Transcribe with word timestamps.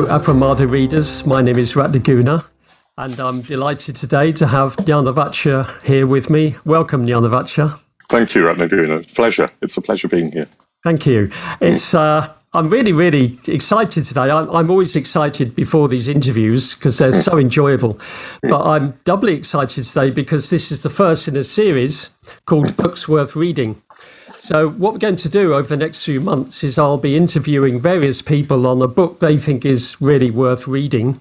Hello, 0.00 0.18
Apramada 0.18 0.66
readers. 0.66 1.26
My 1.26 1.42
name 1.42 1.58
is 1.58 1.74
Ratnaguna, 1.74 2.42
and 2.96 3.20
I'm 3.20 3.42
delighted 3.42 3.96
today 3.96 4.32
to 4.32 4.46
have 4.46 4.74
Jñanavaca 4.78 5.82
here 5.82 6.06
with 6.06 6.30
me. 6.30 6.56
Welcome, 6.64 7.04
Jñanavaca. 7.04 7.78
Thank 8.08 8.34
you, 8.34 8.44
Ratnaguna. 8.44 9.14
Pleasure. 9.14 9.50
It's 9.60 9.76
a 9.76 9.82
pleasure 9.82 10.08
being 10.08 10.32
here. 10.32 10.46
Thank 10.82 11.04
you. 11.04 11.30
It's 11.60 11.92
uh, 11.92 12.32
I'm 12.54 12.70
really, 12.70 12.92
really 12.92 13.38
excited 13.46 14.04
today. 14.04 14.30
I'm, 14.30 14.48
I'm 14.48 14.70
always 14.70 14.96
excited 14.96 15.54
before 15.54 15.86
these 15.86 16.08
interviews 16.08 16.74
because 16.74 16.96
they're 16.96 17.22
so 17.22 17.36
enjoyable. 17.36 18.00
But 18.40 18.64
I'm 18.64 18.98
doubly 19.04 19.34
excited 19.34 19.84
today 19.84 20.08
because 20.08 20.48
this 20.48 20.72
is 20.72 20.82
the 20.82 20.88
first 20.88 21.28
in 21.28 21.36
a 21.36 21.44
series 21.44 22.08
called 22.46 22.74
Books 22.74 23.06
Worth 23.06 23.36
Reading. 23.36 23.82
So, 24.42 24.70
what 24.70 24.94
we're 24.94 24.98
going 24.98 25.16
to 25.16 25.28
do 25.28 25.52
over 25.52 25.68
the 25.68 25.76
next 25.76 26.02
few 26.02 26.18
months 26.18 26.64
is 26.64 26.78
I'll 26.78 26.96
be 26.96 27.14
interviewing 27.14 27.78
various 27.78 28.22
people 28.22 28.66
on 28.66 28.80
a 28.80 28.88
book 28.88 29.20
they 29.20 29.36
think 29.36 29.66
is 29.66 30.00
really 30.00 30.30
worth 30.30 30.66
reading. 30.66 31.20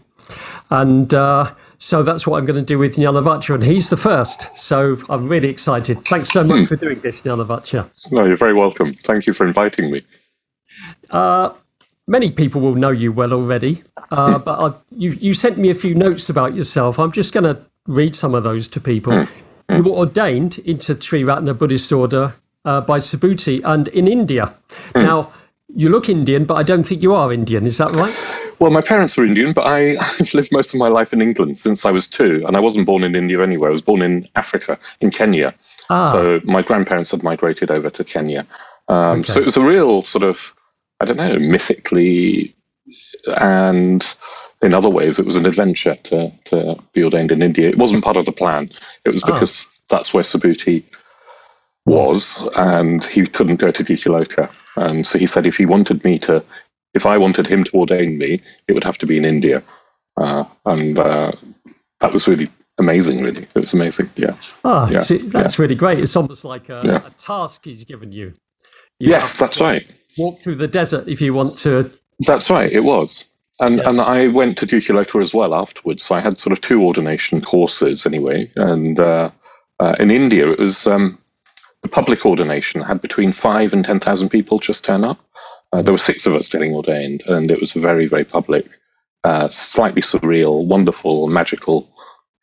And 0.70 1.14
uh, 1.14 1.54
so 1.80 2.02
that's 2.02 2.26
what 2.26 2.38
I'm 2.38 2.46
going 2.46 2.60
to 2.60 2.66
do 2.66 2.80
with 2.80 2.96
Jñanavaca, 2.96 3.55
and 3.55 3.63
he's 3.63 3.90
the 3.90 3.98
first. 3.98 4.48
So 4.58 4.98
I'm 5.10 5.27
really 5.27 5.50
excited. 5.50 6.04
Thanks 6.05 6.32
so 6.32 6.46
much 6.46 6.68
for 6.68 6.77
doing 6.77 7.02
this, 7.02 7.22
Jñanavaca. 7.22 7.90
No, 8.10 8.24
you're 8.24 8.38
very 8.38 8.54
welcome. 8.54 8.94
Thank 8.94 9.27
you 9.27 9.34
for 9.34 9.46
inviting 9.46 9.91
me. 9.91 10.02
Uh, 11.10 11.52
many 12.08 12.32
people 12.32 12.62
will 12.62 12.76
know 12.76 12.91
you 12.91 13.12
well 13.12 13.34
already, 13.34 13.84
uh, 14.12 14.40
but 14.40 14.60
I, 14.60 14.77
you, 14.91 15.12
you 15.12 15.34
sent 15.34 15.58
me 15.58 15.70
a 15.70 15.76
few 15.76 15.94
notes 15.94 16.30
about 16.30 16.55
yourself. 16.55 16.98
I'm 16.98 17.12
just 17.12 17.34
going 17.34 17.44
to 17.44 17.62
read 17.86 18.16
some 18.16 18.34
of 18.34 18.44
those 18.44 18.70
to 18.70 18.80
people. 18.80 19.26
You 19.70 19.84
were 19.84 19.91
ordained 19.91 20.60
into 20.60 20.96
Triratna 20.96 21.58
Buddhist 21.58 21.91
order 21.91 22.36
uh, 22.65 22.82
by 22.82 22.99
Subhuti 22.99 23.62
and 23.63 23.88
in 23.90 24.07
India. 24.07 24.54
Now, 24.96 25.32
you 25.76 25.90
look 25.90 26.10
Indian, 26.10 26.46
but 26.46 26.55
I 26.55 26.63
don't 26.63 26.84
think 26.84 27.04
you 27.04 27.13
are 27.13 27.32
Indian. 27.32 27.65
Is 27.65 27.77
that 27.77 27.91
right? 27.91 28.15
Well, 28.60 28.71
my 28.71 28.82
parents 28.82 29.15
were 29.15 29.26
Indian, 29.26 29.54
but 29.54 29.65
I, 29.65 29.98
I've 30.20 30.34
lived 30.34 30.52
most 30.52 30.74
of 30.74 30.80
my 30.80 30.87
life 30.87 31.13
in 31.13 31.21
England 31.21 31.60
since 31.60 31.85
I 31.85 31.91
was 31.91 32.07
two, 32.07 32.43
and 32.48 32.57
I 32.57 32.60
wasn't 32.60 32.85
born 32.85 33.04
in 33.04 33.15
India 33.15 33.41
anyway. 33.41 33.68
I 33.70 33.71
was 33.71 33.82
born 33.82 34.02
in 34.02 34.27
Africa, 34.35 34.77
in 35.02 35.12
Kenya. 35.12 35.54
Ah. 35.90 36.12
So 36.12 36.40
my 36.43 36.62
grandparents 36.62 37.12
had 37.12 37.24
migrated 37.24 37.71
over 37.71 37.90
to 37.90 38.04
Kenya. 38.04 38.46
Um, 38.87 39.24
So 39.24 39.40
it 39.40 39.46
was 39.46 39.57
a 39.57 39.62
real 39.62 40.02
sort 40.02 40.24
of, 40.24 40.54
I 40.99 41.05
don't 41.05 41.18
know, 41.18 41.37
mythically 41.40 42.55
and 43.40 44.05
in 44.62 44.74
other 44.74 44.90
ways, 44.90 45.20
it 45.20 45.26
was 45.26 45.35
an 45.35 45.46
adventure 45.46 45.96
to, 46.04 46.32
to 46.46 46.77
be 46.93 47.04
ordained 47.04 47.32
in 47.32 47.41
India. 47.41 47.70
It 47.70 47.77
wasn't 47.77 48.04
part 48.04 48.18
of 48.18 48.26
the 48.26 48.32
plan. 48.32 48.70
It 49.05 49.10
was 49.10 49.24
Ah. 49.24 49.27
because 49.27 49.68
that's 49.90 50.13
where 50.13 50.24
Subhuti 50.24 50.84
was, 51.90 52.43
and 52.55 53.04
he 53.05 53.26
couldn't 53.26 53.57
go 53.57 53.71
to 53.71 53.84
Guhyaloka. 53.84 54.49
And 54.76 55.05
so 55.05 55.20
he 55.20 55.27
said 55.27 55.45
if 55.45 55.57
he 55.57 55.65
wanted 55.65 56.04
me 56.04 56.20
to, 56.20 56.43
if 56.93 57.05
I 57.05 57.18
wanted 57.18 57.48
him 57.48 57.63
to 57.65 57.71
ordain 57.73 58.18
me, 58.18 58.40
it 58.68 58.73
would 58.73 58.84
have 58.84 58.98
to 58.99 59.05
be 59.05 59.18
in 59.18 59.26
India. 59.26 59.63
Uh, 60.18 60.43
and 60.65 60.98
uh, 60.99 61.31
that 61.99 62.13
was 62.13 62.27
really 62.27 62.49
amazing, 62.77 63.21
really. 63.23 63.43
It 63.55 63.59
was 63.59 63.73
amazing, 63.73 64.09
yeah. 64.16 64.35
Ah, 64.63 64.90
Yeah, 64.90 65.01
see, 65.03 65.18
that's 65.18 65.59
really 65.59 65.75
great. 65.75 66.00
It's 66.00 66.16
almost 66.16 66.46
like 66.46 66.69
a, 66.69 66.81
Yeah. 66.84 67.07
a 67.07 67.09
task 67.12 67.66
he's 67.66 67.84
given 67.84 68.12
you. 68.12 68.34
You 69.00 69.09
Yes, 69.12 69.38
that's 69.38 69.59
right. 69.59 69.85
Walk 70.18 70.41
through 70.41 70.56
the 70.56 70.68
desert 70.68 71.07
if 71.07 71.22
you 71.22 71.34
want 71.34 71.57
to. 71.59 71.91
That's 72.25 72.50
right, 72.50 72.72
it 72.72 72.84
was. 72.84 73.25
And 73.62 73.78
Yes. 73.78 73.88
and 73.88 74.01
I 74.01 74.28
went 74.28 74.57
to 74.59 74.66
Guhyaloka 74.66 75.22
as 75.22 75.34
well 75.34 75.53
afterwards. 75.53 76.03
So 76.03 76.16
I 76.16 76.22
had 76.22 76.38
sort 76.40 76.53
of 76.53 76.62
two 76.62 76.81
ordination 76.84 77.41
courses 77.41 78.06
anyway. 78.06 78.50
And 78.56 79.00
uh, 79.00 79.31
uh, 79.79 79.96
in 80.00 80.12
India, 80.12 80.50
it 80.50 80.59
was 80.59 80.88
um, 80.88 81.18
the 81.81 81.88
public 81.90 82.25
ordination 82.25 82.81
had 82.81 83.02
between 83.02 83.31
five 83.31 83.74
and 83.74 83.85
10,000 83.85 84.30
people 84.30 84.59
just 84.59 84.84
turn 84.84 85.03
up. 85.03 85.20
Uh, 85.72 85.81
there 85.81 85.94
were 85.94 85.98
six 85.98 86.26
of 86.26 86.36
us 86.36 86.50
getting 86.50 86.74
ordained, 86.74 87.22
and 87.28 87.52
it 87.52 87.59
was 87.62 87.76
a 87.76 87.80
very, 87.80 88.08
very 88.08 88.26
public, 88.26 88.68
uh, 89.24 89.48
slightly 89.50 90.02
surreal, 90.02 90.66
wonderful, 90.66 91.28
magical 91.28 91.90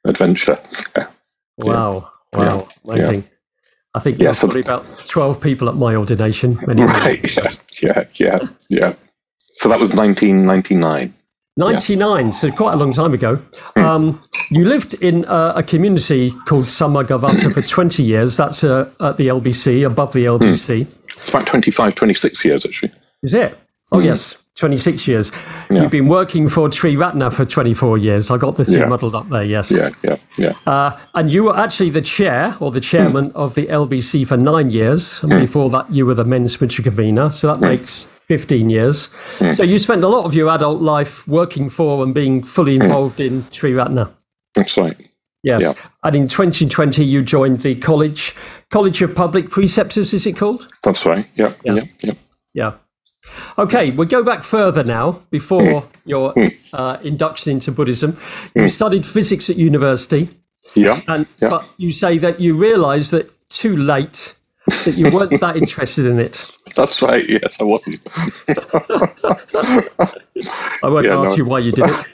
adventure. 0.07 0.59
Wow, 1.59 2.11
wow, 2.35 2.69
Yeah. 2.87 2.93
amazing. 2.93 3.25
I 3.95 4.01
think 4.01 4.17
Yeah, 4.17 4.25
there 4.25 4.29
were 4.29 4.35
so- 4.35 4.41
probably 4.47 4.61
about 4.61 5.07
12 5.07 5.41
people 5.41 5.71
at 5.71 5.75
my 5.77 5.95
ordination. 5.95 6.59
Anyway. 6.69 6.87
right, 6.93 7.35
yeah, 7.37 7.55
yeah, 7.81 8.05
yeah, 8.17 8.39
yeah. 8.69 8.93
So 9.55 9.71
that 9.71 9.81
was 9.81 9.95
1999. 9.95 11.15
99, 11.57 12.33
so 12.35 12.51
quite 12.51 12.75
a 12.75 12.77
long 12.77 12.93
time 12.93 13.15
ago. 13.15 13.37
Hmm. 13.77 13.81
Um, 13.85 14.23
you 14.51 14.67
lived 14.69 14.95
in 14.95 15.25
uh, 15.25 15.55
a 15.57 15.63
community 15.63 16.31
called 16.47 16.67
Samagavasa 16.67 17.53
for 17.53 17.63
20 17.63 18.03
years. 18.03 18.37
That's 18.37 18.63
uh, 18.63 18.91
at 19.01 19.17
the 19.17 19.29
LBC, 19.29 19.87
above 19.87 20.13
the 20.13 20.27
Hmm. 20.27 20.43
LBC. 20.43 20.87
It's 21.17 21.29
about 21.29 21.47
25, 21.47 21.95
26 21.95 22.45
years, 22.45 22.67
actually. 22.67 22.93
Is 23.23 23.33
it? 23.33 23.57
Oh, 23.91 24.01
yes, 24.01 24.37
26 24.57 25.09
years. 25.09 25.29
Hmm. 25.31 25.77
Yeah. 25.77 25.83
You've 25.83 25.91
been 25.93 26.09
working 26.09 26.49
for 26.51 26.69
Triratna 26.69 27.33
for 27.33 27.47
24 27.47 27.97
years. 27.99 28.31
I 28.31 28.37
got 28.37 28.57
this 28.57 28.71
Yeah. 28.71 28.85
muddled 28.85 29.15
up 29.15 29.29
there, 29.31 29.43
yes. 29.45 29.71
Yeah, 29.71 29.91
yeah, 30.03 30.17
yeah. 30.37 30.53
Uh, 30.67 30.99
and 31.15 31.33
you 31.33 31.45
were 31.45 31.57
actually 31.59 31.89
the 31.91 32.03
chair 32.03 32.55
or 32.61 32.71
the 32.71 32.81
chairman 32.81 33.33
of 33.35 33.55
the 33.55 33.67
LBC 33.71 34.25
for 34.27 34.37
nine 34.37 34.69
years. 34.69 35.23
And 35.23 35.31
before 35.41 35.71
that, 35.71 35.91
you 35.91 36.05
were 36.05 36.15
the 36.15 36.25
men's 36.25 36.53
spiritual 36.53 36.85
convener. 36.85 37.31
So 37.31 37.47
that 37.49 37.61
makes 37.61 38.07
15 38.29 38.71
years. 38.71 39.07
Hmm. 39.39 39.53
So 39.53 39.63
you 39.63 39.79
spent 39.79 40.03
a 40.03 40.09
lot 40.09 40.25
of 40.25 40.35
your 40.35 40.49
adult 40.51 40.81
life 40.83 41.27
working 41.29 41.69
for 41.69 42.03
and 42.03 42.13
being 42.13 42.43
fully 42.45 42.77
hmm. 42.77 42.83
involved 42.83 43.21
in 43.21 43.45
Triratna. 43.45 44.13
That's 44.55 44.77
right. 44.77 44.97
Yes. 45.43 45.63
Yeah. 45.63 45.75
And 46.03 46.17
in 46.17 46.29
2020, 46.29 47.05
you 47.05 47.23
joined 47.23 47.61
the 47.61 47.77
College 47.77 48.35
College 48.71 49.01
of 49.03 49.15
Public 49.15 49.49
Preceptors, 49.49 50.13
is 50.13 50.27
it 50.27 50.37
called? 50.37 50.69
That's 50.83 51.07
right. 51.07 51.27
Yeah, 51.37 51.55
yeah, 51.65 51.81
yeah. 52.01 52.15
Yeah. 52.53 52.73
Okay, 53.59 53.91
we'll 53.91 54.09
go 54.09 54.25
back 54.25 54.43
further 54.43 54.83
now 54.83 55.23
before 55.31 55.83
hmm. 55.83 55.89
your 56.05 56.35
uh, 56.73 56.99
induction 57.03 57.53
into 57.53 57.71
Buddhism. 57.71 58.19
You 58.55 58.69
studied 58.69 59.07
physics 59.07 59.49
at 59.51 59.57
university. 59.57 60.29
Yeah, 60.75 61.01
And 61.07 61.27
Yeah. 61.41 61.49
but 61.49 61.65
you 61.77 61.93
say 61.93 62.19
that 62.19 62.41
you 62.41 62.57
realised 62.57 63.13
that 63.13 63.31
too 63.49 63.77
late 63.77 64.35
that 64.85 64.97
you 64.97 65.11
weren't 65.11 65.41
that 65.41 65.57
interested 65.57 66.07
in 66.07 66.19
it. 66.19 66.45
That's 66.77 67.03
right. 67.03 67.29
Yes, 67.29 67.57
I 67.61 67.65
wasn't. 67.65 68.01
I 70.83 70.89
won't 70.89 71.07
Yeah, 71.07 71.19
ask 71.21 71.31
no. 71.31 71.37
you 71.37 71.45
why 71.45 71.59
you 71.61 71.73
did 71.73 71.87
it. 71.89 72.07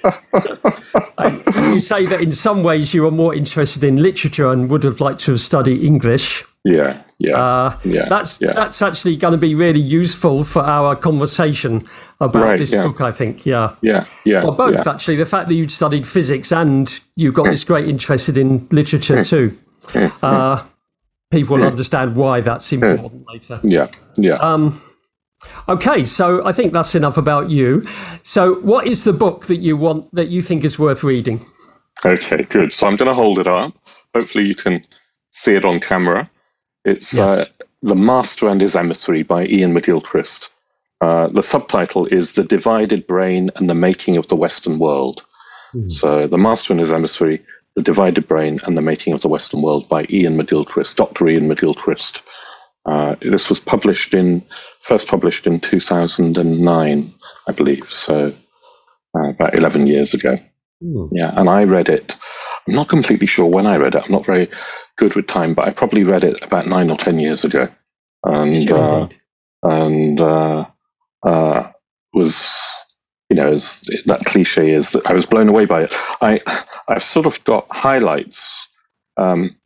and 1.18 1.74
you 1.74 1.80
say 1.80 2.06
that 2.06 2.20
in 2.20 2.32
some 2.32 2.62
ways 2.62 2.94
you 2.94 3.02
were 3.02 3.10
more 3.10 3.34
interested 3.34 3.84
in 3.84 3.96
literature 4.02 4.50
and 4.50 4.70
would 4.70 4.84
have 4.84 5.00
liked 5.00 5.20
to 5.22 5.32
have 5.32 5.40
studied 5.40 5.82
English. 5.82 6.44
Yeah, 6.64 7.02
yeah, 7.18 7.36
Uh, 7.36 7.78
yeah. 7.84 8.08
that's 8.08 8.40
yeah. 8.40 8.52
that's 8.54 8.80
actually 8.82 9.16
going 9.16 9.32
to 9.32 9.38
be 9.38 9.54
really 9.56 9.80
useful 9.80 10.44
for 10.44 10.62
our 10.62 10.94
conversation 10.94 11.84
about 12.20 12.44
Right, 12.44 12.58
this 12.58 12.72
yeah. 12.72 12.82
book. 12.86 13.00
I 13.00 13.10
think. 13.10 13.44
Yeah. 13.44 13.74
yeah, 13.82 14.04
yeah. 14.24 14.44
Well, 14.44 14.52
both 14.52 14.86
actually. 14.86 15.16
The 15.16 15.26
fact 15.26 15.48
that 15.48 15.54
you 15.54 15.68
studied 15.68 16.06
physics 16.06 16.52
and 16.52 16.92
you 17.16 17.32
got 17.32 17.46
this 17.46 17.64
great 17.64 17.88
interest 17.88 18.28
in 18.28 18.68
literature 18.70 19.24
too. 19.24 19.58
Uh, 20.22 20.62
people 21.32 21.56
will 21.56 21.66
understand 21.66 22.14
why 22.14 22.40
that's 22.40 22.70
important 22.72 23.24
later. 23.28 23.58
Yeah, 23.64 23.88
yeah. 24.16 24.34
Um, 24.34 24.80
okay, 25.68 26.04
so 26.04 26.46
I 26.46 26.52
think 26.52 26.72
that's 26.72 26.94
enough 26.94 27.16
about 27.16 27.50
you. 27.50 27.88
So, 28.22 28.60
what 28.60 28.86
is 28.86 29.04
the 29.04 29.12
book 29.12 29.46
that 29.46 29.56
you 29.56 29.76
want 29.76 30.14
that 30.14 30.28
you 30.28 30.42
think 30.42 30.64
is 30.64 30.78
worth 30.78 31.02
reading? 31.02 31.44
okay, 32.04 32.42
good. 32.42 32.72
So 32.72 32.86
I'm 32.86 32.96
going 32.96 33.08
to 33.08 33.14
hold 33.14 33.38
it 33.38 33.48
up. 33.48 33.72
Hopefully, 34.14 34.44
you 34.44 34.54
can 34.54 34.84
see 35.30 35.54
it 35.54 35.64
on 35.64 35.80
camera. 35.80 36.30
It's 36.84 37.16
uh, 37.16 37.46
The 37.82 37.94
Master 37.94 38.48
and 38.48 38.60
His 38.60 38.76
Emissary 38.76 39.22
by 39.22 39.42
Iain 39.42 39.72
McGilchrist. 39.72 40.48
Uh, 41.00 41.28
the 41.28 41.42
subtitle 41.42 42.06
is 42.06 42.32
The 42.34 42.44
Divided 42.44 43.06
Brain 43.06 43.50
and 43.56 43.68
the 43.68 43.74
Making 43.74 44.16
of 44.16 44.28
the 44.28 44.36
Western 44.36 44.78
World. 44.78 45.24
So, 45.88 46.26
The 46.26 46.36
Master 46.36 46.74
and 46.74 46.80
His 46.80 46.92
Emissary, 46.92 47.42
The 47.74 47.82
Divided 47.82 48.28
Brain 48.28 48.60
and 48.64 48.76
the 48.76 48.82
Making 48.82 49.14
of 49.14 49.22
the 49.22 49.28
Western 49.28 49.62
World 49.62 49.88
by 49.88 50.02
Iain 50.02 50.36
McGilchrist, 50.36 50.96
Dr. 50.96 51.26
Iain 51.28 51.48
McGilchrist. 51.48 52.22
Uh, 52.84 53.14
this 53.20 53.48
was 53.48 53.60
published 53.60 54.12
in, 54.12 54.42
first 54.80 55.06
published 55.08 55.46
in 55.46 55.60
2009, 55.60 57.12
I 57.46 57.52
believe. 57.52 57.88
So, 57.88 58.32
uh, 59.16 59.28
about 59.28 59.54
11 59.54 59.86
years 59.86 60.14
ago. 60.14 60.38
Yeah, 61.12 61.32
and 61.38 61.48
I 61.48 61.64
read 61.64 61.88
it. 61.88 62.14
I'm 62.66 62.74
not 62.74 62.88
completely 62.88 63.26
sure 63.26 63.46
when 63.46 63.66
I 63.66 63.76
read 63.76 63.94
it. 63.94 64.02
I'm 64.04 64.12
not 64.12 64.26
very 64.26 64.50
good 64.96 65.14
with 65.14 65.26
time, 65.26 65.54
but 65.54 65.66
I 65.66 65.72
probably 65.72 66.04
read 66.04 66.24
it 66.24 66.42
about 66.42 66.66
nine 66.66 66.90
or 66.90 66.96
ten 66.96 67.18
years 67.18 67.44
ago, 67.44 67.68
and 68.24 68.54
you 68.54 68.76
uh, 68.76 69.08
and 69.62 70.20
uh, 70.20 70.66
uh, 71.24 71.70
was 72.12 72.34
you 73.32 73.36
know 73.36 73.54
as 73.54 73.82
that 74.04 74.22
cliche 74.26 74.74
is 74.74 74.90
that 74.90 75.06
I 75.06 75.14
was 75.14 75.24
blown 75.24 75.48
away 75.48 75.64
by 75.64 75.84
it. 75.84 75.94
I 76.20 76.40
I've 76.86 77.02
sort 77.02 77.26
of 77.26 77.42
got 77.44 77.66
highlights 77.70 78.68
um, 79.16 79.56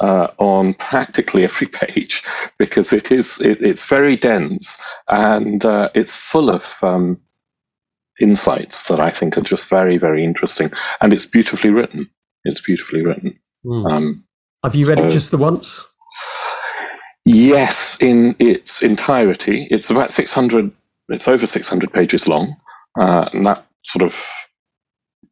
uh, 0.00 0.26
on 0.38 0.74
practically 0.74 1.44
every 1.44 1.68
page 1.84 2.24
because 2.58 2.92
it 2.92 3.12
is 3.12 3.40
it, 3.40 3.62
it's 3.62 3.84
very 3.84 4.16
dense 4.16 4.80
and 5.06 5.64
uh, 5.64 5.88
it's 5.94 6.12
full 6.12 6.50
of 6.50 6.76
um, 6.82 7.20
insights 8.20 8.88
that 8.88 8.98
I 8.98 9.12
think 9.12 9.38
are 9.38 9.42
just 9.52 9.68
very 9.68 9.98
very 9.98 10.24
interesting, 10.24 10.72
and 11.00 11.12
it's 11.12 11.26
beautifully 11.26 11.70
written. 11.70 12.10
It's 12.44 12.60
beautifully 12.60 13.04
written. 13.04 13.38
Hmm. 13.62 13.86
Um, 13.86 14.24
Have 14.64 14.74
you 14.74 14.88
read 14.88 14.98
it 14.98 15.12
just 15.12 15.30
the 15.30 15.38
once? 15.38 15.84
Yes, 17.24 17.98
in 18.00 18.34
its 18.40 18.82
entirety. 18.82 19.66
It's 19.72 19.90
about 19.90 20.12
600, 20.12 20.70
it's 21.08 21.26
over 21.26 21.44
600 21.44 21.92
pages 21.92 22.28
long. 22.28 22.56
Uh, 22.98 23.28
and 23.32 23.46
that 23.46 23.66
sort 23.84 24.02
of 24.02 24.18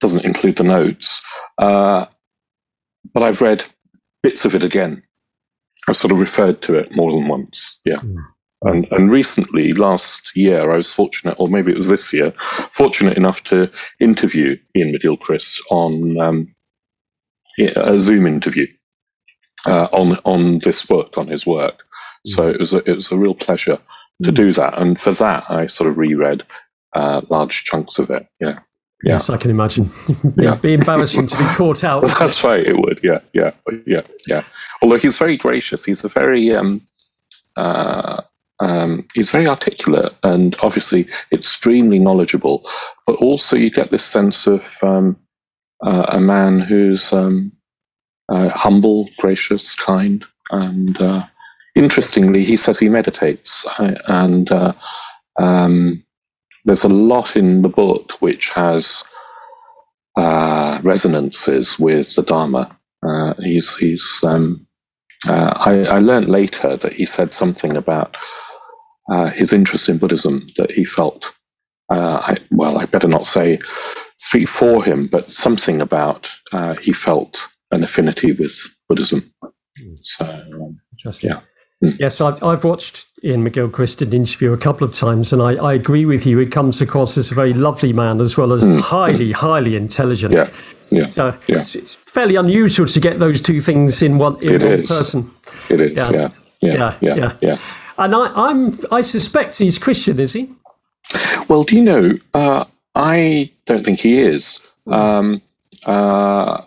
doesn't 0.00 0.24
include 0.24 0.56
the 0.56 0.64
notes. 0.64 1.22
Uh, 1.58 2.06
but 3.12 3.22
I've 3.22 3.40
read 3.40 3.64
bits 4.22 4.44
of 4.44 4.54
it 4.54 4.64
again. 4.64 5.02
I've 5.86 5.96
sort 5.96 6.12
of 6.12 6.20
referred 6.20 6.62
to 6.62 6.74
it 6.74 6.94
more 6.96 7.12
than 7.12 7.28
once. 7.28 7.78
Yeah. 7.84 7.96
Mm. 7.96 8.16
And, 8.62 8.88
and 8.92 9.10
recently, 9.10 9.74
last 9.74 10.34
year, 10.34 10.72
I 10.72 10.78
was 10.78 10.90
fortunate, 10.90 11.36
or 11.38 11.48
maybe 11.48 11.70
it 11.70 11.76
was 11.76 11.88
this 11.88 12.12
year, 12.14 12.32
fortunate 12.70 13.18
enough 13.18 13.44
to 13.44 13.70
interview 14.00 14.56
Iain 14.74 14.94
McGilchrist 14.94 15.60
on 15.70 16.18
um, 16.18 16.54
a 17.58 17.98
Zoom 17.98 18.26
interview 18.26 18.66
uh, 19.66 19.88
on 19.92 20.18
on 20.24 20.60
this 20.60 20.84
book, 20.84 21.18
on 21.18 21.28
his 21.28 21.46
work. 21.46 21.82
Mm. 22.26 22.34
So 22.34 22.48
it 22.48 22.58
was 22.58 22.72
a, 22.72 22.78
it 22.90 22.96
was 22.96 23.12
a 23.12 23.18
real 23.18 23.34
pleasure 23.34 23.78
to 24.22 24.32
mm. 24.32 24.34
do 24.34 24.52
that, 24.54 24.78
and 24.80 24.98
for 24.98 25.12
that, 25.12 25.44
I 25.50 25.66
sort 25.66 25.90
of 25.90 25.98
reread 25.98 26.42
uh, 26.94 27.22
large 27.28 27.64
chunks 27.64 27.98
of 27.98 28.10
it. 28.10 28.26
Yeah. 28.40 28.60
Yeah. 29.02 29.14
Yes, 29.14 29.28
I 29.28 29.36
can 29.36 29.50
imagine. 29.50 29.90
yeah. 30.36 30.54
be 30.54 30.72
embarrassing 30.72 31.26
to 31.26 31.36
be 31.36 31.44
caught 31.54 31.84
out. 31.84 32.04
Well, 32.04 32.16
that's 32.18 32.42
right. 32.42 32.64
It 32.66 32.78
would. 32.78 33.00
Yeah, 33.02 33.20
yeah, 33.34 33.50
yeah, 33.86 34.00
yeah. 34.26 34.44
Although 34.80 34.98
he's 34.98 35.18
very 35.18 35.36
gracious. 35.36 35.84
He's 35.84 36.02
a 36.04 36.08
very 36.08 36.54
um, 36.54 36.80
uh, 37.56 38.22
um, 38.60 39.06
he's 39.12 39.30
very 39.30 39.46
articulate 39.46 40.14
and 40.22 40.56
obviously 40.62 41.06
extremely 41.32 41.98
knowledgeable. 41.98 42.66
But 43.06 43.16
also, 43.16 43.56
you 43.56 43.70
get 43.70 43.90
this 43.90 44.04
sense 44.04 44.46
of 44.46 44.78
um, 44.82 45.18
uh, 45.84 46.06
a 46.08 46.20
man 46.20 46.60
who's 46.60 47.12
um, 47.12 47.52
uh, 48.30 48.48
humble, 48.50 49.10
gracious, 49.18 49.74
kind, 49.74 50.24
and 50.50 50.98
uh, 50.98 51.26
interestingly, 51.76 52.42
he 52.42 52.56
says 52.56 52.78
he 52.78 52.88
meditates 52.88 53.66
and. 53.78 54.50
Uh, 54.50 54.72
um, 55.36 56.04
there's 56.64 56.84
a 56.84 56.88
lot 56.88 57.36
in 57.36 57.62
the 57.62 57.68
book 57.68 58.12
which 58.20 58.50
has 58.50 59.04
uh, 60.16 60.80
resonances 60.82 61.78
with 61.78 62.14
the 62.14 62.22
Dharma. 62.22 62.76
Uh, 63.06 63.34
he's 63.34 63.74
he's. 63.76 64.06
Um, 64.24 64.66
uh, 65.26 65.54
I, 65.56 65.84
I 65.84 65.98
learned 66.00 66.28
later 66.28 66.76
that 66.76 66.92
he 66.92 67.06
said 67.06 67.32
something 67.32 67.76
about 67.76 68.14
uh, 69.10 69.30
his 69.30 69.52
interest 69.52 69.88
in 69.88 69.98
Buddhism 69.98 70.46
that 70.56 70.70
he 70.70 70.84
felt. 70.84 71.32
Uh, 71.90 72.20
I, 72.22 72.38
well, 72.50 72.78
I 72.78 72.86
better 72.86 73.08
not 73.08 73.26
say 73.26 73.58
speak 74.18 74.48
for 74.48 74.82
him, 74.84 75.08
but 75.08 75.30
something 75.30 75.80
about 75.80 76.30
uh, 76.52 76.74
he 76.76 76.92
felt 76.92 77.38
an 77.70 77.84
affinity 77.84 78.32
with 78.32 78.54
Buddhism. 78.88 79.32
Hmm. 79.42 79.94
So, 80.02 80.24
um, 80.24 80.78
yeah. 81.22 81.40
Mm. 81.82 81.98
Yes, 81.98 82.20
I've, 82.20 82.42
I've 82.42 82.64
watched 82.64 83.06
Iain 83.24 83.48
McGilchrist 83.48 84.02
in 84.02 84.12
interview 84.12 84.52
a 84.52 84.58
couple 84.58 84.86
of 84.86 84.92
times, 84.92 85.32
and 85.32 85.40
I, 85.40 85.54
I 85.54 85.72
agree 85.72 86.04
with 86.04 86.26
you. 86.26 86.38
He 86.38 86.46
comes 86.46 86.82
across 86.82 87.16
as 87.16 87.30
a 87.30 87.34
very 87.34 87.54
lovely 87.54 87.92
man 87.92 88.20
as 88.20 88.36
well 88.36 88.52
as 88.52 88.62
mm. 88.62 88.80
highly, 88.80 89.32
highly 89.32 89.76
intelligent. 89.76 90.34
Yeah, 90.34 90.50
yeah, 90.90 91.08
uh, 91.16 91.36
yeah. 91.46 91.60
It's, 91.60 91.74
it's, 91.74 91.94
fairly 91.94 92.36
unusual 92.36 92.86
to 92.86 93.00
get 93.00 93.18
those 93.18 93.42
two 93.42 93.60
things 93.60 94.00
in 94.00 94.18
one 94.18 94.40
in 94.42 94.54
it 94.54 94.62
one 94.62 94.72
is. 94.72 94.88
person. 94.88 95.30
It 95.68 95.80
is. 95.80 95.92
Yeah, 95.92 96.10
yeah, 96.10 96.30
yeah, 96.60 96.98
yeah. 97.00 97.14
yeah, 97.16 97.36
yeah. 97.40 97.58
And 97.98 98.14
I, 98.14 98.32
I'm 98.34 98.78
I 98.92 99.00
suspect 99.00 99.56
he's 99.56 99.78
Christian, 99.78 100.20
is 100.20 100.32
he? 100.32 100.50
Well, 101.48 101.64
do 101.64 101.76
you 101.76 101.82
know? 101.82 102.18
Uh, 102.34 102.64
I 102.94 103.50
don't 103.64 103.84
think 103.84 104.00
he 104.00 104.20
is. 104.20 104.60
Um, 104.86 105.42
uh, 105.86 106.62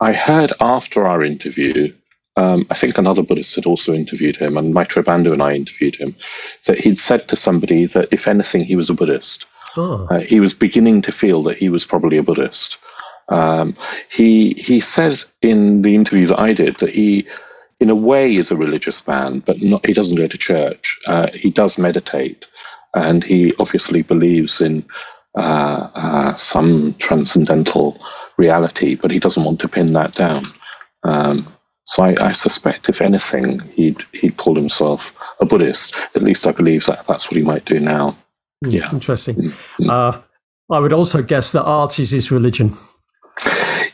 I 0.00 0.12
heard 0.12 0.52
after 0.60 1.06
our 1.06 1.22
interview 1.22 1.92
um, 2.40 2.66
I 2.70 2.74
think 2.74 2.96
another 2.96 3.22
Buddhist 3.22 3.54
had 3.54 3.66
also 3.66 3.92
interviewed 3.92 4.36
him, 4.36 4.56
and 4.56 4.74
Maitreyabandhu 4.74 5.30
and 5.30 5.42
I 5.42 5.52
interviewed 5.52 5.96
him, 5.96 6.16
that 6.64 6.78
he'd 6.78 6.98
said 6.98 7.28
to 7.28 7.36
somebody 7.36 7.84
that 7.86 8.08
if 8.12 8.26
anything, 8.26 8.64
he 8.64 8.76
was 8.76 8.88
a 8.88 8.94
Buddhist. 8.94 9.44
Oh. 9.76 10.08
Uh, 10.10 10.20
he 10.20 10.40
was 10.40 10.54
beginning 10.54 11.02
to 11.02 11.12
feel 11.12 11.42
that 11.42 11.58
he 11.58 11.68
was 11.68 11.84
probably 11.84 12.16
a 12.16 12.22
Buddhist. 12.22 12.78
Um, 13.28 13.76
he 14.10 14.54
he 14.56 14.80
said 14.80 15.20
in 15.42 15.82
the 15.82 15.94
interview 15.94 16.26
that 16.28 16.40
I 16.40 16.54
did 16.54 16.76
that 16.78 16.90
he, 16.90 17.26
in 17.78 17.90
a 17.90 17.94
way, 17.94 18.34
is 18.34 18.50
a 18.50 18.56
religious 18.56 19.06
man, 19.06 19.40
but 19.40 19.60
not, 19.60 19.84
he 19.84 19.92
doesn't 19.92 20.16
go 20.16 20.26
to 20.26 20.38
church. 20.38 20.98
Uh, 21.06 21.30
he 21.32 21.50
does 21.50 21.76
meditate, 21.76 22.46
and 22.94 23.22
he 23.22 23.52
obviously 23.58 24.00
believes 24.00 24.62
in 24.62 24.82
uh, 25.36 25.90
uh 25.94 26.36
some 26.36 26.94
transcendental 26.94 28.00
reality, 28.38 28.94
but 28.94 29.10
he 29.10 29.18
doesn't 29.18 29.44
want 29.44 29.60
to 29.60 29.68
pin 29.68 29.92
that 29.92 30.14
down. 30.14 30.42
Um, 31.02 31.46
so 31.90 32.04
I, 32.04 32.28
I, 32.28 32.32
suspect, 32.32 32.88
if 32.88 33.02
anything, 33.02 33.58
he'd 33.74 34.00
he'd 34.12 34.36
call 34.36 34.54
himself 34.54 35.18
a 35.40 35.44
Buddhist. 35.44 35.96
At 36.14 36.22
least 36.22 36.46
I 36.46 36.52
believe 36.52 36.86
that 36.86 37.04
that's 37.06 37.26
what 37.26 37.36
he 37.36 37.42
might 37.42 37.64
do 37.64 37.80
now. 37.80 38.16
Mm, 38.64 38.72
yeah, 38.72 38.92
interesting. 38.92 39.34
Mm-hmm. 39.34 39.90
Uh, 39.90 40.20
I 40.70 40.78
would 40.78 40.92
also 40.92 41.20
guess 41.20 41.50
that 41.50 41.64
art 41.64 41.98
is 41.98 42.10
his 42.10 42.30
religion. 42.30 42.76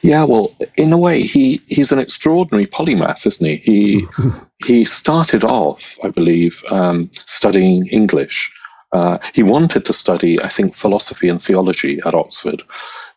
Yeah, 0.03 0.25
well, 0.25 0.55
in 0.77 0.93
a 0.93 0.99
way, 0.99 1.23
he, 1.23 1.63
he's 1.69 1.91
an 1.91 1.99
extraordinary 1.99 2.67
polymath, 2.67 3.27
isn't 3.27 3.47
he? 3.47 3.57
He 3.57 4.07
he 4.67 4.85
started 4.85 5.43
off, 5.43 5.99
I 6.05 6.11
believe, 6.11 6.63
um, 6.71 7.11
studying 7.25 7.87
English. 7.87 8.53
Uh, 8.93 9.17
he 9.33 9.43
wanted 9.43 9.87
to 9.87 9.95
study, 9.95 10.41
I 10.43 10.51
think, 10.51 10.75
philosophy 10.75 11.31
and 11.31 11.41
theology 11.41 12.01
at 12.05 12.15
Oxford. 12.15 12.63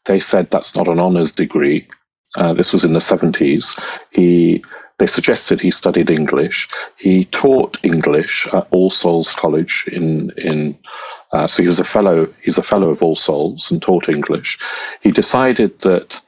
They 0.06 0.22
said 0.22 0.50
that's 0.50 0.74
not 0.74 0.88
an 0.88 1.02
honours 1.02 1.34
degree. 1.34 1.88
Uh, 2.40 2.54
this 2.54 2.72
was 2.72 2.86
in 2.86 2.94
the 2.94 3.00
70s. 3.00 3.80
He 4.12 4.64
they 4.98 5.08
suggested 5.08 5.62
he 5.62 5.72
studied 5.72 6.12
English. 6.12 6.68
He 6.98 7.26
taught 7.26 7.78
English 7.84 8.48
at 8.52 8.68
All 8.72 8.90
Souls 8.90 9.32
College 9.34 9.86
in 9.92 10.32
in. 10.38 10.78
Uh, 11.32 11.48
so 11.48 11.62
he 11.62 11.68
was 11.68 11.80
a 11.80 11.84
fellow. 11.84 12.28
He's 12.42 12.58
a 12.58 12.64
fellow 12.64 12.90
of 12.90 13.04
All 13.04 13.16
Souls 13.16 13.72
and 13.72 13.82
taught 13.82 14.10
English. 14.10 14.60
He 15.02 15.12
decided 15.12 15.80
that 15.80 16.20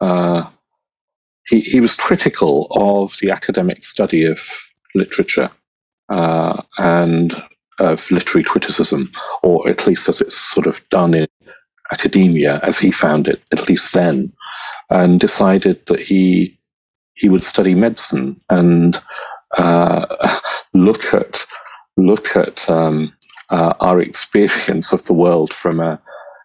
uh, 0.00 0.44
he 1.48 1.60
he 1.60 1.80
was 1.80 1.94
critical 1.94 2.68
of 2.70 3.16
the 3.20 3.30
academic 3.30 3.84
study 3.84 4.24
of 4.24 4.40
literature 4.94 5.50
uh, 6.08 6.62
and 6.78 7.42
of 7.78 8.10
literary 8.10 8.44
criticism, 8.44 9.10
or 9.42 9.68
at 9.68 9.86
least 9.86 10.08
as 10.08 10.20
it's 10.20 10.36
sort 10.36 10.66
of 10.66 10.86
done 10.90 11.14
in 11.14 11.28
academia, 11.92 12.60
as 12.62 12.78
he 12.78 12.90
found 12.90 13.28
it, 13.28 13.42
at 13.52 13.68
least 13.68 13.92
then 13.92 14.32
and 14.90 15.20
decided 15.20 15.84
that 15.86 16.00
he 16.00 16.58
he 17.14 17.28
would 17.28 17.44
study 17.44 17.74
medicine 17.74 18.40
and 18.50 19.00
uh, 19.56 20.38
look 20.74 21.14
at 21.14 21.44
look 21.96 22.36
at 22.36 22.68
um, 22.68 23.12
uh, 23.50 23.74
our 23.80 24.00
experience 24.00 24.92
of 24.92 25.04
the 25.04 25.14
world 25.14 25.52
from 25.52 25.80
a 25.80 26.00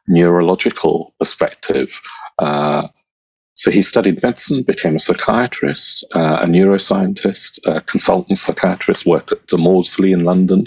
neurological 0.08 1.14
perspective. 1.20 2.00
Uh, 2.38 2.88
so 3.56 3.72
he 3.72 3.82
studied 3.82 4.24
medicine, 4.24 4.64
became 4.64 4.96
a 4.96 5.00
psychiatrist, 5.00 6.06
uh, 6.16 6.40
a 6.42 6.46
neuroscientist, 6.46 7.60
a 7.66 7.82
consultant 7.82 8.38
psychiatrist, 8.38 9.06
worked 9.06 9.34
at 9.34 9.46
the 9.50 9.58
Maudsley 9.58 10.14
in 10.14 10.24
London, 10.24 10.66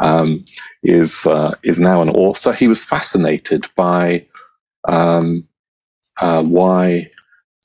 um, 0.00 0.44
is 0.82 1.24
uh, 1.26 1.54
is 1.62 1.80
now 1.80 2.02
an 2.02 2.10
author. 2.10 2.52
He 2.52 2.68
was 2.68 2.84
fascinated 2.84 3.66
by 3.76 4.26
um, 4.86 5.47
uh, 6.20 6.42
why 6.42 7.10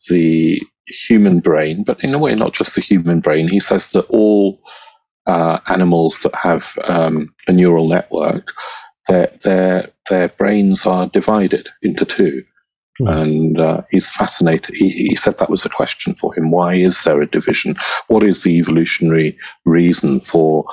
the 0.10 0.62
human 0.88 1.40
brain, 1.40 1.84
but 1.84 2.04
in 2.04 2.14
a 2.14 2.20
way, 2.20 2.36
not 2.36 2.54
just 2.54 2.76
the 2.76 2.82
human 2.82 3.20
brain. 3.20 3.48
He 3.48 3.60
says 3.60 3.92
that 3.92 4.06
all 4.06 4.62
uh, 5.26 5.60
animals 5.68 6.22
that 6.24 6.36
have 6.36 6.78
um, 6.84 7.34
a 7.48 7.54
neural 7.54 7.88
network, 7.88 8.52
their, 9.08 9.32
their, 9.44 9.90
their 10.10 10.30
brains 10.30 10.86
are 10.86 11.08
divided 11.08 11.70
into 11.82 12.06
two. 12.06 12.44
Mm. 13.02 13.22
And 13.22 13.60
uh, 13.60 13.82
he's 13.90 14.08
fascinated. 14.08 14.76
He, 14.76 14.90
he, 14.90 15.16
said 15.16 15.40
that 15.40 15.50
was 15.50 15.66
a 15.66 15.70
question 15.70 16.14
for 16.14 16.34
him. 16.34 16.52
Why 16.52 16.76
is 16.76 17.04
there 17.04 17.22
a 17.22 17.28
division? 17.28 17.76
What 18.08 18.24
is 18.24 18.44
the 18.44 18.52
evolutionary 18.52 19.36
reason 19.66 20.20
for 20.20 20.66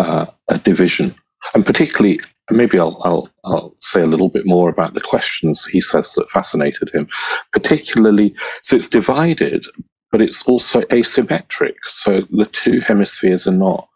uh, 0.00 0.26
a 0.48 0.58
division? 0.58 1.14
And 1.54 1.66
particularly 1.66 2.20
maybe 2.50 2.78
I'll, 2.78 3.00
I'll, 3.04 3.28
I'll 3.44 3.76
say 3.80 4.02
a 4.02 4.06
little 4.06 4.28
bit 4.28 4.46
more 4.46 4.68
about 4.68 4.94
the 4.94 5.00
questions 5.00 5.64
he 5.64 5.80
says 5.80 6.12
that 6.12 6.30
fascinated 6.30 6.90
him, 6.90 7.08
particularly, 7.52 8.34
so 8.62 8.76
it's 8.76 8.88
divided, 8.88 9.66
but 10.12 10.22
it's 10.22 10.46
also 10.48 10.80
asymmetric. 10.82 11.74
So 11.88 12.22
the 12.30 12.46
two 12.46 12.80
hemispheres 12.80 13.46
are 13.46 13.52
not 13.52 13.88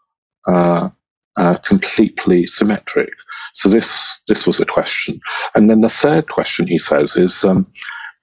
uh, 0.47 0.89
uh, 1.37 1.57
completely 1.57 2.45
symmetric. 2.47 3.09
So 3.53 3.69
this 3.69 4.21
this 4.27 4.45
was 4.45 4.59
a 4.59 4.65
question, 4.65 5.19
and 5.55 5.69
then 5.69 5.81
the 5.81 5.89
third 5.89 6.29
question 6.29 6.67
he 6.67 6.77
says 6.77 7.17
is 7.17 7.43
um, 7.43 7.67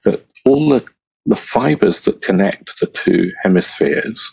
that 0.05 0.27
all 0.45 0.71
the 0.71 0.85
the 1.27 1.37
fibers 1.37 2.03
that 2.05 2.23
connect 2.23 2.81
the 2.81 2.87
two 2.87 3.31
hemispheres, 3.43 4.31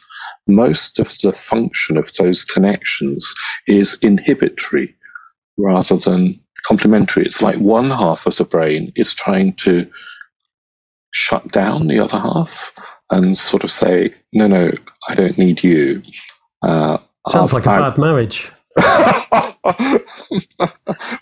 most 0.48 1.00
of 1.00 1.12
the 1.22 1.34
function 1.34 1.98
of 1.98 2.14
those 2.16 2.46
connections 2.46 3.34
is 3.68 4.00
inhibitory 4.02 4.96
rather 5.58 5.98
than 5.98 6.40
complementary. 6.64 7.26
It's 7.26 7.42
like 7.42 7.58
one 7.58 7.90
half 7.90 8.26
of 8.26 8.36
the 8.38 8.44
brain 8.44 8.92
is 8.96 9.14
trying 9.14 9.54
to 9.56 9.90
shut 11.12 11.52
down 11.52 11.88
the 11.88 12.00
other 12.00 12.18
half 12.18 12.74
and 13.12 13.38
sort 13.38 13.64
of 13.64 13.72
say, 13.72 14.14
no, 14.34 14.48
no, 14.48 14.72
I 15.08 15.16
don't 15.16 15.38
need 15.38 15.64
you. 15.64 16.02
Uh, 16.62 16.98
Sounds 17.30 17.54
like 17.54 17.66
a 17.66 17.70
bad 17.70 17.98
marriage. 17.98 18.52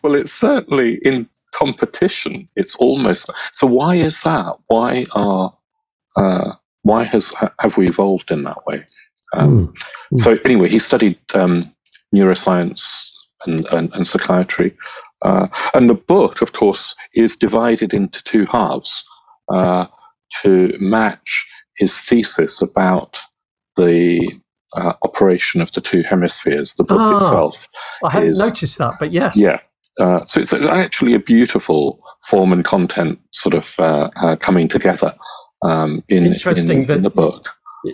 well, 0.01 0.15
it's 0.15 0.33
certainly 0.33 0.99
in 1.03 1.29
competition. 1.53 2.49
It's 2.55 2.75
almost 2.75 3.29
so. 3.51 3.67
Why 3.67 3.95
is 3.95 4.21
that? 4.21 4.57
Why 4.67 5.05
are 5.11 5.55
uh, 6.15 6.53
why 6.81 7.03
has 7.03 7.31
have 7.59 7.77
we 7.77 7.87
evolved 7.87 8.31
in 8.31 8.43
that 8.43 8.65
way? 8.65 8.85
Um, 9.35 9.67
mm. 9.67 9.77
Mm. 10.13 10.23
So 10.23 10.37
anyway, 10.43 10.69
he 10.69 10.79
studied 10.79 11.19
um, 11.35 11.71
neuroscience 12.13 13.12
and, 13.45 13.65
and, 13.67 13.93
and 13.93 14.07
psychiatry, 14.07 14.75
uh, 15.23 15.47
and 15.73 15.89
the 15.89 15.95
book, 15.95 16.41
of 16.41 16.53
course, 16.53 16.95
is 17.13 17.35
divided 17.35 17.93
into 17.93 18.23
two 18.23 18.45
halves 18.45 19.05
uh, 19.53 19.85
to 20.41 20.75
match 20.79 21.47
his 21.77 21.97
thesis 21.97 22.61
about 22.61 23.17
the 23.77 24.31
uh, 24.75 24.93
operation 25.03 25.61
of 25.61 25.71
the 25.71 25.81
two 25.81 26.03
hemispheres. 26.03 26.75
The 26.75 26.83
book 26.83 26.99
ah, 26.99 27.15
itself. 27.15 27.69
I 28.03 28.11
hadn't 28.11 28.31
is, 28.31 28.39
noticed 28.39 28.77
that, 28.79 28.95
but 28.99 29.11
yes. 29.11 29.35
Yeah. 29.37 29.59
Uh, 29.99 30.25
so 30.25 30.41
it's 30.41 30.53
actually 30.53 31.13
a 31.13 31.19
beautiful 31.19 32.03
form 32.25 32.51
and 32.51 32.65
content 32.65 33.19
sort 33.31 33.53
of 33.53 33.75
uh, 33.79 34.09
uh, 34.15 34.35
coming 34.37 34.67
together 34.67 35.13
um, 35.61 36.03
in, 36.09 36.25
Interesting 36.25 36.83
in, 36.83 36.91
in 36.91 37.03
the 37.03 37.09
book. 37.09 37.49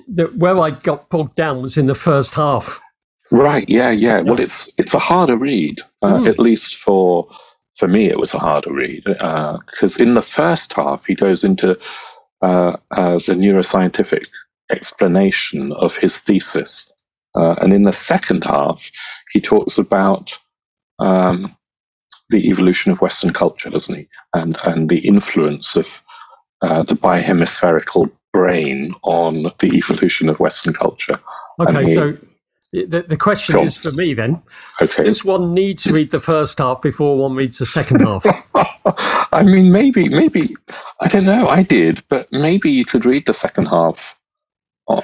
That 0.07 0.37
where 0.37 0.57
I 0.59 0.71
got 0.71 1.09
bogged 1.09 1.35
down 1.35 1.61
was 1.61 1.77
in 1.77 1.87
the 1.87 1.95
first 1.95 2.35
half. 2.35 2.79
Right. 3.31 3.67
Yeah. 3.69 3.91
Yeah. 3.91 4.21
Well, 4.21 4.39
it's 4.39 4.71
it's 4.77 4.93
a 4.93 4.99
harder 4.99 5.37
read, 5.37 5.81
mm. 6.03 6.27
at 6.27 6.39
least 6.39 6.77
for 6.77 7.27
for 7.75 7.87
me. 7.87 8.09
It 8.09 8.19
was 8.19 8.33
a 8.33 8.39
harder 8.39 8.73
read 8.73 9.03
because 9.03 9.99
in 9.99 10.13
the 10.13 10.21
first 10.21 10.73
half 10.73 11.05
he 11.05 11.15
goes 11.15 11.43
into 11.43 11.77
uh, 12.41 12.77
as 12.95 13.29
a 13.29 13.33
neuroscientific 13.33 14.25
explanation 14.71 15.71
of 15.73 15.95
his 15.95 16.17
thesis. 16.17 16.91
Uh, 17.35 17.55
and 17.61 17.73
in 17.73 17.83
the 17.83 17.93
second 17.93 18.43
half, 18.43 18.89
he 19.31 19.39
talks 19.39 19.77
about 19.77 20.37
um, 20.99 21.55
the 22.29 22.49
evolution 22.49 22.91
of 22.91 23.01
Western 23.01 23.31
culture, 23.31 23.69
doesn't 23.69 23.95
he? 23.95 24.07
And, 24.33 24.57
and 24.65 24.89
the 24.89 24.99
influence 24.99 25.75
of 25.75 26.01
uh, 26.61 26.83
the 26.83 26.95
bihemispherical 26.95 28.11
brain 28.33 28.93
on 29.03 29.51
the 29.59 29.75
evolution 29.75 30.29
of 30.29 30.39
Western 30.39 30.73
culture. 30.73 31.19
Okay, 31.59 31.93
so 31.93 32.17
the, 32.71 33.05
the 33.07 33.17
question 33.17 33.59
is 33.59 33.77
for 33.77 33.91
me 33.91 34.13
then. 34.13 34.41
Okay. 34.81 35.03
Does 35.03 35.25
one 35.25 35.53
need 35.53 35.77
to 35.79 35.93
read 35.93 36.11
the 36.11 36.19
first 36.19 36.59
half 36.59 36.81
before 36.81 37.17
one 37.17 37.35
reads 37.35 37.57
the 37.57 37.65
second 37.65 38.01
half? 38.01 38.25
I 39.33 39.43
mean, 39.43 39.71
maybe, 39.71 40.09
maybe, 40.09 40.55
I 40.99 41.07
don't 41.07 41.25
know, 41.25 41.47
I 41.47 41.63
did, 41.63 42.03
but 42.09 42.31
maybe 42.31 42.69
you 42.69 42.85
could 42.85 43.05
read 43.05 43.25
the 43.25 43.33
second 43.33 43.65
half 43.65 44.17
uh, 44.87 45.01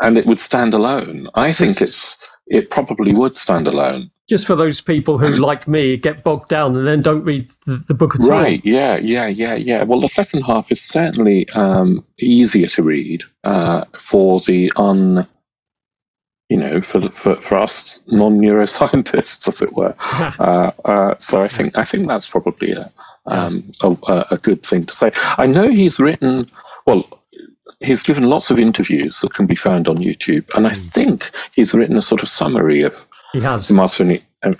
and 0.00 0.18
it 0.18 0.26
would 0.26 0.40
stand 0.40 0.74
alone. 0.74 1.28
I 1.34 1.52
think 1.52 1.80
it's 1.80 2.16
it 2.46 2.70
probably 2.70 3.14
would 3.14 3.36
stand 3.36 3.66
alone. 3.66 4.10
Just 4.28 4.46
for 4.46 4.56
those 4.56 4.80
people 4.80 5.18
who, 5.18 5.28
like 5.28 5.68
me, 5.68 5.96
get 5.96 6.24
bogged 6.24 6.48
down 6.48 6.74
and 6.76 6.86
then 6.86 7.02
don't 7.02 7.24
read 7.24 7.50
the, 7.66 7.76
the 7.88 7.94
book 7.94 8.14
at 8.14 8.22
right, 8.22 8.30
all. 8.30 8.42
Right? 8.42 8.64
Yeah, 8.64 8.96
yeah, 8.96 9.26
yeah, 9.26 9.54
yeah. 9.54 9.82
Well, 9.82 10.00
the 10.00 10.08
second 10.08 10.42
half 10.42 10.72
is 10.72 10.80
certainly 10.80 11.48
um, 11.50 12.04
easier 12.18 12.66
to 12.68 12.82
read 12.82 13.22
uh, 13.44 13.84
for 13.98 14.40
the 14.40 14.72
un 14.76 15.26
you 16.54 16.60
know, 16.60 16.80
for 16.80 17.00
the, 17.00 17.10
for, 17.10 17.34
for 17.40 17.58
us 17.58 17.98
non 18.06 18.38
neuroscientists, 18.38 19.48
as 19.48 19.60
it 19.60 19.72
were. 19.72 19.92
uh, 20.00 20.70
uh, 20.84 21.18
so 21.18 21.42
I 21.42 21.48
think 21.48 21.76
I 21.76 21.84
think 21.84 22.06
that's 22.06 22.28
probably 22.28 22.70
a, 22.70 22.92
um, 23.26 23.72
a, 23.82 24.26
a 24.30 24.38
good 24.38 24.62
thing 24.64 24.86
to 24.86 24.94
say. 24.94 25.10
I 25.36 25.46
know 25.46 25.68
he's 25.68 25.98
written 25.98 26.48
well. 26.86 27.02
He's 27.80 28.04
given 28.04 28.30
lots 28.30 28.50
of 28.50 28.60
interviews 28.60 29.18
that 29.20 29.34
can 29.34 29.46
be 29.46 29.56
found 29.56 29.88
on 29.88 29.96
YouTube, 29.96 30.48
and 30.54 30.68
I 30.68 30.74
hmm. 30.74 30.80
think 30.80 31.30
he's 31.56 31.74
written 31.74 31.96
a 31.96 32.02
sort 32.02 32.22
of 32.22 32.28
summary 32.28 32.82
of 32.82 33.04
he 33.32 33.40
has 33.40 33.68
Master. 33.68 34.04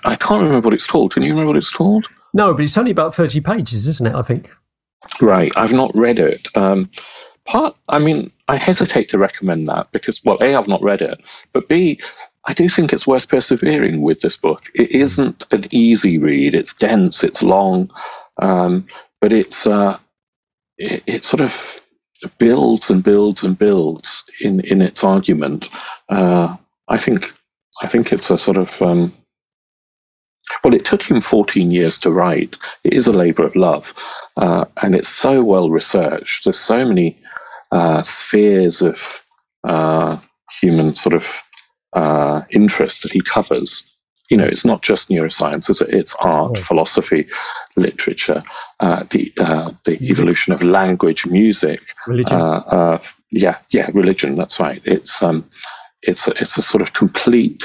I 0.03 0.15
can't 0.17 0.43
remember 0.43 0.67
what 0.67 0.73
it's 0.73 0.85
called. 0.85 1.13
Can 1.13 1.23
you 1.23 1.29
remember 1.29 1.47
what 1.47 1.57
it's 1.57 1.69
called? 1.69 2.07
No, 2.33 2.53
but 2.53 2.63
it's 2.63 2.77
only 2.77 2.91
about 2.91 3.15
thirty 3.15 3.39
pages, 3.39 3.87
isn't 3.87 4.07
it? 4.07 4.15
I 4.15 4.21
think. 4.21 4.51
Right, 5.21 5.53
I've 5.55 5.71
not 5.71 5.95
read 5.95 6.19
it. 6.19 6.45
Um, 6.55 6.91
part, 7.45 7.73
I 7.87 7.99
mean, 7.99 8.31
I 8.47 8.57
hesitate 8.57 9.09
to 9.09 9.17
recommend 9.17 9.67
that 9.69 9.91
because, 9.91 10.23
well, 10.23 10.37
A, 10.41 10.55
I've 10.55 10.67
not 10.67 10.83
read 10.83 11.01
it, 11.01 11.19
but 11.51 11.67
B, 11.67 11.99
I 12.45 12.53
do 12.53 12.69
think 12.69 12.93
it's 12.93 13.07
worth 13.07 13.27
persevering 13.27 14.01
with 14.01 14.21
this 14.21 14.37
book. 14.37 14.69
It 14.75 14.91
isn't 14.91 15.43
an 15.51 15.65
easy 15.71 16.19
read. 16.19 16.53
It's 16.53 16.75
dense, 16.75 17.23
it's 17.23 17.41
long, 17.41 17.89
um, 18.41 18.85
but 19.19 19.33
it's 19.33 19.65
uh, 19.65 19.97
it, 20.77 21.03
it, 21.07 21.25
sort 21.25 21.41
of 21.41 21.81
builds 22.37 22.91
and 22.91 23.03
builds 23.03 23.43
and 23.43 23.57
builds 23.57 24.29
in 24.41 24.59
in 24.59 24.81
its 24.81 25.03
argument. 25.03 25.69
Uh, 26.09 26.55
I 26.87 26.99
think 26.99 27.33
I 27.81 27.87
think 27.87 28.13
it's 28.13 28.29
a 28.29 28.37
sort 28.37 28.57
of 28.57 28.79
um, 28.81 29.11
well, 30.63 30.75
it 30.75 30.85
took 30.85 31.01
him 31.01 31.19
14 31.19 31.71
years 31.71 31.99
to 32.01 32.11
write. 32.11 32.55
It 32.83 32.93
is 32.93 33.07
a 33.07 33.11
labor 33.11 33.43
of 33.43 33.55
love, 33.55 33.95
uh, 34.37 34.65
and 34.83 34.95
it's 34.95 35.09
so 35.09 35.43
well 35.43 35.69
researched. 35.69 36.43
There's 36.43 36.59
so 36.59 36.85
many 36.85 37.17
uh, 37.75 38.03
spheres 38.03 38.81
of 38.81 39.25
uh, 39.67 40.17
human 40.61 40.95
sort 40.95 41.13
of 41.13 41.27
uh, 41.93 42.41
interest 42.51 43.03
that 43.03 43.11
he 43.11 43.21
covers. 43.21 43.83
You 44.29 44.37
know, 44.37 44.45
it's 44.45 44.65
not 44.65 44.81
just 44.81 45.09
neuroscience; 45.09 45.69
it's, 45.69 45.81
it's 45.81 46.15
art, 46.15 46.53
right. 46.53 46.63
philosophy, 46.63 47.27
literature, 47.75 48.43
uh, 48.79 49.03
the 49.11 49.31
uh, 49.37 49.71
the 49.83 50.01
evolution 50.09 50.53
of 50.53 50.63
language, 50.63 51.25
music, 51.25 51.81
religion. 52.07 52.41
Uh, 52.41 52.97
yeah, 53.31 53.57
yeah, 53.71 53.89
religion. 53.93 54.35
That's 54.35 54.59
right. 54.59 54.81
It's 54.85 55.21
um, 55.21 55.47
it's 56.01 56.27
a, 56.27 56.31
it's 56.41 56.57
a 56.57 56.61
sort 56.61 56.81
of 56.81 56.93
complete 56.93 57.63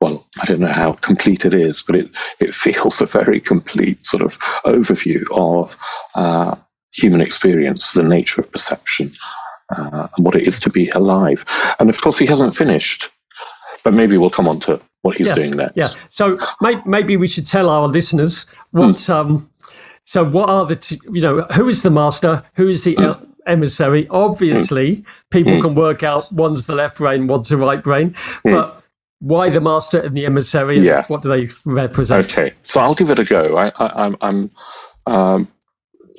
well, 0.00 0.26
I 0.40 0.44
don't 0.44 0.60
know 0.60 0.66
how 0.72 0.92
complete 0.92 1.46
it 1.46 1.54
is, 1.54 1.82
but 1.82 1.96
it, 1.96 2.10
it 2.40 2.54
feels 2.64 3.00
a 3.00 3.06
very 3.06 3.40
complete 3.40 4.04
sort 4.04 4.22
of 4.22 4.38
overview 4.64 5.22
of 5.32 5.76
uh, 6.14 6.56
human 6.94 7.20
experience, 7.20 7.92
the 7.92 8.02
nature 8.02 8.40
of 8.40 8.50
perception, 8.50 9.12
uh, 9.76 10.08
and 10.16 10.24
what 10.24 10.36
it 10.36 10.46
is 10.46 10.58
to 10.60 10.70
be 10.70 10.88
alive. 10.90 11.44
And 11.78 11.90
of 11.90 12.00
course, 12.00 12.18
he 12.18 12.26
hasn't 12.26 12.54
finished, 12.54 13.08
but 13.82 13.92
maybe 13.92 14.16
we'll 14.16 14.30
come 14.30 14.48
on 14.48 14.60
to 14.60 14.80
what 15.02 15.16
he's 15.16 15.26
yes, 15.26 15.36
doing 15.36 15.56
next. 15.56 15.76
Yeah. 15.76 15.90
So 16.08 16.38
may, 16.60 16.80
maybe 16.86 17.16
we 17.16 17.28
should 17.28 17.46
tell 17.46 17.68
our 17.68 17.88
listeners 17.88 18.46
what. 18.70 18.96
Mm. 18.96 19.10
Um, 19.10 19.50
so 20.06 20.22
what 20.22 20.50
are 20.50 20.66
the 20.66 20.76
t- 20.76 21.00
you 21.12 21.22
know 21.22 21.42
who 21.54 21.68
is 21.68 21.82
the 21.82 21.90
master? 21.90 22.44
Who 22.56 22.68
is 22.68 22.84
the 22.84 22.94
mm. 22.94 23.26
emissary? 23.46 24.06
Obviously, 24.08 24.96
mm. 24.96 25.04
people 25.30 25.54
hmm. 25.54 25.62
can 25.62 25.74
work 25.74 26.02
out 26.02 26.30
one's 26.30 26.66
the 26.66 26.74
left 26.74 26.98
brain, 26.98 27.26
one's 27.26 27.48
the 27.48 27.56
right 27.56 27.82
brain, 27.82 28.14
hmm. 28.42 28.52
but 28.52 28.82
why 29.20 29.48
the 29.48 29.62
master 29.62 30.00
and 30.00 30.14
the 30.14 30.26
emissary? 30.26 30.78
yeah. 30.78 31.06
What 31.06 31.22
do 31.22 31.30
they 31.30 31.48
represent? 31.64 32.26
Okay, 32.26 32.52
so 32.62 32.80
I'll 32.80 32.94
give 32.94 33.10
it 33.10 33.18
a 33.18 33.24
go. 33.24 33.56
I, 33.56 33.68
am 34.06 34.16
I'm, 34.20 34.50
I'm 35.06 35.14
um, 35.14 35.48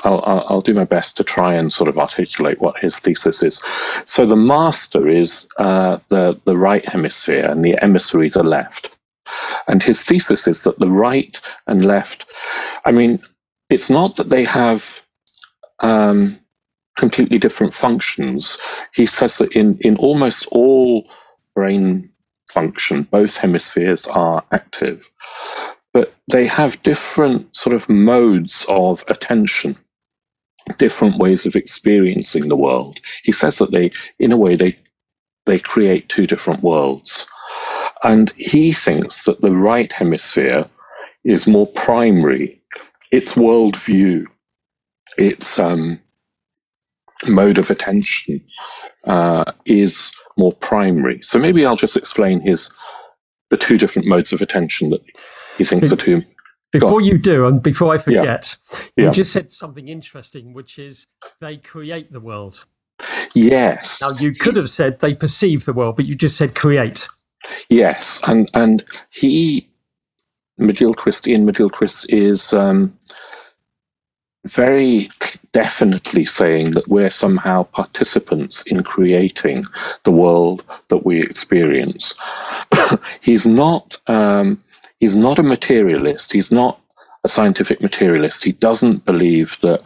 I'll, 0.04 0.46
I'll, 0.50 0.62
do 0.62 0.74
my 0.74 0.84
best 0.84 1.16
to 1.18 1.24
try 1.24 1.54
and 1.54 1.72
sort 1.72 1.88
of 1.88 1.98
articulate 1.98 2.60
what 2.60 2.78
his 2.78 2.98
thesis 2.98 3.42
is. 3.42 3.62
So 4.04 4.26
the 4.26 4.36
master 4.36 5.08
is 5.08 5.48
uh, 5.58 6.00
the 6.10 6.40
the 6.46 6.58
right 6.58 6.88
hemisphere 6.88 7.46
and 7.46 7.64
the 7.64 7.82
emissary 7.82 8.30
the 8.30 8.44
left. 8.44 8.96
And 9.68 9.82
his 9.82 10.02
thesis 10.02 10.48
is 10.48 10.64
that 10.64 10.80
the 10.80 10.92
right 10.92 11.40
and 11.68 11.86
left, 11.86 12.26
I 12.86 12.92
mean, 12.92 13.22
it's 13.70 13.90
not 13.90 14.16
that 14.18 14.30
they 14.30 14.44
have 14.44 15.04
um, 15.80 16.40
completely 16.96 17.38
different 17.38 17.74
functions. 17.74 18.58
He 18.94 19.06
says 19.06 19.38
that 19.38 19.54
in, 19.54 19.78
in 19.82 19.96
almost 19.98 20.48
all 20.52 21.10
brain 21.56 22.10
function, 22.52 23.04
both 23.04 23.36
hemispheres 23.36 24.06
are 24.06 24.44
active, 24.52 25.10
but 25.94 26.14
they 26.32 26.46
have 26.46 26.84
different 26.84 27.56
sort 27.56 27.74
of 27.74 27.90
modes 27.90 28.66
of 28.70 29.04
attention 29.08 29.76
different 30.78 31.18
ways 31.18 31.46
of 31.46 31.56
experiencing 31.56 32.48
the 32.48 32.56
world. 32.56 33.00
He 33.24 33.32
says 33.32 33.58
that 33.58 33.72
they, 33.72 33.92
in 34.20 34.32
a 34.32 34.38
way, 34.38 34.56
they 34.56 34.78
they 35.46 35.60
create 35.60 36.10
two 36.10 36.26
different 36.26 36.64
worlds. 36.64 37.28
And 38.04 38.32
he 38.32 38.74
thinks 38.74 39.24
that 39.26 39.42
the 39.42 39.52
right 39.52 39.92
hemisphere 39.92 40.68
is 41.24 41.48
more 41.48 41.68
primary. 41.68 42.62
Its 43.12 43.34
worldview, 43.34 44.26
its 45.18 45.60
um, 45.60 46.00
mode 47.28 47.58
of 47.58 47.70
attention 47.70 48.44
uh, 49.06 49.52
is 49.66 50.12
more 50.38 50.54
primary. 50.54 51.22
So 51.24 51.40
maybe 51.40 51.66
I'll 51.66 51.76
just 51.76 51.98
explain 51.98 52.42
his 52.42 52.70
the 53.50 53.58
two 53.58 53.78
different 53.78 54.08
modes 54.08 54.34
of 54.34 54.42
attention 54.42 54.90
that 54.90 55.02
he 55.58 55.64
thinks 55.64 55.92
are 55.92 55.96
two 55.96 56.24
before 56.80 57.02
you 57.02 57.18
do, 57.18 57.46
and 57.46 57.62
before 57.62 57.94
I 57.94 57.98
forget, 57.98 58.56
yeah. 58.96 59.06
you 59.06 59.12
just 59.12 59.32
said 59.32 59.52
something 59.52 59.88
interesting, 59.88 60.54
which 60.54 60.80
is 60.80 61.08
they 61.40 61.58
create 61.58 62.12
the 62.12 62.20
world. 62.20 62.66
Yes. 63.34 64.02
Now 64.02 64.12
you 64.12 64.32
could 64.32 64.56
have 64.56 64.70
said 64.70 65.00
they 65.00 65.14
perceive 65.14 65.66
the 65.66 65.74
world, 65.74 65.96
but 65.96 66.06
you 66.06 66.16
just 66.16 66.38
said 66.38 66.56
create. 66.56 67.08
Yes, 67.70 68.22
and 68.28 68.50
and 68.54 68.84
he, 69.12 69.70
McGilchrist, 70.60 71.30
Iain 71.32 71.46
McGilchrist, 71.46 72.06
is 72.10 72.54
um, 72.54 72.98
very 74.46 75.10
definitely 75.52 76.26
saying 76.26 76.72
that 76.72 76.88
we're 76.88 77.10
somehow 77.10 77.64
participants 77.64 78.64
in 78.64 78.84
creating 78.84 79.66
the 80.04 80.12
world 80.12 80.64
that 80.90 81.06
we 81.06 81.22
experience. 81.22 82.14
He's 83.22 83.46
not. 83.46 83.96
Um, 84.08 84.62
he's 85.06 85.16
not 85.16 85.38
a 85.38 85.44
materialist. 85.44 86.34
He's 86.34 86.52
not 86.52 86.82
a 87.24 87.30
scientific 87.30 87.80
materialist. 87.80 88.44
He 88.44 88.54
doesn't 88.54 89.06
believe 89.06 89.56
that 89.62 89.84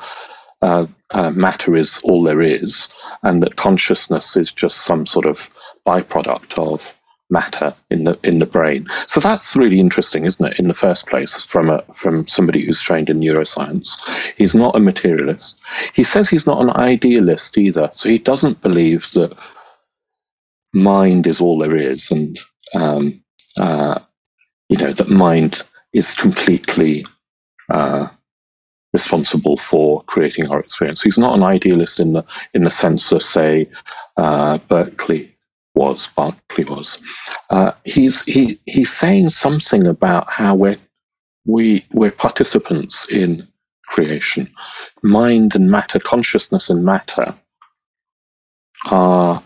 uh, 0.62 0.86
uh, 1.10 1.32
matter 1.32 1.76
is 1.76 2.00
all 2.06 2.24
there 2.24 2.40
is, 2.40 2.88
and 3.24 3.44
that 3.44 3.58
consciousness 3.58 4.38
is 4.38 4.54
just 4.54 4.86
some 4.86 5.06
sort 5.06 5.26
of 5.26 5.50
byproduct 5.86 6.58
of 6.58 6.96
matter 7.30 7.76
in 7.90 8.06
the 8.06 8.18
in 8.24 8.40
the 8.40 8.46
brain. 8.46 8.88
So 9.08 9.20
that's 9.20 9.58
really 9.58 9.82
interesting, 9.82 10.26
isn't 10.26 10.54
it? 10.54 10.58
In 10.58 10.70
the 10.70 10.74
first 10.86 11.06
place, 11.08 11.34
from 11.44 11.70
a 11.70 11.82
from 11.94 12.26
somebody 12.30 12.66
who's 12.66 12.80
trained 12.80 13.10
in 13.10 13.20
neuroscience, 13.20 13.90
he's 14.38 14.56
not 14.56 14.78
a 14.78 14.80
materialist. 14.80 15.62
He 15.94 16.06
says 16.06 16.30
he's 16.30 16.48
not 16.48 16.62
an 16.62 16.70
idealist 16.70 17.58
either. 17.58 17.90
So 17.94 18.08
he 18.08 18.20
doesn't 18.20 18.62
believe 18.62 19.12
that 19.16 19.36
mind 20.74 21.28
is 21.28 21.42
all 21.42 21.60
there 21.60 21.76
is, 21.76 22.10
and 22.10 22.40
um, 22.74 23.22
uh, 23.58 24.00
you 24.70 24.78
know 24.78 24.94
that 24.94 25.10
mind 25.10 25.62
is 25.94 26.14
completely 26.14 27.06
uh, 27.70 28.08
responsible 28.94 29.58
for 29.58 30.04
creating 30.04 30.48
our 30.48 30.60
experience. 30.60 31.02
He's 31.02 31.18
not 31.18 31.36
an 31.36 31.44
idealist 31.44 32.00
in 32.00 32.14
the 32.14 32.26
in 32.54 32.64
the 32.64 32.72
sense 32.72 33.12
of, 33.12 33.22
say, 33.24 33.70
uh, 34.18 34.58
Berkeley 34.70 35.36
was, 35.76 36.08
Berkeley 36.08 36.66
was. 36.66 37.02
Uh, 37.50 37.72
he's 37.86 38.24
he 38.26 38.60
he's 38.66 38.92
saying 38.92 39.30
something 39.30 39.88
about 39.88 40.30
how 40.30 40.56
we're 40.56 40.78
we 41.46 41.86
we're 41.92 42.12
participants 42.12 43.10
in 43.10 43.48
creation. 43.86 44.50
Mind 45.02 45.56
and 45.56 45.70
matter, 45.70 46.00
consciousness 46.00 46.70
and 46.70 46.84
matter 46.84 47.36
are 48.92 49.42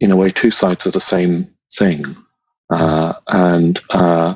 in 0.00 0.10
a 0.10 0.16
way 0.16 0.30
two 0.30 0.50
sides 0.50 0.86
of 0.86 0.92
the 0.92 1.00
same 1.00 1.48
thing. 1.78 2.16
Uh, 2.72 3.14
and 3.28 3.80
uh, 3.90 4.34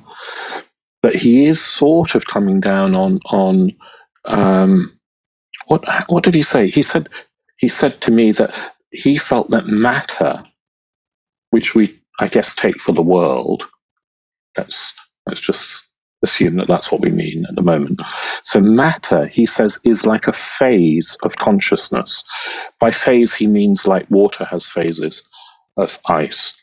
but 1.03 1.15
he 1.15 1.47
is 1.47 1.63
sort 1.63 2.15
of 2.15 2.27
coming 2.27 2.61
down 2.61 2.95
on 2.95 3.21
on 3.27 3.75
um, 4.27 4.99
what 5.67 5.85
what 6.09 6.25
did 6.25 6.35
he 6.35 6.43
say? 6.43 6.69
He 6.69 6.83
said 6.83 7.09
he 7.59 7.69
said 7.69 8.01
to 8.03 8.11
me 8.11 8.33
that 8.33 8.75
he 8.91 9.17
felt 9.17 9.51
that 9.51 9.67
matter, 9.67 10.45
which 11.51 11.75
we 11.75 11.99
I 12.21 12.29
guess 12.29 12.55
take 12.55 12.81
for 12.81 12.93
the 12.93 13.03
world, 13.03 13.65
let's 14.57 14.95
let's 15.27 15.41
just 15.41 15.85
assume 16.23 16.57
that 16.57 16.69
that's 16.69 16.91
what 16.91 17.01
we 17.01 17.11
mean 17.11 17.45
at 17.47 17.55
the 17.55 17.63
moment. 17.63 18.01
So 18.43 18.61
matter, 18.61 19.27
he 19.27 19.47
says, 19.47 19.79
is 19.85 20.07
like 20.07 20.27
a 20.27 20.33
phase 20.33 21.17
of 21.23 21.37
consciousness. 21.37 22.25
By 22.81 22.91
phase, 22.91 23.35
he 23.35 23.47
means 23.47 23.87
like 23.87 24.11
water 24.11 24.45
has 24.47 24.67
phases 24.67 25.23
of 25.77 25.99
ice 26.07 26.55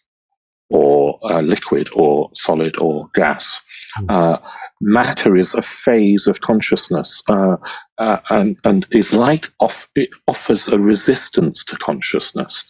or 0.69 1.19
uh, 1.23 1.41
liquid 1.41 1.89
or 1.93 2.29
solid 2.33 2.75
or 2.81 3.09
gas. 3.13 3.63
Hmm. 3.95 4.09
Uh, 4.09 4.37
matter 4.83 5.35
is 5.35 5.53
a 5.53 5.61
phase 5.61 6.27
of 6.27 6.41
consciousness 6.41 7.23
uh, 7.29 7.55
uh, 7.97 8.17
and, 8.29 8.57
and 8.63 8.85
is 8.91 9.13
like 9.13 9.47
off, 9.59 9.89
it 9.95 10.09
offers 10.27 10.67
a 10.67 10.77
resistance 10.77 11.63
to 11.63 11.77
consciousness 11.77 12.69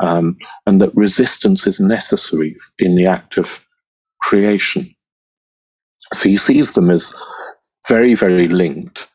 um, 0.00 0.38
and 0.66 0.80
that 0.80 0.94
resistance 0.94 1.66
is 1.66 1.78
necessary 1.78 2.56
in 2.78 2.94
the 2.96 3.06
act 3.06 3.36
of 3.36 3.66
creation 4.22 4.88
so 6.14 6.28
he 6.28 6.36
sees 6.36 6.72
them 6.72 6.90
as 6.90 7.12
very 7.88 8.14
very 8.14 8.48
linked 8.48 9.08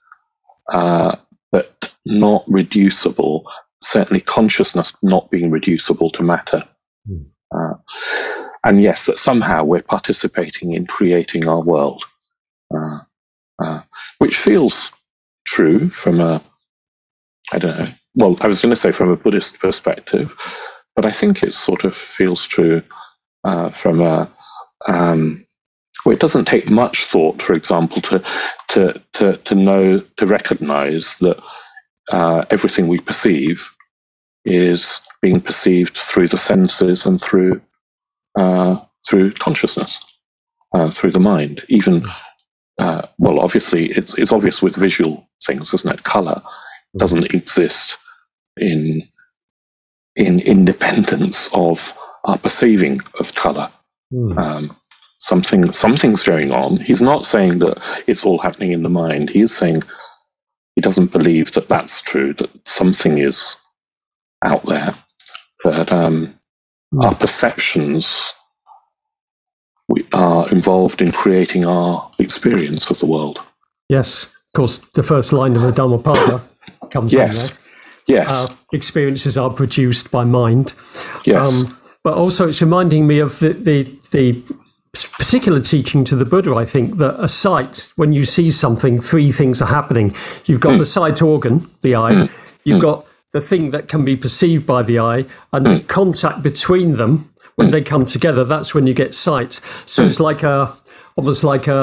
uh, 0.72 1.15
but 1.51 1.91
not 2.05 2.44
reducible 2.48 3.44
certainly 3.82 4.22
consciousness 4.22 4.96
not 5.01 5.29
being 5.32 5.50
reducible 5.50 6.12
to 6.12 6.22
matter 6.22 6.63
mm. 7.10 7.25
And 8.64 8.82
yes 8.82 9.06
that 9.06 9.20
somehow 9.20 9.64
we're 9.64 9.82
participating 9.82 10.74
in 10.74 10.88
creating 10.88 11.48
our 11.48 11.62
world. 11.62 12.03
Uh, 12.75 13.00
uh, 13.60 13.82
which 14.18 14.38
feels 14.38 14.92
true 15.46 15.90
from 15.90 16.20
a, 16.20 16.44
I 17.51 17.60
don't 17.60 17.77
know, 17.77 17.88
well, 18.16 18.38
I 18.42 18.48
was 18.48 18.62
going 18.62 18.74
to 18.74 18.82
say 18.82 18.92
from 18.92 19.10
a 19.10 19.16
Buddhist 19.16 19.60
perspective, 19.60 20.36
but 20.96 21.06
I 21.06 21.12
think 21.12 21.44
it 21.44 21.53
sort 21.53 21.84
of 21.84 21.96
feels 21.96 22.46
true 22.46 22.82
uh, 23.44 23.70
from 23.72 24.01
a, 24.01 24.32
um, 24.88 25.46
well, 26.06 26.14
it 26.14 26.20
doesn't 26.20 26.46
take 26.46 26.70
much 26.70 27.06
thought, 27.06 27.42
for 27.42 27.53
example, 27.53 28.01
to, 28.01 28.24
to, 28.70 29.01
to, 29.14 29.38
to 29.38 29.56
know, 29.56 30.00
to 30.18 30.25
recognize 30.25 31.18
that 31.20 31.42
uh, 32.12 32.46
everything 32.50 32.88
we 32.88 33.00
perceive 33.00 33.72
is 34.46 35.01
being 35.22 35.42
perceived 35.42 35.98
through 35.98 36.27
the 36.27 36.38
senses 36.38 37.05
and 37.05 37.20
through, 37.20 37.62
uh, 38.38 38.77
through 39.10 39.34
consciousness, 39.34 40.00
uh, 40.74 40.92
through 40.92 41.12
the 41.12 41.20
mind. 41.20 41.66
Even 41.70 42.05
uh, 42.77 43.08
well, 43.18 43.40
obviously, 43.40 43.92
it's, 43.92 44.18
it's 44.18 44.34
obvious 44.34 44.62
with 44.62 44.75
visual 44.75 45.27
things, 45.46 45.74
isn't 45.74 45.94
it? 45.94 46.03
Color 46.03 46.42
doesn't 46.98 47.34
exist 47.34 47.98
in 48.58 49.01
in 50.16 50.40
independence 50.42 51.50
of 51.53 51.94
our 52.24 52.38
perceiving 52.38 53.01
of 53.20 53.34
color. 53.36 53.70
Mm. 54.14 54.38
Um, 54.38 54.77
something 55.20 55.72
something's 55.72 56.24
going 56.24 56.51
on. 56.51 56.77
He's 56.77 57.01
not 57.01 57.25
saying 57.25 57.60
that 57.60 58.03
it's 58.08 58.25
all 58.25 58.40
happening 58.40 58.72
in 58.72 58.84
the 58.84 58.90
mind. 58.90 59.29
He 59.29 59.42
is 59.42 59.55
saying 59.55 59.84
he 60.75 60.81
doesn't 60.81 61.12
believe 61.12 61.51
that 61.53 61.68
that's 61.68 62.01
true. 62.01 62.34
That 62.34 62.50
something 62.68 63.18
is 63.18 63.55
out 64.46 64.66
there. 64.66 64.94
That 65.64 65.92
um, 65.92 66.40
our 67.01 67.16
perceptions 67.16 68.34
we 69.88 70.05
are 70.14 70.50
involved 70.50 71.01
in 71.01 71.12
creating 71.12 71.66
our 71.66 72.12
experience 72.20 72.90
of 72.90 73.00
the 73.00 73.05
world. 73.05 73.42
Yes, 73.90 74.24
of 74.24 74.53
course, 74.55 74.77
the 74.94 75.03
first 75.03 75.31
line 75.31 75.55
of 75.55 75.62
the 75.62 75.72
Dhammapada 75.72 76.44
comes 76.92 77.14
yes. 77.14 77.29
in 77.29 77.48
there. 77.48 77.58
Yes. 78.08 78.29
Our 78.29 78.50
experiences 78.72 79.38
are 79.38 79.50
produced 79.50 80.12
by 80.12 80.24
mind. 80.24 80.74
Yes. 81.25 81.50
Um, 81.50 81.77
but 82.03 82.16
also, 82.16 82.48
it's 82.48 82.62
reminding 82.62 83.08
me 83.08 83.20
of 83.20 83.40
the, 83.40 83.53
the, 83.53 83.84
the 84.12 84.44
particular 85.18 85.60
teaching 85.60 86.05
to 86.05 86.16
the 86.16 86.25
Buddha, 86.25 86.55
I 86.55 86.66
think, 86.66 86.98
that 86.98 87.22
a 87.24 87.27
sight, 87.27 87.92
when 87.96 88.14
you 88.14 88.24
see 88.24 88.51
something, 88.51 89.01
three 89.01 89.31
things 89.31 89.62
are 89.62 89.68
happening. 89.68 90.16
You've 90.46 90.62
got 90.62 90.74
mm. 90.74 90.79
the 90.79 90.86
sight 90.86 91.22
organ, 91.22 91.70
the 91.81 91.96
eye, 91.96 92.14
mm. 92.14 92.31
you've 92.64 92.77
mm. 92.77 92.81
got 92.81 93.05
the 93.36 93.42
thing 93.42 93.72
that 93.72 93.90
can 93.90 94.06
be 94.06 94.16
perceived 94.16 94.66
by 94.66 94.82
the 94.82 94.98
eye, 94.98 95.26
and 95.52 95.66
the 95.66 95.80
hmm. 95.80 95.88
contact 95.88 96.42
between 96.42 96.96
them 96.96 97.30
when 97.56 97.70
they 97.70 97.82
come 97.82 98.06
together, 98.06 98.46
that's 98.46 98.74
when 98.74 98.88
you 98.88 98.94
get 98.94 99.14
sight. 99.14 99.60
So 99.86 100.06
it's 100.06 100.22
like 100.22 100.42
a 100.42 100.74
almost 101.18 101.44
like 101.44 101.68
a 101.68 101.82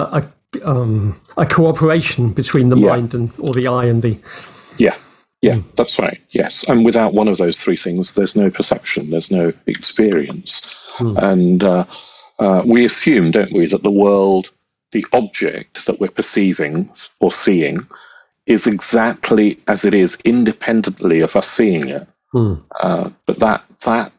a, 0.55 0.67
um, 0.67 1.21
a 1.37 1.45
cooperation 1.45 2.31
between 2.33 2.71
the 2.71 2.79
yeah. 2.79 2.89
mind 2.89 3.13
and 3.13 3.31
or 3.39 3.53
the 3.53 3.67
eye 3.67 3.85
and 3.85 4.01
the 4.01 4.19
yeah. 4.79 4.97
Yeah, 5.43 5.59
that's 5.77 5.99
right. 5.99 6.21
Yes, 6.31 6.65
and 6.69 6.87
without 6.87 7.13
one 7.13 7.29
of 7.29 7.37
those 7.37 7.61
three 7.61 7.77
things, 7.77 8.15
there's 8.15 8.37
no 8.37 8.49
perception, 8.49 9.11
there's 9.11 9.31
no 9.31 9.53
experience, 9.67 10.71
mm. 10.99 11.21
and 11.23 11.65
uh, 11.65 11.85
uh, 12.39 12.63
we 12.65 12.85
assume, 12.85 13.33
don't 13.33 13.53
we, 13.53 13.67
that 13.67 13.83
the 13.83 13.91
world, 13.91 14.53
the 14.93 15.05
object 15.13 15.85
that 15.87 15.99
we're 15.99 16.17
perceiving 16.21 16.89
or 17.19 17.33
seeing, 17.33 17.85
is 18.47 18.67
exactly 18.67 19.59
as 19.69 19.85
it 19.85 19.95
is, 19.95 20.19
independently 20.25 21.21
of 21.21 21.37
us 21.37 21.49
seeing 21.49 21.89
it. 21.89 22.07
Mm. 22.35 22.63
Uh, 22.81 23.11
but 23.27 23.39
that 23.39 23.65
that 23.85 24.13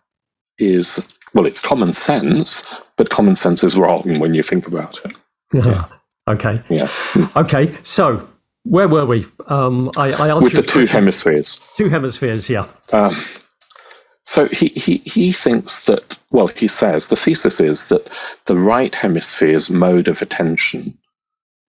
is 0.57 0.99
well, 1.33 1.45
it's 1.45 1.59
common 1.59 1.93
sense, 1.93 2.67
but 2.95 3.09
common 3.09 3.35
sense 3.35 3.63
is 3.63 3.75
wrong 3.77 4.19
when 4.19 4.33
you 4.33 4.43
think 4.43 4.67
about 4.67 4.99
it. 5.03 5.13
Yeah. 5.53 5.85
okay. 6.27 6.61
Yeah. 6.69 6.89
Okay. 7.35 7.77
So 7.83 8.27
where 8.63 8.87
were 8.87 9.05
we? 9.05 9.25
Um, 9.47 9.91
I, 9.97 10.11
I 10.11 10.29
asked 10.29 10.43
with 10.43 10.53
the 10.53 10.61
two 10.61 10.85
hemispheres. 10.85 11.59
Two 11.77 11.89
hemispheres. 11.89 12.49
Yeah. 12.49 12.67
Um, 12.91 13.15
so 14.23 14.45
he, 14.47 14.67
he, 14.67 14.97
he 14.99 15.31
thinks 15.31 15.85
that, 15.85 16.17
well, 16.31 16.47
he 16.47 16.67
says 16.67 17.07
the 17.07 17.15
thesis 17.15 17.59
is 17.59 17.89
that 17.89 18.09
the 18.45 18.55
right 18.55 18.93
hemisphere's 18.95 19.69
mode 19.69 20.07
of 20.07 20.21
attention 20.21 20.97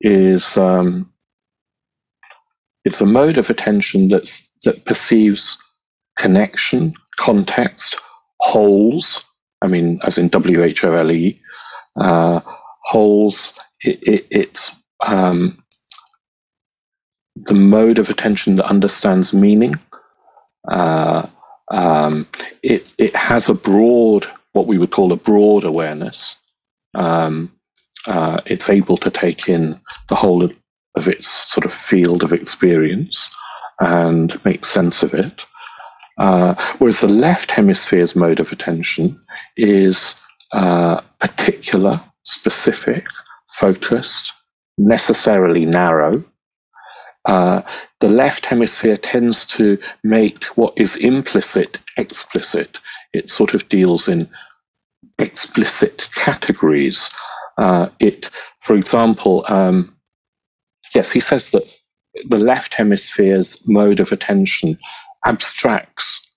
is 0.03 0.59
um, 0.59 1.11
it's 2.85 3.01
a 3.01 3.07
mode 3.07 3.39
of 3.39 3.51
attention 3.51 4.09
that's, 4.09 4.49
that 4.65 4.85
perceives 4.85 5.59
connection, 6.19 6.95
context, 7.19 7.97
wholes, 8.41 9.25
I 9.63 9.69
mean, 9.69 10.01
as 10.03 10.19
in 10.19 10.29
W 10.29 10.63
H 10.63 10.85
O 10.85 10.93
L 10.93 11.11
E, 11.11 11.41
uh, 11.97 12.41
wholes. 12.85 13.55
It, 13.81 14.03
it, 14.03 14.27
it's 14.31 14.75
um, 15.01 15.63
the 17.37 17.55
mode 17.55 17.99
of 17.99 18.11
attention 18.11 18.57
that 18.57 18.67
understands 18.67 19.33
meaning. 19.33 19.75
Uh, 20.71 21.27
um, 21.71 22.27
it 22.63 22.93
it 22.99 23.15
has 23.17 23.49
a 23.49 23.55
broad, 23.55 24.27
what 24.53 24.67
we 24.67 24.79
would 24.79 24.91
call 24.91 25.13
a 25.13 25.17
broad 25.17 25.65
awareness. 25.65 26.37
Um, 26.95 27.53
uh, 28.07 28.41
it's 28.47 28.69
able 28.69 28.97
to 28.99 29.11
take 29.11 29.49
in 29.49 29.81
the 30.09 30.17
whole 30.17 30.51
of, 30.95 31.09
its 31.09 31.29
sort 31.29 31.65
of 31.65 31.73
field 31.73 32.23
of 32.23 32.33
experience 32.33 33.31
and 33.81 34.43
make 34.45 34.65
sense 34.65 35.03
of 35.03 35.15
it. 35.15 35.45
Uh, 36.19 36.55
whereas 36.79 37.01
the 37.01 37.09
left 37.09 37.51
hemisphere's 37.51 38.15
mode 38.15 38.41
of 38.41 38.53
attention 38.53 39.19
is 39.57 40.15
uh, 40.53 41.01
particular, 41.19 42.01
specific, 42.25 43.07
focused, 43.49 44.33
necessarily 44.79 45.65
narrow. 45.65 46.23
Uh, 47.25 47.63
the 48.01 48.09
left 48.09 48.45
hemisphere 48.47 48.97
tends 48.97 49.47
to 49.47 49.79
make 50.03 50.45
what 50.57 50.75
is 50.77 50.97
implicit 50.97 51.79
explicit. 51.97 52.79
It 53.13 53.31
sort 53.31 53.55
of 53.55 53.69
deals 53.69 54.09
in 54.09 54.29
explicit 55.19 56.09
categories. 56.15 57.11
Uh, 57.59 57.89
it, 58.01 58.31
for 58.61 58.75
example, 58.75 59.45
um, 59.49 59.95
yes, 60.95 61.11
he 61.11 61.21
says 61.21 61.51
that 61.51 61.65
the 62.29 62.39
left 62.39 62.75
hemisphere's 62.75 63.61
mode 63.67 64.01
of 64.01 64.13
attention 64.13 64.79
abstracts 65.25 66.29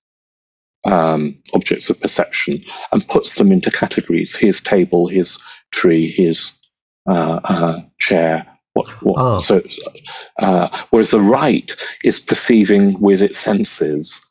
um, 0.86 1.36
objects 1.54 1.90
of 1.90 2.00
perception 2.00 2.62
and 2.92 3.08
puts 3.08 3.36
them 3.36 3.52
into 3.52 3.72
categories. 3.72 4.36
His 4.36 4.62
table, 4.62 5.08
his 5.08 5.38
tree, 5.72 6.12
his 6.12 6.52
uh, 7.10 7.40
uh, 7.44 7.82
chair. 8.00 8.48
What, 8.74 8.88
what, 9.02 9.16
oh. 9.18 9.40
So, 9.40 9.62
uh, 10.40 10.84
whereas 10.90 11.12
the 11.12 11.20
right 11.20 11.72
is 12.04 12.20
perceiving 12.20 13.00
with 13.00 13.22
its 13.22 13.40
senses 13.40 14.22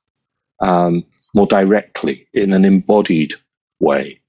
um, 0.60 1.04
more 1.34 1.46
directly 1.46 2.28
in 2.34 2.52
an 2.52 2.64
embodied 2.64 3.34
way. 3.80 4.20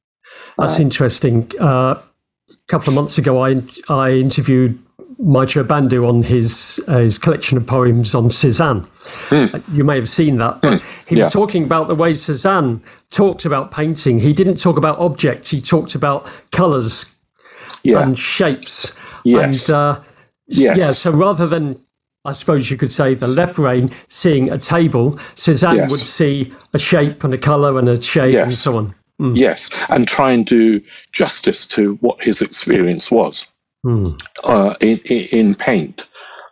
That's 0.58 0.75
uh, 0.75 0.81
interesting. 0.81 1.51
Uh, 1.60 2.01
a 2.49 2.55
couple 2.67 2.89
of 2.89 2.95
months 2.95 3.17
ago, 3.17 3.43
I 3.43 3.62
I 3.89 4.12
interviewed 4.12 4.81
Maitreyabandhu 5.21 6.08
on 6.08 6.23
his 6.23 6.80
uh, 6.88 6.99
his 6.99 7.17
collection 7.17 7.58
of 7.58 7.65
poems 7.65 8.13
on 8.13 8.30
Cezanne. 8.30 8.86
Mm. 9.30 9.63
You 9.73 9.84
may 9.84 9.95
have 9.95 10.10
seen 10.10 10.38
that. 10.38 10.62
But 10.62 10.82
mm. 10.82 11.06
He 11.08 11.15
yeah. 11.15 11.25
was 11.25 11.34
talking 11.34 11.63
about 11.63 11.88
the 11.88 11.95
way 11.95 12.13
Cezanne 12.13 12.84
talked 13.12 13.45
about 13.45 13.71
painting. 13.71 14.19
He 14.19 14.34
didn't 14.34 14.58
talk 14.58 14.78
about 14.78 14.97
objects. 14.99 15.49
He 15.49 15.62
talked 15.62 15.95
about 15.95 16.28
colours 16.51 17.15
yeah. 17.84 18.01
and 18.01 18.17
shapes. 18.17 18.93
Yes. 19.23 19.69
And 19.69 19.75
uh, 19.75 20.01
yes. 20.47 20.78
yeah, 20.78 20.91
so 20.91 21.12
rather 21.12 21.47
than 21.47 21.80
I 22.25 22.32
suppose 22.32 22.69
you 22.69 22.78
could 22.78 22.91
say 22.91 23.13
the 23.13 23.28
left 23.28 23.56
brain 23.56 23.91
seeing 24.10 24.51
a 24.51 24.58
table, 24.58 25.19
Cezanne 25.36 25.75
yes. 25.75 25.91
would 25.91 25.99
see 25.99 26.51
a 26.73 26.80
shape 26.80 27.23
and 27.23 27.34
a 27.34 27.38
colour 27.38 27.78
and 27.80 27.88
a 27.88 28.01
shape 28.01 28.34
yes. 28.34 28.43
and 28.43 28.54
so 28.54 28.78
on. 28.78 28.95
Mm. 29.21 29.38
Yes, 29.38 29.69
and 29.88 30.06
try 30.08 30.32
and 30.32 30.45
do 30.45 30.82
justice 31.13 31.65
to 31.67 31.93
what 32.01 32.21
his 32.21 32.41
experience 32.41 33.10
was 33.10 33.45
mm. 33.85 34.21
uh, 34.43 34.75
in, 34.81 34.99
in, 35.31 35.55
paint. 35.55 36.07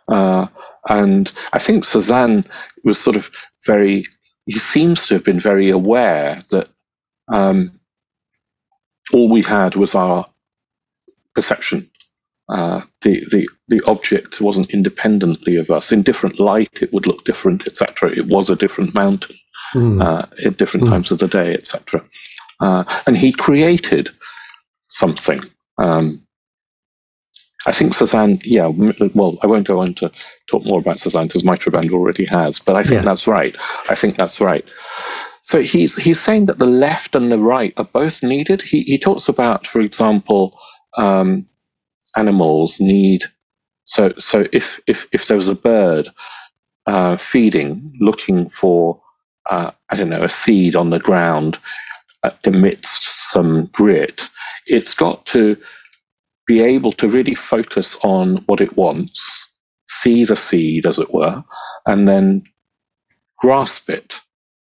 Uh, 0.08 0.46
and 0.88 1.32
I 1.52 1.58
think 1.58 1.84
Cezanne 1.84 2.44
was 2.84 3.00
sort 3.00 3.16
of 3.16 3.30
very, 3.66 4.04
he 4.46 4.58
seems 4.58 5.06
to 5.06 5.14
have 5.14 5.24
been 5.24 5.40
very 5.40 5.70
aware 5.70 6.42
that 6.50 6.68
um, 7.32 7.80
all 9.12 9.28
we 9.28 9.42
had 9.42 9.76
was 9.76 9.94
our 9.94 10.26
perception. 11.34 11.90
Uh, 12.48 12.82
the, 13.00 13.24
the, 13.30 13.48
the 13.68 13.80
object 13.86 14.40
wasn't 14.40 14.70
independently 14.70 15.56
of 15.56 15.70
us. 15.70 15.92
In 15.92 16.02
different 16.02 16.38
light, 16.38 16.82
it 16.82 16.92
would 16.92 17.06
look 17.06 17.24
different, 17.24 17.66
etc. 17.66 18.10
It 18.10 18.26
was 18.26 18.50
a 18.50 18.56
different 18.56 18.94
mountain 18.94 19.36
mm. 19.74 20.02
uh, 20.02 20.26
at 20.44 20.58
different 20.58 20.86
mm. 20.86 20.90
times 20.90 21.10
of 21.10 21.18
the 21.18 21.26
day, 21.26 21.54
etc. 21.54 22.04
Uh, 22.60 22.84
and 23.06 23.16
he 23.16 23.32
created 23.32 24.10
something. 24.88 25.42
Um, 25.78 26.23
I 27.66 27.72
think 27.72 27.94
Cezanne, 27.94 28.40
yeah, 28.44 28.66
well, 29.14 29.38
I 29.42 29.46
won't 29.46 29.66
go 29.66 29.80
on 29.80 29.94
to 29.94 30.10
talk 30.48 30.64
more 30.64 30.80
about 30.80 31.00
Cezanne 31.00 31.26
because 31.26 31.42
Bandhu 31.42 31.92
already 31.92 32.24
has, 32.26 32.58
but 32.58 32.76
I 32.76 32.82
think 32.82 33.00
yeah. 33.00 33.04
that's 33.04 33.26
right. 33.26 33.56
I 33.88 33.94
think 33.94 34.16
that's 34.16 34.40
right. 34.40 34.64
So 35.42 35.62
he's 35.62 35.96
he's 35.96 36.20
saying 36.20 36.46
that 36.46 36.58
the 36.58 36.66
left 36.66 37.14
and 37.14 37.30
the 37.30 37.38
right 37.38 37.74
are 37.76 37.84
both 37.84 38.22
needed. 38.22 38.62
He 38.62 38.82
he 38.82 38.98
talks 38.98 39.28
about, 39.28 39.66
for 39.66 39.80
example, 39.80 40.58
um, 40.96 41.46
animals 42.16 42.80
need. 42.80 43.24
So 43.84 44.12
so 44.18 44.46
if 44.52 44.80
if 44.86 45.06
if 45.12 45.26
there 45.26 45.36
was 45.36 45.48
a 45.48 45.54
bird 45.54 46.08
uh, 46.86 47.18
feeding, 47.18 47.92
looking 48.00 48.48
for 48.48 49.00
uh, 49.48 49.70
I 49.90 49.96
don't 49.96 50.08
know 50.10 50.24
a 50.24 50.30
seed 50.30 50.76
on 50.76 50.90
the 50.90 50.98
ground 50.98 51.58
uh, 52.22 52.30
amidst 52.44 53.30
some 53.30 53.66
grit, 53.66 54.28
it's 54.66 54.94
got 54.94 55.26
to 55.26 55.56
be 56.46 56.60
able 56.60 56.92
to 56.92 57.08
really 57.08 57.34
focus 57.34 57.96
on 58.02 58.36
what 58.46 58.60
it 58.60 58.76
wants, 58.76 59.48
see 59.88 60.24
the 60.24 60.36
seed, 60.36 60.86
as 60.86 60.98
it 60.98 61.12
were, 61.12 61.42
and 61.86 62.06
then 62.06 62.42
grasp 63.38 63.90
it. 63.90 64.14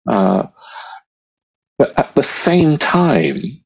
Uh, 0.09 0.47
but 1.79 1.99
at 1.99 2.15
the 2.15 2.23
same 2.23 2.77
time, 2.79 3.61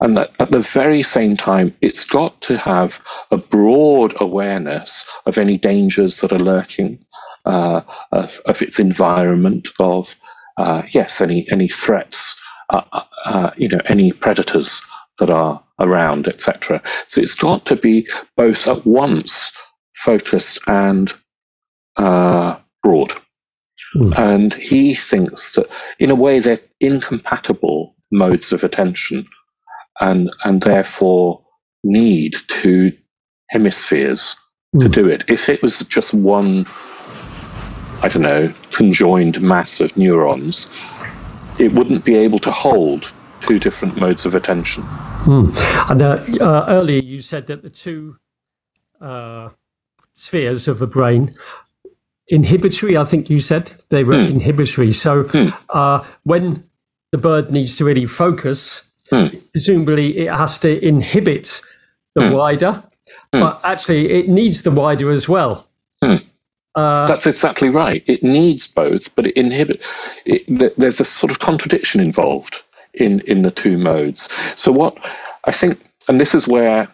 and 0.00 0.18
at 0.18 0.50
the 0.50 0.60
very 0.60 1.02
same 1.02 1.36
time, 1.36 1.74
it's 1.80 2.04
got 2.04 2.40
to 2.42 2.58
have 2.58 3.00
a 3.30 3.36
broad 3.36 4.14
awareness 4.20 5.08
of 5.26 5.38
any 5.38 5.58
dangers 5.58 6.20
that 6.20 6.32
are 6.32 6.40
lurking, 6.40 6.98
uh, 7.44 7.82
of, 8.10 8.40
of, 8.46 8.62
its 8.62 8.80
environment, 8.80 9.68
of 9.78 10.16
uh, 10.56 10.82
yes, 10.90 11.20
any 11.20 11.46
any 11.52 11.68
threats, 11.68 12.36
uh, 12.70 12.82
uh, 12.92 13.04
uh 13.26 13.50
you 13.56 13.68
know, 13.68 13.80
any 13.86 14.10
predators 14.10 14.84
that 15.18 15.30
are 15.30 15.62
around, 15.82 16.28
etc. 16.28 16.82
So 17.06 17.20
it's 17.20 17.34
got 17.34 17.66
to 17.66 17.76
be 17.76 18.06
both 18.36 18.66
at 18.68 18.84
once 18.86 19.52
focused 19.94 20.58
and 20.66 21.12
uh, 21.96 22.56
broad. 22.82 23.12
Mm. 23.94 24.18
And 24.18 24.54
he 24.54 24.94
thinks 24.94 25.52
that, 25.52 25.68
in 25.98 26.10
a 26.10 26.14
way, 26.14 26.40
they're 26.40 26.58
incompatible 26.80 27.94
modes 28.10 28.52
of 28.52 28.64
attention, 28.64 29.26
and 30.00 30.30
and 30.44 30.62
therefore 30.62 31.44
need 31.84 32.36
two 32.48 32.92
hemispheres 33.50 34.36
mm. 34.74 34.80
to 34.80 34.86
hmm. 34.86 34.92
do 34.92 35.08
it. 35.08 35.24
If 35.28 35.48
it 35.48 35.62
was 35.62 35.78
just 35.80 36.14
one, 36.14 36.64
I 38.02 38.08
don't 38.08 38.22
know, 38.22 38.52
conjoined 38.72 39.42
mass 39.42 39.80
of 39.80 39.96
neurons, 39.96 40.70
it 41.58 41.72
wouldn't 41.72 42.04
be 42.04 42.16
able 42.16 42.38
to 42.40 42.50
hold 42.50 43.12
two 43.42 43.58
different 43.58 43.96
modes 43.98 44.24
of 44.24 44.34
attention. 44.34 44.84
Mm. 45.24 45.90
And 45.90 46.02
uh, 46.02 46.44
uh, 46.44 46.66
earlier 46.68 47.00
you 47.00 47.20
said 47.20 47.46
that 47.46 47.62
the 47.62 47.70
two 47.70 48.16
uh, 49.00 49.50
spheres 50.14 50.68
of 50.68 50.78
the 50.78 50.86
brain 50.86 51.34
inhibitory. 52.28 52.96
I 52.96 53.04
think 53.04 53.30
you 53.30 53.40
said 53.40 53.72
they 53.90 54.04
were 54.04 54.14
mm. 54.14 54.30
inhibitory. 54.30 54.92
So 54.92 55.24
mm. 55.24 56.06
when 56.24 56.64
the 57.12 57.18
bird 57.18 57.52
needs 57.52 57.76
to 57.76 57.84
really 57.84 58.06
focus, 58.06 58.88
hmm. 59.10 59.26
presumably 59.52 60.16
it 60.16 60.32
has 60.32 60.58
to 60.60 60.82
inhibit 60.82 61.60
the 62.14 62.28
hmm. 62.28 62.34
wider, 62.34 62.82
hmm. 63.34 63.40
but 63.40 63.60
actually 63.64 64.10
it 64.10 64.30
needs 64.30 64.62
the 64.62 64.70
wider 64.70 65.10
as 65.10 65.28
well. 65.28 65.68
Uh, 66.74 67.06
That's 67.06 67.26
exactly 67.26 67.68
right. 67.68 68.02
It 68.06 68.22
needs 68.22 68.66
both, 68.66 69.14
but 69.14 69.26
it 69.26 69.36
inhibit. 69.36 69.82
It, 70.24 70.76
there's 70.78 71.00
a 71.00 71.04
sort 71.04 71.30
of 71.30 71.38
contradiction 71.38 72.00
involved 72.00 72.62
in 72.94 73.20
in 73.20 73.42
the 73.42 73.50
two 73.50 73.76
modes. 73.78 74.28
So 74.56 74.72
what 74.72 74.96
I 75.44 75.52
think, 75.52 75.80
and 76.08 76.20
this 76.20 76.34
is 76.34 76.46
where 76.46 76.88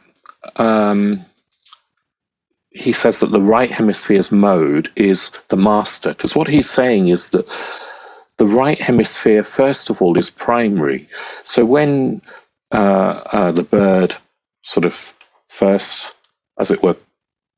um, 0.57 1.25
he 2.71 2.93
says 2.93 3.19
that 3.19 3.31
the 3.31 3.41
right 3.41 3.71
hemisphere's 3.71 4.31
mode 4.31 4.91
is 4.97 5.33
the 5.49 5.57
master, 5.57 6.11
because 6.11 6.37
what 6.37 6.49
he's 6.49 6.71
saying 6.71 7.09
is 7.09 7.31
that 7.31 7.47
the 8.37 8.47
right 8.47 8.81
hemisphere, 8.81 9.43
first 9.43 9.91
of 9.91 10.01
all, 10.01 10.17
is 10.17 10.31
primary. 10.31 11.09
So 11.45 11.65
when 11.65 12.23
uh, 12.73 13.23
uh, 13.33 13.53
the 13.53 13.65
bird 13.65 14.17
sort 14.63 14.87
of 14.87 15.13
first, 15.49 16.15
as 16.61 16.71
it 16.71 16.83
were, 16.83 16.97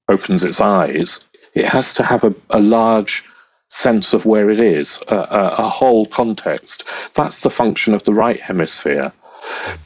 opens 0.08 0.42
its 0.42 0.60
eyes, 0.60 1.20
it 1.54 1.66
has 1.66 1.92
to 1.94 2.02
have 2.02 2.24
a, 2.24 2.34
a 2.50 2.60
large 2.60 3.24
sense 3.70 4.12
of 4.12 4.26
where 4.26 4.50
it 4.50 4.60
is, 4.60 5.02
a, 5.08 5.16
a, 5.16 5.54
a 5.58 5.68
whole 5.68 6.06
context. 6.06 6.84
That's 7.14 7.40
the 7.40 7.50
function 7.50 7.94
of 7.94 8.04
the 8.04 8.14
right 8.14 8.40
hemisphere. 8.40 9.12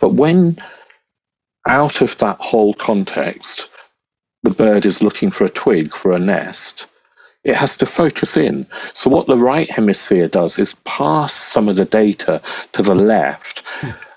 But 0.01 0.15
when 0.15 0.61
out 1.69 2.01
of 2.03 2.19
that 2.19 2.39
whole 2.41 2.75
context, 2.75 3.71
the 4.43 4.51
bird 4.51 4.85
is 4.85 5.03
looking 5.03 5.31
for 5.31 5.45
a 5.45 5.51
twig 5.51 5.95
for 5.95 6.13
a 6.13 6.19
nest, 6.19 6.87
it 7.45 7.57
has 7.57 7.77
to 7.79 7.87
focus 7.87 8.37
in. 8.37 8.67
So, 8.95 9.11
what 9.11 9.27
the 9.27 9.37
right 9.37 9.71
hemisphere 9.71 10.29
does 10.29 10.59
is 10.59 10.75
pass 10.85 11.35
some 11.35 11.69
of 11.69 11.77
the 11.77 11.85
data 11.85 12.41
to 12.73 12.83
the 12.83 12.95
left, 12.95 13.63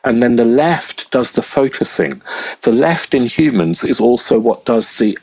and 0.03 0.23
then 0.23 0.37
the 0.37 0.45
left 0.45 1.11
does 1.11 1.33
the 1.33 1.41
focusing. 1.41 2.21
The 2.61 2.71
left 2.71 3.13
in 3.13 3.25
humans 3.25 3.83
is 3.83 3.99
also 3.99 4.39
what 4.39 4.65
does 4.65 4.97
the 4.97 5.17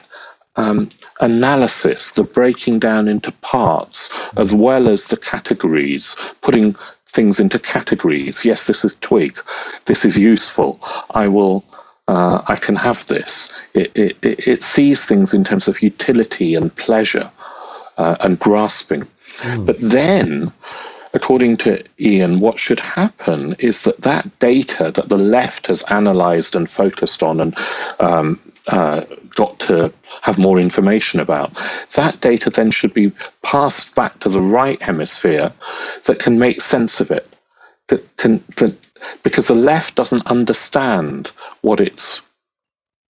um, 0.57 0.89
analysis, 1.21 2.13
the 2.13 2.23
breaking 2.23 2.79
down 2.79 3.09
into 3.09 3.33
parts, 3.33 4.13
as 4.37 4.55
well 4.55 4.89
as 4.89 5.07
the 5.07 5.17
categories, 5.17 6.17
putting 6.41 6.77
things 7.09 7.41
into 7.41 7.59
categories. 7.59 8.45
Yes, 8.45 8.67
this 8.67 8.85
is 8.85 8.97
twig. 9.01 9.39
This 9.87 10.05
is 10.05 10.17
useful. 10.17 10.79
I 11.11 11.29
will. 11.29 11.65
Uh, 12.07 12.43
I 12.49 12.57
can 12.57 12.77
have 12.77 13.07
this. 13.07 13.51
It, 13.73 13.91
it, 13.95 14.17
it, 14.23 14.63
sees 14.63 15.03
things 15.03 15.33
in 15.33 15.43
terms 15.43 15.69
of 15.69 15.83
utility 15.83 16.55
and 16.55 16.75
pleasure 16.77 17.31
uh, 17.97 18.17
and 18.21 18.39
grasping. 18.39 19.07
Mm. 19.39 19.65
But 19.65 19.81
then, 19.81 20.53
according 21.15 21.57
to 21.59 21.83
Iain, 21.99 22.41
what 22.41 22.59
should 22.59 22.81
happen 22.81 23.55
is 23.59 23.85
that 23.85 24.03
that 24.03 24.39
data 24.39 24.93
that 24.95 25.09
the 25.09 25.17
left 25.17 25.69
has 25.69 25.83
analyzed 25.85 26.55
and 26.55 26.69
focused 26.69 27.23
on 27.23 27.41
and 27.41 27.57
um, 28.01 28.39
uh, 28.67 29.05
got 29.35 29.59
to 29.61 29.93
have 30.23 30.39
more 30.39 30.59
information 30.59 31.21
about. 31.21 31.53
That 31.95 32.21
data 32.21 32.51
then 32.51 32.71
should 32.71 32.95
be 32.95 33.13
passed 33.43 33.95
back 33.95 34.21
to 34.21 34.29
the 34.29 34.41
right 34.41 34.81
hemisphere 34.81 35.53
that 36.05 36.19
can 36.19 36.39
make 36.39 36.61
sense 36.61 37.01
of 37.01 37.11
it. 37.11 37.29
That 37.89 38.17
can, 38.17 38.43
that, 38.57 38.77
because 39.23 39.47
the 39.47 39.55
left 39.55 39.95
doesn't 39.95 40.27
understand 40.27 41.31
what 41.61 41.81
it's 41.81 42.23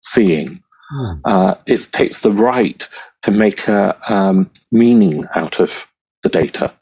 seeing. 0.01 0.63
Mm. 0.93 1.21
Uh, 1.25 1.55
it 1.65 1.87
takes 1.91 2.21
the 2.21 2.31
right 2.31 2.87
to 3.23 3.31
make 3.31 3.67
a 3.67 3.97
um, 4.11 4.49
meaning 4.71 5.25
out 5.35 5.59
of 5.59 5.87
the 6.23 6.29
data. 6.29 6.73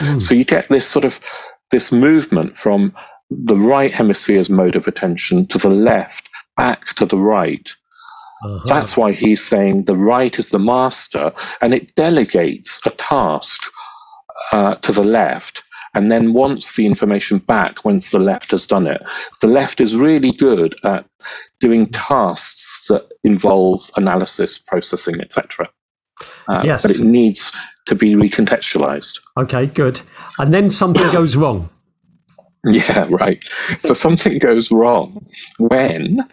Mm. 0.00 0.20
So 0.20 0.34
you 0.34 0.44
get 0.44 0.68
this 0.68 0.86
sort 0.86 1.04
of 1.04 1.20
this 1.70 1.92
movement 1.92 2.56
from 2.56 2.92
the 3.30 3.56
right 3.56 3.92
hemisphere's 3.92 4.50
mode 4.50 4.76
of 4.76 4.88
attention 4.88 5.46
to 5.46 5.58
the 5.58 5.70
left, 5.70 6.28
back 6.56 6.86
to 6.96 7.06
the 7.06 7.18
right. 7.18 7.70
Uh-huh. 8.42 8.60
That's 8.66 8.96
why 8.96 9.12
he's 9.12 9.44
saying 9.44 9.84
the 9.84 9.96
right 9.96 10.38
is 10.38 10.50
the 10.50 10.58
master, 10.58 11.32
and 11.60 11.74
it 11.74 11.94
delegates 11.94 12.80
a 12.86 12.90
task 12.90 13.62
uh, 14.52 14.76
to 14.76 14.92
the 14.92 15.04
left, 15.04 15.62
and 15.94 16.10
then 16.10 16.32
wants 16.32 16.76
the 16.76 16.86
information 16.86 17.38
back 17.38 17.84
once 17.84 18.10
the 18.10 18.18
left 18.18 18.50
has 18.52 18.66
done 18.66 18.86
it. 18.86 19.02
The 19.40 19.46
left 19.46 19.80
is 19.80 19.94
really 19.96 20.32
good 20.32 20.74
at 20.84 21.04
doing 21.60 21.90
tasks 21.90 22.86
that 22.88 23.06
involve 23.24 23.90
analysis, 23.96 24.58
processing, 24.58 25.20
etc. 25.20 25.68
Uh, 26.48 26.62
yes. 26.64 26.82
But 26.82 26.92
it 26.92 27.00
needs 27.00 27.54
to 27.86 27.94
be 27.94 28.14
recontextualized. 28.14 29.20
Okay, 29.38 29.66
good. 29.66 30.00
And 30.38 30.54
then 30.54 30.70
something 30.70 31.10
goes 31.12 31.36
wrong. 31.36 31.68
Yeah, 32.64 33.06
right. 33.10 33.42
So 33.80 33.94
something 33.94 34.38
goes 34.38 34.70
wrong 34.70 35.26
when 35.58 36.28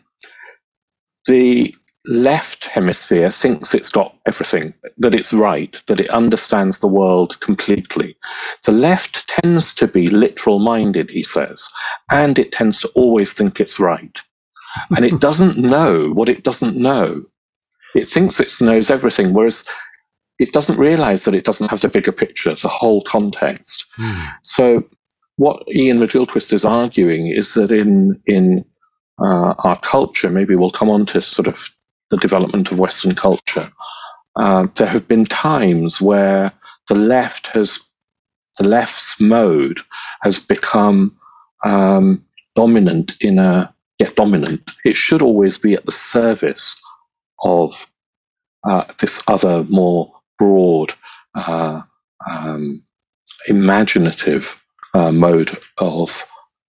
the 1.26 1.74
left 2.08 2.64
hemisphere 2.64 3.30
thinks 3.30 3.74
it's 3.74 3.90
got 3.90 4.16
everything, 4.26 4.74
that 4.98 5.14
it's 5.14 5.34
right, 5.34 5.82
that 5.88 6.00
it 6.00 6.10
understands 6.10 6.80
the 6.80 6.88
world 6.88 7.40
completely. 7.42 8.16
The 8.64 8.72
left 8.72 9.28
tends 9.28 9.76
to 9.76 9.88
be 9.88 10.08
literal 10.08 10.60
minded, 10.60 11.10
he 11.10 11.24
says, 11.24 11.68
and 12.10 12.40
it 12.40 12.52
tends 12.52 12.80
to 12.80 12.88
always 12.90 13.34
think 13.34 13.60
it's 13.60 13.80
right. 13.80 14.18
And 14.96 15.06
it 15.06 15.20
doesn't 15.20 15.58
know 15.74 16.12
what 16.12 16.30
it 16.30 16.44
doesn't 16.44 16.78
know. 16.78 17.24
It 17.94 18.08
thinks 18.08 18.40
it 18.40 18.54
knows 18.62 18.90
everything, 18.90 19.34
whereas 19.34 19.66
it 20.40 20.54
doesn't 20.54 20.78
realize 20.78 21.26
that 21.26 21.36
it 21.36 21.46
doesn't 21.46 21.70
have 21.70 21.82
the 21.82 21.90
bigger 21.90 22.12
picture, 22.12 22.54
the 22.54 22.68
whole 22.68 23.02
context. 23.04 23.86
Mm. 23.98 24.34
So 24.44 24.84
what 25.38 25.64
Iain 25.76 25.98
McGilchrist 25.98 26.54
is 26.54 26.64
arguing 26.64 27.28
is 27.28 27.54
that 27.56 27.72
in 27.72 28.22
in 28.28 28.64
uh, 29.20 29.56
our 29.60 29.80
culture, 29.82 30.30
maybe 30.30 30.56
we'll 30.56 30.70
come 30.70 30.90
on 30.90 31.06
to 31.08 31.22
sort 31.22 31.48
of 31.48 31.76
the 32.10 32.18
development 32.18 32.72
of 32.72 32.80
Western 32.80 33.16
culture. 33.16 33.70
Uh, 34.36 34.68
there 34.76 34.88
have 34.88 35.08
been 35.08 35.26
times 35.26 36.00
where 36.00 36.52
the 36.88 36.96
left 36.96 37.48
has 37.48 37.80
the 38.58 38.68
left's 38.68 39.20
mode 39.20 39.82
has 40.22 40.40
become 40.40 41.16
um, 41.64 42.26
dominant 42.56 43.16
in 43.22 43.38
a 43.38 43.74
yet 44.00 44.16
dominant. 44.16 44.72
It 44.84 44.96
should 44.96 45.22
always 45.22 45.58
be 45.58 45.74
at 45.74 45.86
the 45.86 45.92
service 45.92 46.80
of 47.44 47.90
uh, 48.68 48.86
this 49.00 49.22
other 49.28 49.64
more 49.70 50.12
broad, 50.40 50.94
uh, 51.36 51.82
um, 52.30 52.84
imaginative 53.48 54.64
uh, 54.94 55.12
mode 55.12 55.58
of 55.78 56.28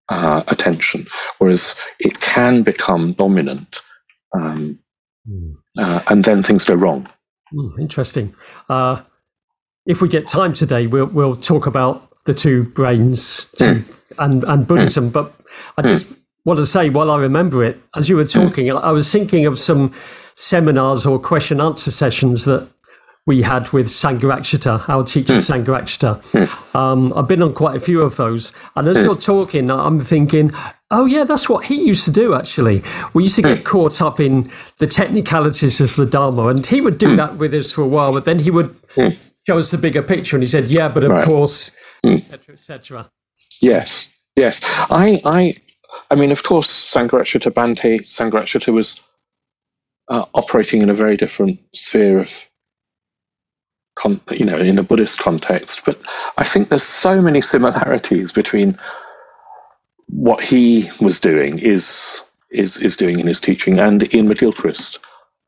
uh, 0.09 0.43
attention, 0.47 1.05
whereas 1.37 1.75
it 1.99 2.19
can 2.19 2.63
become 2.63 3.13
dominant, 3.13 3.77
um, 4.33 4.79
mm. 5.29 6.03
and 6.09 6.23
then 6.23 6.43
things 6.43 6.63
go 6.63 6.75
wrong. 6.75 7.07
Mm, 7.53 7.79
interesting. 7.79 8.35
Uh, 8.69 9.01
if 9.85 10.01
we 10.01 10.07
get 10.07 10.27
time 10.27 10.53
today, 10.53 10.87
we'll 10.87 11.07
we'll 11.07 11.35
talk 11.35 11.65
about 11.67 12.09
the 12.25 12.33
two 12.33 12.63
brains 12.63 13.47
mm. 13.57 13.83
and 14.19 14.43
and 14.43 14.67
Buddhism. 14.67 15.09
But 15.09 15.33
I 15.77 15.81
just 15.81 16.09
want 16.45 16.59
to 16.59 16.65
say, 16.65 16.89
while 16.89 17.11
I 17.11 17.17
remember 17.17 17.63
it, 17.63 17.81
as 17.95 18.09
you 18.09 18.15
were 18.15 18.25
talking, 18.25 18.71
I 18.71 18.91
was 18.91 19.11
thinking 19.11 19.45
of 19.45 19.57
some 19.57 19.93
seminars 20.35 21.05
or 21.05 21.19
question 21.19 21.59
answer 21.59 21.91
sessions 21.91 22.45
that 22.45 22.69
we 23.29 23.43
had 23.43 23.69
with 23.69 23.85
Sangharakshita, 23.85 24.89
our 24.89 25.03
teacher 25.03 25.35
mm. 25.35 25.63
Sangharakshita. 25.63 26.19
Mm. 26.31 26.75
Um, 26.75 27.13
I've 27.15 27.27
been 27.27 27.43
on 27.43 27.53
quite 27.53 27.75
a 27.75 27.79
few 27.79 28.01
of 28.01 28.17
those. 28.17 28.51
And 28.75 28.87
as 28.87 28.97
mm. 28.97 29.03
you're 29.03 29.15
talking, 29.15 29.69
I'm 29.69 29.99
thinking, 29.99 30.51
oh, 30.89 31.05
yeah, 31.05 31.25
that's 31.25 31.47
what 31.47 31.63
he 31.63 31.75
used 31.75 32.05
to 32.05 32.11
do, 32.11 32.33
actually. 32.33 32.81
We 33.13 33.25
used 33.25 33.35
to 33.35 33.43
get 33.43 33.59
hmm. 33.59 33.63
caught 33.63 34.01
up 34.01 34.19
in 34.19 34.51
the 34.79 34.87
technicalities 34.87 35.79
of 35.79 35.95
the 35.95 36.07
Dharma. 36.07 36.47
And 36.47 36.65
he 36.65 36.81
would 36.81 36.97
do 36.97 37.11
hmm. 37.11 37.17
that 37.17 37.35
with 37.35 37.53
us 37.53 37.69
for 37.69 37.83
a 37.83 37.87
while, 37.87 38.11
but 38.13 38.25
then 38.25 38.39
he 38.39 38.49
would 38.49 38.75
hmm. 38.95 39.09
show 39.45 39.59
us 39.59 39.69
the 39.69 39.77
bigger 39.77 40.01
picture. 40.01 40.35
And 40.35 40.41
he 40.41 40.47
said, 40.47 40.67
yeah, 40.67 40.89
but 40.89 41.03
of 41.03 41.11
right. 41.11 41.23
course, 41.23 41.69
etc., 42.03 42.55
etc. 42.55 43.11
Yes, 43.61 44.11
yes. 44.35 44.59
I, 44.63 45.21
I, 45.23 45.55
I 46.09 46.15
mean, 46.15 46.31
of 46.31 46.41
course, 46.41 46.91
Sangharakshita 46.91 47.51
Bhante, 47.51 48.01
Sangharakshita 48.01 48.73
was 48.73 48.99
uh, 50.07 50.25
operating 50.33 50.81
in 50.81 50.89
a 50.89 50.95
very 50.95 51.15
different 51.15 51.59
sphere 51.75 52.17
of 52.17 52.48
con- 53.99 54.21
you 54.31 54.45
know, 54.45 54.57
in 54.57 54.77
a 54.77 54.83
Buddhist 54.83 55.19
context. 55.19 55.85
But 55.85 55.99
I 56.37 56.43
think 56.43 56.69
there's 56.69 56.83
so 56.83 57.21
many 57.21 57.41
similarities 57.41 58.31
between 58.31 58.77
what 60.07 60.43
he 60.43 60.89
was 60.99 61.19
doing 61.19 61.59
is 61.59 62.21
is 62.49 62.77
is 62.77 62.97
doing 62.97 63.19
in 63.19 63.27
his 63.27 63.39
teaching 63.39 63.79
and 63.79 64.01
Iain 64.03 64.27
McGilchrist. 64.27 64.97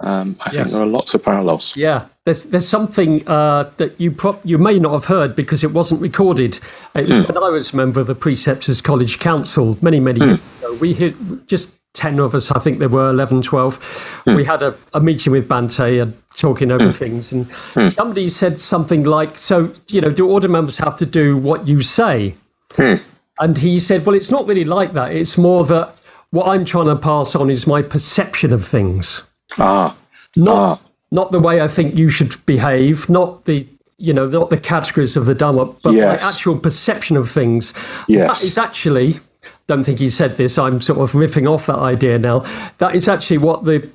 Um, 0.02 0.36
I 0.40 0.52
yes. 0.52 0.56
think 0.56 0.70
there 0.70 0.82
are 0.82 0.88
lots 0.88 1.14
of 1.14 1.24
parallels. 1.24 1.76
Yeah, 1.76 2.08
there's 2.26 2.44
there's 2.46 2.68
something 2.68 3.28
uh, 3.28 3.72
that 3.78 4.00
you 4.00 4.12
pro- 4.12 4.40
you 4.44 4.58
may 4.58 4.80
not 4.80 4.94
have 4.94 5.06
heard 5.06 5.36
because 5.36 5.64
it 5.64 5.72
wasn't 5.72 6.02
recorded. 6.02 6.60
It 6.96 7.08
was 7.08 7.20
mm. 7.20 7.28
When 7.28 7.44
I 7.44 7.50
was 7.50 7.74
a 7.74 7.76
member 7.76 8.00
of 8.02 8.08
the 8.08 8.16
Preceptors 8.16 8.82
College 8.82 9.20
Council 9.20 9.78
many 9.82 10.00
many 10.00 10.20
mm. 10.20 10.28
years 10.28 10.40
ago, 10.60 10.74
we 10.76 10.94
hit 10.94 11.16
just 11.48 11.70
10 11.94 12.20
of 12.20 12.34
us, 12.34 12.52
I 12.52 12.60
think 12.60 12.80
there 12.80 12.90
were 12.90 13.10
11, 13.10 13.42
12. 13.42 14.24
Mm. 14.26 14.36
We 14.36 14.46
had 14.46 14.64
a, 14.64 14.78
a, 14.94 15.02
meeting 15.02 15.34
with 15.34 15.48
Bhante 15.48 16.02
and 16.02 16.18
talking 16.36 16.72
over 16.72 16.86
mm. 16.86 16.96
things. 16.96 17.34
And 17.34 17.50
mm. 17.50 17.94
somebody 17.94 18.30
said 18.30 18.60
something 18.60 19.04
like, 19.04 19.36
So, 19.36 19.74
you 19.90 20.00
know, 20.00 20.10
do 20.10 20.28
order 20.28 20.48
members 20.48 20.78
have 20.78 20.96
to 20.98 21.06
do 21.06 21.38
what 21.38 21.68
you 21.68 21.82
say? 21.82 22.36
Hmm. 22.72 22.96
And 23.40 23.58
he 23.58 23.80
said, 23.80 24.06
Well, 24.06 24.16
it's 24.16 24.32
not 24.32 24.48
really 24.48 24.64
like 24.64 24.94
that. 24.94 25.14
It's 25.14 25.38
more 25.38 25.66
that 25.66 25.96
what 26.30 26.48
I'm 26.48 26.64
trying 26.64 26.86
to 26.86 26.96
pass 26.96 27.36
on 27.36 27.50
is 27.50 27.68
my 27.68 27.82
perception 27.82 28.54
of 28.54 28.66
things. 28.66 29.24
Ah. 29.60 29.96
Not, 30.38 30.56
ah. 30.56 30.80
not 31.12 31.32
the 31.32 31.40
way 31.40 31.60
I 31.60 31.68
think 31.68 31.98
you 31.98 32.10
should 32.10 32.46
behave, 32.46 33.10
not 33.10 33.46
the 33.46 33.68
you 33.98 34.14
know, 34.14 34.28
not 34.28 34.50
the 34.50 34.58
categories 34.58 35.16
of 35.16 35.28
the 35.28 35.36
Dharma, 35.36 35.66
but 35.66 35.94
yes. 35.94 36.20
my 36.20 36.28
actual 36.28 36.58
perception 36.58 37.16
of 37.16 37.30
things. 37.30 37.72
Yes. 38.08 38.40
That 38.40 38.48
is 38.48 38.58
actually 38.58 39.20
don't 39.68 39.84
think 39.84 40.00
he 40.00 40.10
said 40.10 40.38
this. 40.38 40.58
I'm 40.58 40.82
sort 40.82 41.00
of 41.00 41.12
riffing 41.14 41.50
off 41.50 41.66
that 41.68 41.80
idea 41.80 42.20
now. 42.20 42.40
That 42.80 42.96
is 42.96 43.08
actually 43.08 43.40
what 43.40 43.66
the 43.66 43.90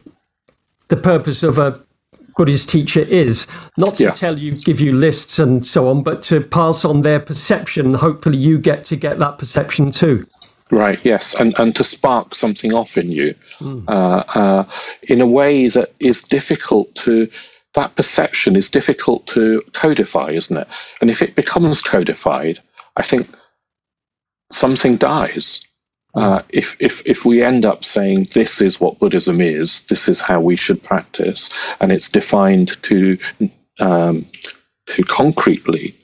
the 0.89 0.97
purpose 0.97 1.43
of 1.43 1.59
a 1.59 1.81
Buddhist 2.37 2.69
teacher 2.69 3.01
is 3.01 3.47
not 3.79 3.97
to 3.97 4.05
yeah. 4.05 4.11
tell 4.11 4.39
you, 4.39 4.53
give 4.53 4.81
you 4.81 4.93
lists 4.93 5.39
and 5.39 5.67
so 5.67 5.89
on, 5.89 6.03
but 6.03 6.23
to 6.23 6.41
pass 6.41 6.85
on 6.85 7.01
their 7.01 7.19
perception. 7.19 7.95
Hopefully, 7.95 8.37
you 8.37 8.59
get 8.59 8.85
to 8.85 8.97
get 8.97 9.19
that 9.19 9.39
perception 9.39 9.91
too. 9.91 10.27
Right. 10.71 10.99
Yes, 11.05 11.35
and 11.35 11.59
and 11.59 11.75
to 11.77 11.85
spark 11.85 12.35
something 12.35 12.75
off 12.75 12.99
in 12.99 13.11
you 13.11 13.35
mm. 13.61 13.85
uh, 13.89 14.25
uh, 14.39 14.69
in 15.09 15.21
a 15.21 15.27
way 15.27 15.69
that 15.69 15.95
is 16.01 16.23
difficult 16.23 16.95
to. 16.97 17.29
That 17.75 17.95
perception 17.95 18.57
is 18.57 18.71
difficult 18.71 19.27
to 19.29 19.61
codify, 19.75 20.31
isn't 20.31 20.57
it? 20.57 20.67
And 21.03 21.11
if 21.11 21.21
it 21.21 21.35
becomes 21.35 21.83
codified, 21.83 22.59
I 22.97 23.03
think 23.03 23.29
something 24.53 24.97
dies. 24.97 25.61
Uh, 26.15 26.41
if, 26.49 26.77
if, 26.81 27.07
if 27.07 27.27
we 27.27 27.43
end 27.43 27.67
up 27.67 27.85
saying 27.85 28.27
this 28.33 28.61
is 28.63 28.81
what 28.81 28.99
Buddhism 28.99 29.41
is, 29.41 29.83
this 29.83 30.09
is 30.09 30.19
how 30.19 30.41
we 30.41 30.57
should 30.57 30.83
practice, 30.83 31.51
and 31.81 31.93
it's 31.93 32.11
defined 32.11 32.83
to, 32.83 33.19
um, 33.81 34.25
to 34.87 35.03
concretely, 35.03 35.95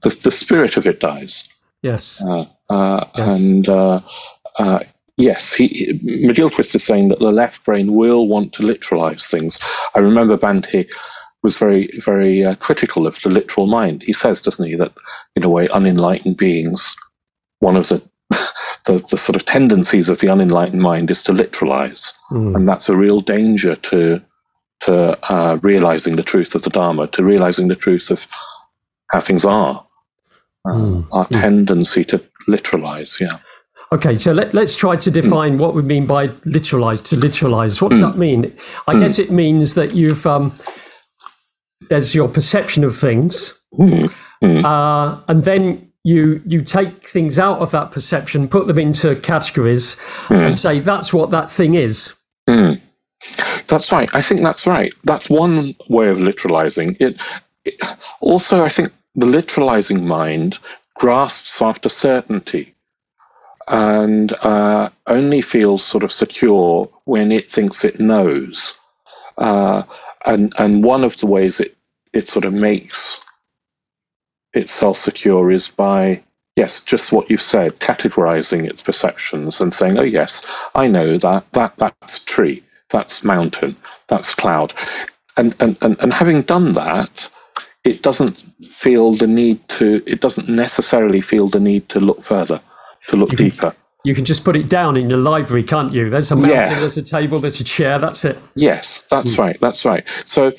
the, 0.00 0.08
the 0.08 0.30
spirit 0.30 0.78
of 0.78 0.86
it 0.86 0.98
dies. 1.00 1.44
Yes. 1.82 2.22
Uh, 2.22 2.46
uh, 2.70 3.04
yes. 3.14 3.40
And 3.40 3.68
uh, 3.68 4.00
uh, 4.58 4.80
yes, 5.18 5.52
he, 5.52 6.00
McGilchrist 6.02 6.74
is 6.74 6.84
saying 6.84 7.08
that 7.08 7.18
the 7.18 7.32
left 7.32 7.64
brain 7.66 7.92
will 7.92 8.26
want 8.28 8.54
to 8.54 8.62
literalize 8.62 9.26
things. 9.26 9.58
I 9.94 9.98
remember 9.98 10.38
Bhante 10.38 10.88
was 11.42 11.58
very, 11.58 11.90
very 11.98 12.46
uh, 12.46 12.54
critical 12.54 13.06
of 13.06 13.20
the 13.20 13.28
literal 13.28 13.66
mind. 13.66 14.02
He 14.02 14.14
says, 14.14 14.40
doesn't 14.40 14.64
he, 14.64 14.76
that 14.76 14.92
in 15.36 15.44
a 15.44 15.50
way, 15.50 15.68
unenlightened 15.68 16.38
beings 16.38 16.96
one 17.62 17.76
of 17.76 17.88
the, 17.88 18.02
the, 18.86 18.98
the 19.10 19.16
sort 19.16 19.36
of 19.36 19.44
tendencies 19.44 20.08
of 20.08 20.18
the 20.18 20.28
unenlightened 20.28 20.82
mind 20.82 21.10
is 21.10 21.22
to 21.24 21.32
literalize, 21.32 22.12
mm. 22.30 22.54
and 22.54 22.68
that's 22.68 22.88
a 22.88 22.96
real 22.96 23.20
danger 23.20 23.76
to 23.76 24.20
to 24.80 25.32
uh, 25.32 25.58
realizing 25.62 26.16
the 26.16 26.24
truth 26.24 26.56
of 26.56 26.62
the 26.62 26.70
Dharma, 26.70 27.06
to 27.06 27.22
realizing 27.22 27.68
the 27.68 27.76
truth 27.76 28.10
of 28.10 28.26
how 29.12 29.20
things 29.20 29.44
are. 29.44 29.86
Uh, 30.68 30.72
mm. 30.72 31.08
Our 31.12 31.24
mm. 31.26 31.40
tendency 31.40 32.02
to 32.06 32.18
literalize, 32.48 33.20
yeah. 33.20 33.38
Okay, 33.92 34.16
so 34.16 34.32
let, 34.32 34.54
us 34.56 34.74
try 34.74 34.96
to 34.96 35.10
define 35.10 35.58
what 35.58 35.74
we 35.74 35.82
mean 35.82 36.06
by 36.06 36.28
literalize 36.28 37.04
to 37.04 37.16
literalize. 37.16 37.80
What 37.80 37.90
does 37.90 38.00
that 38.00 38.16
mean? 38.16 38.52
I 38.88 38.98
guess 38.98 39.18
it 39.18 39.30
means 39.30 39.74
that 39.74 39.94
you've 39.94 40.26
um, 40.26 40.52
there's 41.88 42.14
your 42.14 42.28
perception 42.28 42.84
of 42.84 42.96
things, 42.96 43.52
uh, 43.78 45.20
and 45.28 45.44
then 45.44 45.91
you 46.04 46.42
you 46.44 46.62
take 46.62 47.06
things 47.06 47.38
out 47.38 47.60
of 47.60 47.70
that 47.70 47.92
perception, 47.92 48.48
put 48.48 48.66
them 48.66 48.78
into 48.78 49.16
categories, 49.16 49.96
and 50.44 50.58
say 50.58 50.80
that's 50.80 51.12
what 51.12 51.30
that 51.30 51.50
thing 51.50 51.74
is. 51.74 52.12
That's 53.68 53.92
right. 53.92 54.10
I 54.14 54.22
think 54.22 54.40
that's 54.40 54.66
right. 54.66 54.92
That's 55.04 55.30
one 55.30 55.74
way 55.88 56.08
of 56.08 56.18
literalizing 56.18 57.00
it. 57.00 57.20
it 57.64 57.80
also, 58.20 58.64
I 58.64 58.68
think 58.68 58.92
the 59.14 59.26
literalizing 59.26 60.02
mind 60.02 60.58
grasps 60.94 61.62
after 61.62 61.88
certainty 61.88 62.74
and 63.68 64.32
uh, 64.42 64.88
only 65.06 65.40
feels 65.40 65.84
sort 65.84 66.02
of 66.02 66.12
secure 66.12 66.90
when 67.04 67.30
it 67.30 67.50
thinks 67.50 67.84
it 67.84 68.00
knows. 68.00 68.78
Uh, 69.38 69.82
and 70.24 70.52
and 70.58 70.84
one 70.84 71.04
of 71.04 71.16
the 71.18 71.26
ways 71.26 71.60
it 71.60 71.76
it 72.12 72.28
sort 72.28 72.44
of 72.44 72.52
makes 72.52 73.20
itself 74.54 74.96
secure 74.98 75.50
is 75.50 75.68
by 75.68 76.22
yes, 76.56 76.84
just 76.84 77.12
what 77.12 77.30
you've 77.30 77.40
said, 77.42 77.78
categorizing 77.80 78.68
its 78.68 78.82
perceptions 78.82 79.60
and 79.60 79.72
saying, 79.72 79.98
oh 79.98 80.02
yes, 80.04 80.44
I 80.74 80.86
know 80.86 81.18
that 81.18 81.44
that 81.52 81.74
that's 81.78 82.22
tree, 82.24 82.62
that's 82.90 83.24
mountain, 83.24 83.76
that's 84.08 84.34
cloud, 84.34 84.74
and 85.36 85.54
and 85.60 85.76
and, 85.82 85.98
and 86.00 86.12
having 86.12 86.42
done 86.42 86.74
that. 86.74 87.30
It 87.84 88.02
doesn't 88.02 88.36
feel 88.68 89.14
the 89.14 89.26
need 89.26 89.68
to. 89.70 90.02
It 90.06 90.20
doesn't 90.20 90.48
necessarily 90.48 91.20
feel 91.20 91.48
the 91.48 91.58
need 91.60 91.88
to 91.88 92.00
look 92.00 92.22
further 92.22 92.60
to 93.08 93.16
look 93.16 93.32
You 93.32 93.36
can- 93.36 93.48
deeper. 93.50 93.74
You 94.04 94.14
can 94.14 94.24
just 94.24 94.44
put 94.44 94.56
it 94.56 94.68
down 94.68 94.96
in 94.96 95.08
your 95.08 95.18
library, 95.20 95.62
can't 95.62 95.92
you? 95.92 96.10
There's 96.10 96.30
a 96.32 96.34
mountain, 96.36 96.50
Yeah. 96.50 96.78
there's 96.80 96.96
a 96.98 97.02
table, 97.02 97.38
there's 97.38 97.60
a 97.60 97.64
chair. 97.64 97.98
That's 98.00 98.24
it. 98.24 98.36
Yes, 98.56 99.02
that's 99.10 99.38
right. 99.38 99.56
That's 99.60 99.84
right. 99.84 100.04
So, 100.24 100.52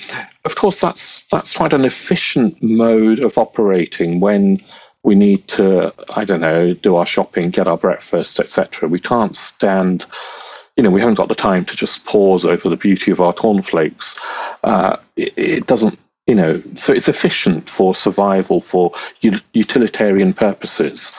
of 0.45 0.55
course, 0.55 0.79
that's 0.79 1.25
that's 1.25 1.53
quite 1.53 1.73
an 1.73 1.83
efficient 1.83 2.61
mode 2.63 3.19
of 3.19 3.37
operating 3.37 4.21
when 4.21 4.63
we 5.03 5.15
need 5.15 5.45
to, 5.49 5.93
I 6.15 6.23
don't 6.23 6.39
know, 6.39 6.73
do 6.73 6.95
our 6.95 7.05
shopping, 7.05 7.49
get 7.49 7.67
our 7.67 7.77
breakfast, 7.77 8.39
etc. 8.39 8.87
We 8.87 8.99
can't 8.99 9.35
stand. 9.35 10.05
You 10.77 10.83
know, 10.83 10.89
we 10.89 11.01
haven't 11.01 11.15
got 11.15 11.27
the 11.27 11.35
time 11.35 11.65
to 11.65 11.75
just 11.75 12.05
pause 12.05 12.45
over 12.45 12.69
the 12.69 12.77
beauty 12.77 13.11
of 13.11 13.19
our 13.19 13.33
cornflakes. 13.33 14.17
Uh, 14.63 14.95
it, 15.17 15.33
it 15.37 15.67
doesn't. 15.67 15.99
You 16.25 16.35
know, 16.35 16.63
so 16.77 16.93
it's 16.93 17.09
efficient 17.09 17.69
for 17.69 17.93
survival, 17.93 18.61
for 18.61 18.93
ut- 19.25 19.41
utilitarian 19.51 20.33
purposes. 20.33 21.11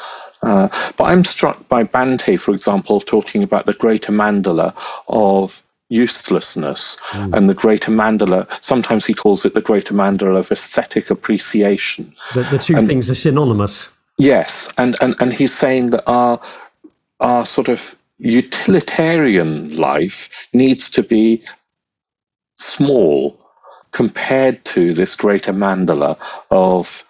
Uh, 0.44 0.68
but 0.96 1.04
I'm 1.04 1.24
struck 1.24 1.68
by 1.68 1.84
Bhante, 1.84 2.40
for 2.40 2.54
example, 2.54 3.00
talking 3.00 3.42
about 3.42 3.66
the 3.66 3.72
greater 3.72 4.12
mandala 4.12 4.74
of 5.08 5.62
uselessness 5.88 6.98
and 7.12 7.48
the 7.48 7.54
greater 7.54 7.90
mandala. 7.90 8.46
Sometimes 8.60 9.06
he 9.06 9.14
calls 9.14 9.44
it 9.44 9.54
the 9.54 9.60
greater 9.60 9.94
mandala 9.94 10.38
of 10.38 10.50
aesthetic 10.50 11.10
appreciation. 11.10 12.14
The, 12.34 12.42
the 12.50 12.58
two 12.58 12.86
things 12.86 13.10
are 13.10 13.14
synonymous. 13.14 13.90
Yes, 14.18 14.70
and, 14.78 14.96
and, 15.00 15.14
and 15.20 15.32
he's 15.32 15.54
saying 15.54 15.90
that 15.90 16.04
our 16.06 16.40
our 17.20 17.46
sort 17.46 17.68
of 17.68 17.96
utilitarian 18.18 19.76
life 19.76 20.30
needs 20.52 20.90
to 20.90 21.02
be 21.02 21.42
small 22.58 23.38
compared 23.92 24.64
to 24.64 24.92
this 24.92 25.14
greater 25.14 25.52
mandala 25.52 26.18
of 26.50 27.04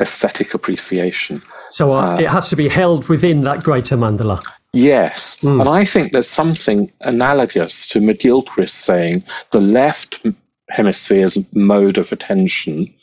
aesthetic 0.00 0.54
appreciation. 0.54 1.42
So 1.70 1.92
uh, 1.92 2.18
it 2.18 2.28
has 2.28 2.48
to 2.48 2.56
be 2.56 2.68
held 2.68 3.08
within 3.08 3.42
that 3.42 3.62
greater 3.62 3.96
mandala. 3.96 4.42
Yes, 4.72 5.38
and 5.42 5.68
I 5.68 5.84
think 5.84 6.12
there's 6.12 6.30
something 6.30 6.92
analogous 7.00 7.88
to 7.88 7.98
McGilchrist 7.98 8.70
saying 8.70 9.24
the 9.50 9.60
left 9.60 10.24
hemisphere's 10.68 11.36
mode 11.52 11.98
of 11.98 12.12
attention 12.12 12.94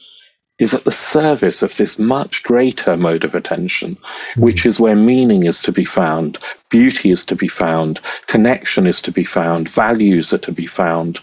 is 0.60 0.74
at 0.74 0.86
the 0.86 0.92
service 0.92 1.62
of 1.62 1.76
this 1.76 2.00
much 2.00 2.42
greater 2.44 2.98
mode 2.98 3.24
of 3.24 3.36
attention, 3.36 3.98
which 4.38 4.66
is 4.66 4.80
where 4.80 4.96
meaning 4.96 5.46
is 5.46 5.62
to 5.62 5.72
be 5.72 5.86
found, 5.86 6.40
beauty 6.70 7.12
is 7.12 7.24
to 7.26 7.36
be 7.36 7.48
found, 7.48 8.00
connection 8.26 8.88
is 8.88 9.00
to 9.02 9.12
be 9.12 9.24
found, 9.24 9.70
values 9.70 10.34
are 10.34 10.40
to 10.40 10.52
be 10.52 10.66
found. 10.66 11.20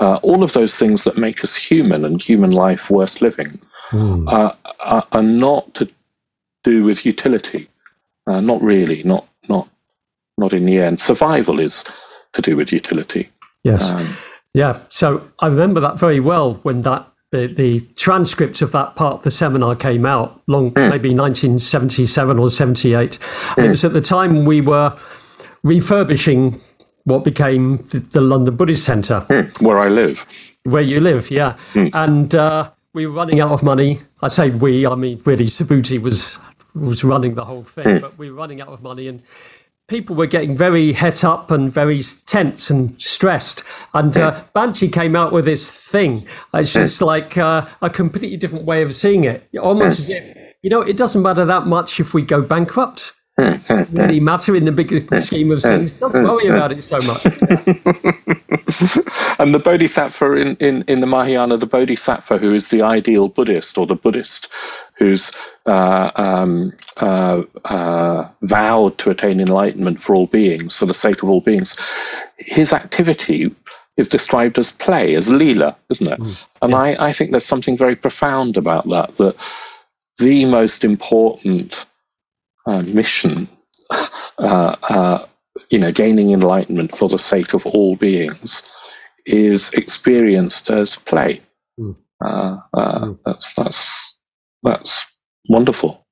Uh, 0.00 0.16
all 0.22 0.42
of 0.42 0.52
those 0.54 0.74
things 0.74 1.04
that 1.04 1.16
make 1.16 1.44
us 1.44 1.54
human 1.54 2.04
and 2.04 2.20
human 2.20 2.50
life 2.50 2.90
worth 2.90 3.20
living 3.20 3.60
uh, 3.92 4.54
are, 4.80 5.06
are 5.12 5.22
not 5.22 5.72
to 5.74 5.88
do 6.64 6.84
with 6.84 7.04
utility. 7.04 7.68
Uh, 8.26 8.40
not 8.40 8.62
really, 8.62 9.02
not 9.02 9.26
not 9.48 9.68
not 10.38 10.52
in 10.52 10.64
the 10.64 10.78
end. 10.80 11.00
Survival 11.00 11.60
is 11.60 11.84
to 12.32 12.42
do 12.42 12.56
with 12.56 12.72
utility. 12.72 13.28
Yes. 13.64 13.82
Um, 13.82 14.16
yeah. 14.54 14.80
So 14.88 15.28
I 15.40 15.46
remember 15.46 15.80
that 15.80 15.98
very 15.98 16.20
well 16.20 16.54
when 16.62 16.82
that 16.82 17.08
the, 17.30 17.46
the 17.46 17.80
transcript 17.96 18.60
of 18.60 18.72
that 18.72 18.94
part 18.94 19.14
of 19.16 19.22
the 19.22 19.30
seminar 19.30 19.74
came 19.74 20.04
out, 20.04 20.42
long 20.46 20.72
maybe 20.76 21.14
1977 21.14 22.38
or 22.38 22.50
78. 22.50 23.18
And 23.56 23.66
it 23.66 23.68
was 23.70 23.84
at 23.84 23.92
the 23.94 24.02
time 24.02 24.44
we 24.44 24.60
were 24.60 24.96
refurbishing 25.62 26.60
what 27.04 27.24
became 27.24 27.78
the, 27.78 28.00
the 28.00 28.20
London 28.20 28.54
Buddhist 28.54 28.84
Centre, 28.84 29.20
where 29.60 29.78
I 29.78 29.88
live. 29.88 30.26
where 30.64 30.82
you 30.82 31.00
live. 31.00 31.30
Yeah. 31.30 31.56
And 31.74 32.34
uh, 32.34 32.70
we 32.92 33.06
were 33.06 33.14
running 33.14 33.40
out 33.40 33.50
of 33.50 33.62
money. 33.62 34.00
I 34.20 34.28
say 34.28 34.50
we, 34.50 34.86
I 34.86 34.94
mean 34.94 35.20
really 35.24 35.46
Subhuti 35.46 36.00
was 36.00 36.38
was 36.74 37.04
running 37.04 37.34
the 37.34 37.44
whole 37.44 37.64
thing, 37.64 37.96
hmm. 37.96 38.00
but 38.00 38.18
we 38.18 38.30
were 38.30 38.36
running 38.36 38.60
out 38.60 38.68
of 38.68 38.82
money 38.82 39.08
and 39.08 39.22
people 39.88 40.16
were 40.16 40.26
getting 40.26 40.56
very 40.56 40.92
het 40.92 41.24
up 41.24 41.50
and 41.50 41.72
very 41.72 42.02
tense 42.26 42.70
and 42.70 43.00
stressed. 43.00 43.62
And 43.94 44.14
hmm. 44.14 44.22
uh, 44.22 44.42
Bhante 44.54 44.92
came 44.92 45.16
out 45.16 45.32
with 45.32 45.44
this 45.44 45.68
thing. 45.70 46.26
It's 46.54 46.72
hmm. 46.72 46.80
just 46.80 47.02
like 47.02 47.36
uh, 47.38 47.66
a 47.80 47.90
completely 47.90 48.36
different 48.36 48.64
way 48.64 48.82
of 48.82 48.94
seeing 48.94 49.24
it. 49.24 49.48
Almost 49.60 50.00
as 50.00 50.10
if, 50.10 50.36
you 50.62 50.70
know, 50.70 50.80
it 50.80 50.96
doesn't 50.96 51.22
matter 51.22 51.44
that 51.44 51.66
much 51.66 52.00
if 52.00 52.14
we 52.14 52.22
go 52.22 52.42
bankrupt. 52.42 53.12
Doesn't 53.36 53.94
really 53.94 54.20
matter 54.20 54.54
in 54.54 54.66
the 54.66 54.72
bigger 54.72 55.20
scheme 55.20 55.50
of 55.50 55.62
things. 55.62 55.92
Don't 55.92 56.12
worry 56.12 56.48
about 56.48 56.70
it 56.70 56.84
so 56.84 57.00
much. 57.00 57.24
And 59.38 59.54
the 59.54 59.58
Bodhisattva 59.58 60.32
in, 60.34 60.56
in, 60.56 60.84
in 60.88 61.00
the 61.00 61.06
Mahayana, 61.06 61.56
the 61.56 61.66
Bodhisattva 61.66 62.38
who 62.38 62.54
is 62.54 62.68
the 62.68 62.82
ideal 62.82 63.28
Buddhist 63.28 63.76
or 63.76 63.86
the 63.86 63.94
Buddhist 63.94 64.48
who's 64.98 65.32
uh, 65.66 66.10
um, 66.16 66.72
uh, 66.96 67.42
uh, 67.64 68.28
vowed 68.42 68.98
to 68.98 69.10
attain 69.10 69.40
enlightenment 69.40 70.00
for 70.00 70.14
all 70.14 70.26
beings, 70.26 70.76
for 70.76 70.86
the 70.86 70.94
sake 70.94 71.22
of 71.22 71.30
all 71.30 71.40
beings, 71.40 71.76
his 72.38 72.72
activity 72.72 73.54
is 73.96 74.08
described 74.08 74.58
as 74.58 74.70
play, 74.72 75.14
as 75.14 75.28
lila, 75.28 75.76
isn't 75.90 76.08
it? 76.08 76.18
and 76.62 76.74
I, 76.74 76.96
I 77.08 77.12
think 77.12 77.30
there's 77.30 77.46
something 77.46 77.76
very 77.76 77.94
profound 77.94 78.56
about 78.56 78.88
that, 78.88 79.16
that 79.18 79.36
the 80.18 80.44
most 80.46 80.84
important 80.84 81.74
uh, 82.66 82.82
mission, 82.82 83.48
uh, 83.90 84.76
uh, 84.82 85.26
you 85.70 85.78
know, 85.78 85.92
gaining 85.92 86.30
enlightenment 86.30 86.96
for 86.96 87.08
the 87.08 87.18
sake 87.18 87.54
of 87.54 87.66
all 87.66 87.96
beings, 87.96 88.62
is 89.26 89.72
experienced 89.74 90.70
as 90.70 90.96
play. 90.96 91.40
Mm. 91.78 91.96
Uh, 92.24 92.58
uh, 92.74 93.12
That's 93.24 93.54
that's 93.54 94.18
that's 94.62 95.11
wonderful. 95.48 96.04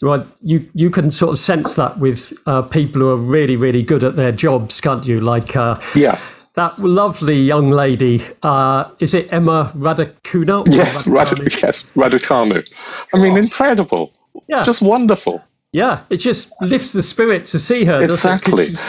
Right, 0.00 0.24
you 0.40 0.68
you 0.74 0.88
can 0.90 1.10
sort 1.10 1.32
of 1.32 1.38
sense 1.38 1.74
that 1.74 1.98
with 1.98 2.32
uh, 2.46 2.62
people 2.62 3.00
who 3.02 3.08
are 3.10 3.16
really 3.16 3.56
really 3.56 3.82
good 3.82 4.02
at 4.04 4.16
their 4.16 4.32
jobs, 4.32 4.80
can't 4.80 5.04
you? 5.06 5.20
Like 5.20 5.56
uh, 5.56 5.80
Yeah. 5.94 6.18
that 6.54 6.78
lovely 6.78 7.40
young 7.42 7.70
lady. 7.70 8.22
Uh, 8.42 8.84
is 9.00 9.14
it 9.14 9.32
Emma 9.32 9.72
Radakuna? 9.76 10.66
or 10.66 10.74
Yes, 10.74 11.02
Raducanu? 11.06 11.62
Yes, 11.62 11.86
Raducanu. 11.96 12.66
I 13.12 13.18
mean, 13.18 13.36
incredible. 13.36 14.12
Yeah, 14.48 14.62
Just 14.62 14.80
wonderful. 14.80 15.42
yeah. 15.72 16.00
It 16.10 16.16
just 16.18 16.50
lifts 16.60 16.92
the 16.92 17.02
spirit 17.02 17.46
to 17.46 17.58
see 17.58 17.84
her. 17.84 18.06
doesn't 18.06 18.32
it? 18.34 18.42
'Cause 18.42 18.58
Exactly. 18.60 18.66
She's, 18.66 18.80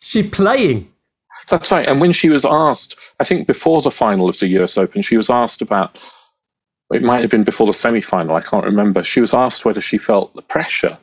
she's 0.00 0.28
playing. 0.28 0.88
That's 1.48 1.70
right. 1.70 1.86
And 1.88 2.00
when 2.00 2.12
she 2.12 2.28
was 2.28 2.44
asked, 2.44 2.96
I 3.20 3.24
think 3.24 3.46
before 3.46 3.80
the 3.82 3.90
final 3.90 4.28
of 4.28 4.38
the 4.38 4.48
US 4.58 4.76
Open, 4.78 5.02
she 5.02 5.16
was 5.16 5.30
asked 5.30 5.62
about, 5.62 5.98
it 6.92 7.02
might 7.02 7.20
have 7.20 7.30
been 7.30 7.44
before 7.44 7.66
the 7.66 7.72
semi 7.72 8.00
final, 8.00 8.36
I 8.36 8.40
can't 8.42 8.64
remember. 8.64 9.02
She 9.04 9.20
was 9.20 9.34
asked 9.34 9.64
whether 9.64 9.80
she 9.80 9.98
felt 9.98 10.34
the 10.34 10.42
pressure. 10.42 10.96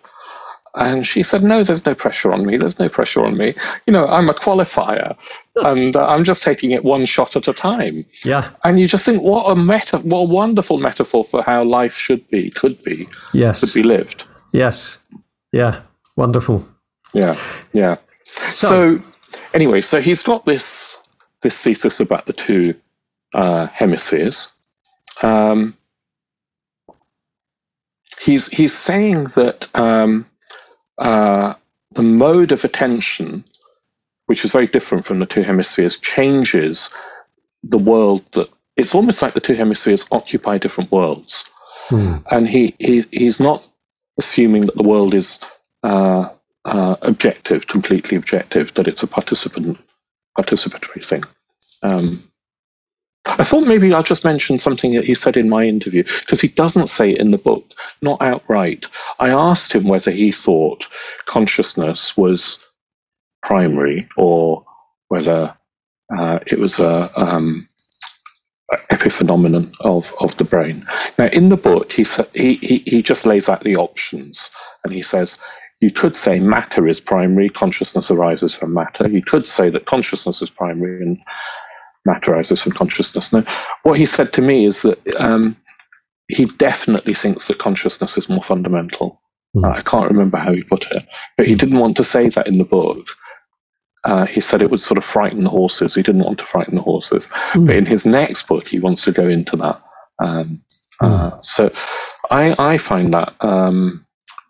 And 0.76 1.06
she 1.06 1.22
said, 1.22 1.44
No, 1.44 1.64
there's 1.64 1.86
no 1.86 1.94
pressure 1.94 2.34
on 2.34 2.46
me. 2.48 2.58
There's 2.58 2.80
no 2.80 2.90
pressure 2.90 3.24
on 3.24 3.38
me. 3.38 3.54
You 3.86 3.94
know, 3.94 4.08
I'm 4.08 4.28
a 4.28 4.34
qualifier 4.34 5.16
and 5.58 5.96
uh, 5.96 6.06
I'm 6.08 6.24
just 6.24 6.42
taking 6.42 6.72
it 6.72 6.84
one 6.84 7.06
shot 7.06 7.36
at 7.36 7.48
a 7.48 7.54
time. 7.54 8.06
Yeah, 8.24 8.50
And 8.64 8.80
you 8.80 8.88
just 8.88 9.06
think, 9.06 9.22
what 9.22 9.44
a 9.52 9.56
meta, 9.56 10.00
what 10.00 10.20
a 10.22 10.24
wonderful 10.24 10.80
metaphor 10.80 11.24
for 11.26 11.44
how 11.44 11.64
life 11.64 11.96
should 11.96 12.28
be, 12.30 12.50
could 12.50 12.82
be, 12.84 13.08
yes, 13.34 13.60
could 13.60 13.74
be 13.74 13.84
lived. 13.84 14.24
yes, 14.52 14.98
yeah. 15.52 15.82
Wonderful. 16.16 16.68
Yeah, 17.14 17.38
yeah. 17.74 17.98
So, 18.52 18.98
So, 18.98 19.00
anyway, 19.54 19.82
so 19.82 20.00
he's 20.02 20.24
got 20.24 20.46
this 20.46 20.98
this 21.42 21.58
thesis 21.60 22.00
about 22.00 22.26
the 22.26 22.34
two 22.34 22.74
uh, 23.36 23.68
hemispheres. 23.68 24.53
Um, 25.22 25.78
he's 28.22 28.48
he's 28.48 28.78
saying 28.78 29.26
that 29.36 29.70
um, 29.76 30.26
uh, 30.98 31.54
the 31.92 32.02
mode 32.02 32.52
of 32.52 32.64
attention, 32.64 33.44
which 34.26 34.46
is 34.46 34.52
very 34.52 34.68
different 34.68 35.06
from 35.06 35.20
the 35.20 35.26
two 35.26 35.44
hemispheres, 35.44 36.00
changes 36.00 36.90
the 37.64 37.78
world 37.78 38.24
that 38.34 38.50
it's 38.76 38.96
almost 38.96 39.22
like 39.22 39.34
the 39.34 39.40
two 39.40 39.54
hemispheres 39.54 40.06
occupy 40.12 40.58
different 40.58 40.92
worlds. 40.92 41.50
Hmm. 41.88 42.18
And 42.32 42.48
he, 42.48 42.76
he 42.80 43.06
he's 43.12 43.40
not 43.40 43.68
assuming 44.18 44.66
that 44.66 44.76
the 44.76 44.84
world 44.84 45.14
is 45.14 45.40
uh, 45.84 46.30
uh, 46.66 46.96
objective, 47.02 47.68
completely 47.68 48.18
objective, 48.18 48.74
that 48.76 48.88
it's 48.88 49.04
a 49.04 49.08
participant 49.08 49.78
participatory 50.38 51.06
thing. 51.06 51.24
Um, 51.82 52.24
I 53.26 53.44
thought 53.44 53.68
maybe 53.68 53.94
I'll 53.94 54.04
just 54.04 54.26
mention 54.26 54.58
something 54.58 54.94
that 54.96 55.06
he 55.06 55.16
said 55.16 55.38
in 55.38 55.50
my 55.50 55.64
interview, 55.64 56.04
because 56.04 56.42
he 56.42 56.50
doesn't 56.50 56.88
say 56.88 57.12
it 57.12 57.20
in 57.20 57.32
the 57.32 57.38
book, 57.38 57.72
not 58.02 58.22
outright. 58.22 58.86
I 59.20 59.30
asked 59.30 59.72
him 59.72 59.86
whether 59.86 60.12
he 60.12 60.32
thought 60.32 60.86
consciousness 61.26 62.18
was 62.18 62.60
primary 63.42 64.08
or 64.18 64.66
whether 65.08 65.56
uh, 66.18 66.40
it 66.48 66.60
was 66.60 66.80
a 66.80 67.12
um, 67.20 67.68
epiphenomenon 68.92 69.74
of, 69.82 70.14
of 70.20 70.36
the 70.38 70.44
brain. 70.44 70.86
Now, 71.18 71.28
in 71.28 71.50
the 71.50 71.58
book, 71.58 71.92
he, 71.92 72.06
he, 72.34 72.54
he, 72.56 72.78
he 72.78 73.02
just 73.02 73.26
lays 73.26 73.48
out 73.48 73.64
the 73.64 73.78
options 73.78 74.50
and 74.84 74.94
he 74.94 75.02
says, 75.02 75.40
you 75.80 75.92
could 75.92 76.16
say 76.16 76.40
matter 76.40 76.88
is 76.88 77.00
primary, 77.00 77.50
consciousness 77.50 78.10
arises 78.10 78.54
from 78.54 78.74
matter. 78.74 79.08
You 79.08 79.22
could 79.22 79.46
say 79.46 79.70
that 79.70 79.86
consciousness 79.86 80.42
is 80.42 80.50
primary 80.50 81.04
and 81.04 81.20
matter 82.06 82.34
arises 82.34 82.62
from 82.62 82.74
consciousness. 82.74 83.32
Now, 83.32 83.44
what 83.84 83.98
he 83.98 84.06
said 84.06 84.34
to 84.34 84.42
me 84.42 84.66
is 84.66 84.82
that 84.82 85.00
um, 85.18 85.56
he 86.28 86.46
definitely 86.46 87.14
thinks 87.14 87.48
that 87.48 87.60
consciousness 87.60 88.18
is 88.18 88.30
more 88.30 88.44
fundamental. 88.44 89.22
Mm. 89.56 89.66
Uh, 89.66 89.78
I 89.78 89.82
can't 89.82 90.10
remember 90.10 90.38
how 90.38 90.54
he 90.54 90.64
put 90.64 90.92
it, 90.92 91.06
but 91.38 91.48
he 91.48 91.56
didn't 91.56 91.80
want 91.80 91.98
to 91.98 92.04
say 92.04 92.30
that 92.30 92.48
in 92.48 92.58
the 92.58 92.64
book 92.64 93.08
uh, 94.04 94.26
he 94.26 94.42
said 94.42 94.62
it 94.62 94.70
would 94.70 94.82
sort 94.82 94.98
of 94.98 95.06
frighten 95.06 95.44
the 95.44 95.50
horses. 95.50 95.96
He 95.96 96.02
didn't 96.02 96.24
want 96.24 96.40
to 96.40 96.46
frighten 96.46 96.76
the 96.76 96.82
horses. 96.82 97.28
Mm. 97.54 97.68
But 97.68 97.76
in 97.76 97.86
his 97.86 98.06
next 98.06 98.48
book, 98.48 98.68
he 98.68 98.80
wants 98.80 99.04
to 99.04 99.12
go 99.12 99.28
into 99.28 99.56
that. 99.58 99.82
Um, 100.20 100.62
mm. 101.02 101.10
uh, 101.10 101.42
so 101.42 101.72
I, 102.30 102.74
I, 102.74 102.78
find 102.78 103.14
that 103.14 103.34
um, 103.40 104.06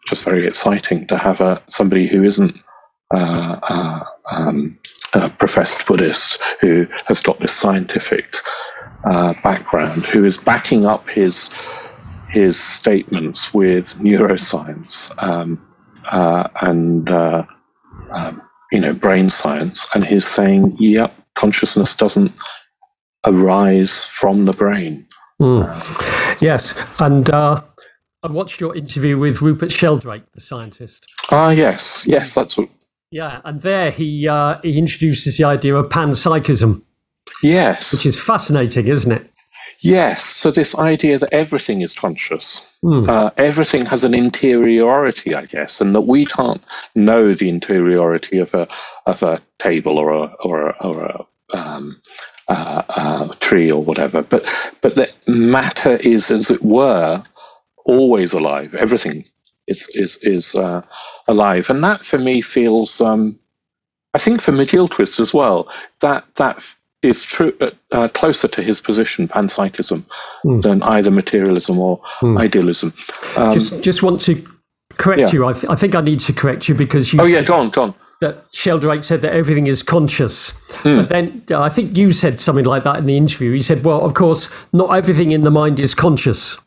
just 0.08 0.24
very 0.24 0.48
exciting 0.48 1.08
to 1.08 1.18
have 1.18 1.40
a, 1.42 1.62
somebody 1.70 2.08
who 2.08 2.24
isn't 2.24 2.60
uh, 3.14 3.60
uh 3.62 4.04
um, 4.32 4.78
a 5.14 5.30
professed 5.30 5.86
Buddhist 5.86 6.42
who 6.60 6.88
has 7.08 7.22
got 7.22 7.40
this 7.40 7.54
scientific 7.54 8.36
uh, 9.06 9.34
background, 9.44 10.06
who 10.06 10.26
is 10.26 10.38
backing 10.38 10.86
up 10.86 11.08
his 11.10 11.52
his 12.30 12.60
statements 12.60 13.54
with 13.54 13.94
neuroscience 14.00 15.12
um, 15.22 15.64
uh, 16.10 16.48
and 16.62 17.12
um, 18.12 18.42
you 18.72 18.80
know, 18.80 18.94
brain 18.94 19.30
science, 19.30 19.88
and 19.94 20.04
he's 20.04 20.28
saying, 20.28 20.76
yep, 20.80 21.14
consciousness 21.36 21.96
doesn't 21.96 22.32
arise 23.26 24.04
from 24.06 24.46
the 24.46 24.54
brain. 24.54 25.08
Mm. 25.40 26.42
Yes, 26.42 26.78
and 27.00 27.30
uh, 27.30 27.62
I 28.24 28.28
watched 28.28 28.60
your 28.60 28.76
interview 28.76 29.18
with 29.18 29.42
Rupert 29.42 29.72
Sheldrake, 29.72 30.32
the 30.34 30.42
scientist. 30.42 31.06
Ah, 31.30 31.52
yes, 31.52 32.04
yes, 32.08 32.34
that's 32.34 32.58
what. 32.58 32.70
Yeah, 33.14 33.42
and 33.46 33.62
there 33.62 33.92
he 33.92 34.28
uh, 34.28 34.58
he 34.64 34.80
introduces 34.80 35.38
the 35.38 35.44
idea 35.44 35.76
of 35.76 35.88
panpsychism. 35.90 36.82
Yes, 37.44 37.92
which 37.92 38.08
is 38.08 38.20
fascinating, 38.20 38.88
isn't 38.88 39.12
it? 39.12 39.30
Yes. 39.82 40.24
So 40.24 40.50
this 40.50 40.74
idea 40.74 41.20
that 41.20 41.32
everything 41.32 41.82
is 41.82 41.94
conscious, 41.94 42.66
mm. 42.84 43.08
uh, 43.08 43.30
everything 43.38 43.86
has 43.86 44.04
an 44.04 44.16
interiority, 44.16 45.36
I 45.36 45.46
guess, 45.46 45.80
and 45.80 45.94
that 45.94 46.02
we 46.02 46.26
can't 46.26 46.64
know 46.96 47.36
the 47.36 47.50
interiority 47.50 48.40
of 48.40 48.56
a 48.56 48.68
of 49.06 49.22
a 49.22 49.40
table 49.60 50.00
or 50.00 50.10
a 50.12 50.26
or 50.40 50.70
a, 50.70 50.76
or 50.82 51.04
a 51.06 51.26
um, 51.56 52.02
uh, 52.48 52.82
uh, 52.90 53.28
tree 53.42 53.72
or 53.72 53.84
whatever, 53.84 54.24
but 54.24 54.44
but 54.82 54.96
that 54.96 55.12
matter 55.28 55.98
is, 55.98 56.32
as 56.32 56.50
it 56.50 56.64
were, 56.64 57.22
always 57.86 58.34
alive. 58.34 58.74
Everything 58.74 59.24
is 59.68 59.88
is 59.90 60.18
is 60.24 60.56
uh, 60.56 60.82
alive, 61.28 61.70
and 61.70 61.84
that 61.84 62.06
for 62.06 62.18
me 62.18 62.42
feels. 62.42 63.02
Um, 63.02 63.40
I 64.16 64.20
think 64.20 64.42
for 64.42 64.52
McGilchrist 64.52 65.20
as 65.20 65.34
well, 65.34 65.68
that 66.02 66.24
that 66.36 66.64
is 67.04 67.22
true 67.22 67.56
uh, 67.62 67.72
uh, 67.92 68.08
closer 68.10 68.48
to 68.48 68.64
his 68.64 68.82
position, 68.82 69.28
panpsychism, 69.28 70.04
mm. 70.46 70.62
than 70.62 70.82
either 70.84 71.12
materialism 71.12 71.80
or 71.80 72.02
mm. 72.22 72.40
idealism. 72.40 72.94
Um, 73.36 73.54
just, 73.54 73.82
just 73.82 74.04
want 74.04 74.22
to 74.22 74.48
correct 74.94 75.20
yeah. 75.20 75.32
you. 75.32 75.46
I, 75.46 75.54
th- 75.54 75.66
I, 75.70 75.76
think 75.76 75.96
I 75.96 76.02
need 76.02 76.20
to 76.22 76.34
correct 76.34 76.70
you 76.70 76.76
because 76.76 77.14
you. 77.14 77.20
Oh 77.22 77.26
yeah, 77.26 77.42
go 77.42 77.56
on, 77.56 77.70
go 77.70 77.84
on. 77.84 77.96
That 78.22 78.46
Sheldrake 78.54 79.04
said 79.04 79.22
that 79.24 79.34
everything 79.34 79.68
is 79.68 79.84
conscious, 79.84 80.52
mm. 80.84 81.02
but 81.02 81.10
then 81.10 81.44
uh, 81.52 81.62
I 81.62 81.70
think 81.70 81.98
you 81.98 82.14
said 82.14 82.40
something 82.40 82.66
like 82.66 82.84
that 82.84 82.98
in 82.98 83.06
the 83.06 83.18
interview. 83.18 83.52
He 83.52 83.60
said, 83.60 83.84
"Well, 83.84 84.02
of 84.02 84.14
course, 84.14 84.48
not 84.72 84.96
everything 84.96 85.32
in 85.32 85.42
the 85.42 85.52
mind 85.52 85.80
is 85.80 85.94
conscious." 85.94 86.58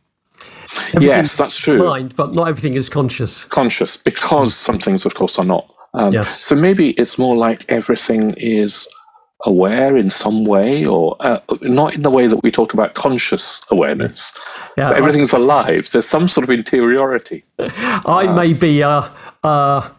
Yes, 1.00 1.36
that's 1.36 1.56
true. 1.56 1.84
Mind, 1.84 2.14
but 2.16 2.34
not 2.34 2.48
everything 2.48 2.74
is 2.74 2.88
conscious. 2.88 3.44
Conscious, 3.44 3.96
because 3.96 4.54
some 4.54 4.78
things, 4.78 5.04
of 5.06 5.14
course, 5.14 5.38
are 5.38 5.44
not. 5.44 5.72
Um, 5.94 6.12
yes. 6.12 6.42
So 6.42 6.54
maybe 6.54 6.90
it's 6.92 7.18
more 7.18 7.36
like 7.36 7.64
everything 7.70 8.34
is 8.36 8.86
aware 9.44 9.96
in 9.96 10.10
some 10.10 10.44
way, 10.44 10.84
or 10.84 11.16
uh, 11.20 11.40
not 11.62 11.94
in 11.94 12.02
the 12.02 12.10
way 12.10 12.26
that 12.26 12.42
we 12.42 12.50
talk 12.50 12.74
about 12.74 12.94
conscious 12.94 13.60
awareness. 13.70 14.36
Yeah, 14.76 14.90
but 14.90 14.98
everything's 14.98 15.34
I, 15.34 15.38
alive. 15.38 15.90
There's 15.90 16.08
some 16.08 16.28
sort 16.28 16.44
of 16.44 16.50
interiority. 16.50 17.44
I 17.58 18.26
uh, 18.28 18.34
may 18.34 18.52
be 18.52 18.80
a, 18.80 19.10
a, 19.42 19.90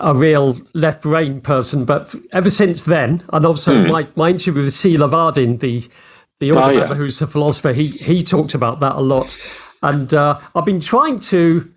a 0.00 0.14
real 0.14 0.58
left 0.74 1.02
brain 1.02 1.40
person, 1.40 1.84
but 1.84 2.14
ever 2.32 2.50
since 2.50 2.84
then, 2.84 3.24
and 3.32 3.44
also 3.44 3.82
hmm. 3.82 3.90
my, 3.90 4.08
my 4.16 4.30
interview 4.30 4.62
with 4.62 4.74
C. 4.74 4.96
Lavardin, 4.96 5.60
the 5.60 5.88
the 6.44 6.58
other 6.58 6.72
oh, 6.72 6.76
yeah. 6.78 6.94
who's 6.94 7.20
a 7.22 7.26
philosopher, 7.26 7.72
he 7.72 7.88
he 7.88 8.22
talked 8.22 8.54
about 8.54 8.80
that 8.80 8.96
a 8.96 9.00
lot, 9.00 9.36
and 9.82 10.12
uh, 10.12 10.40
I've 10.54 10.64
been 10.64 10.80
trying 10.80 11.20
to 11.20 11.70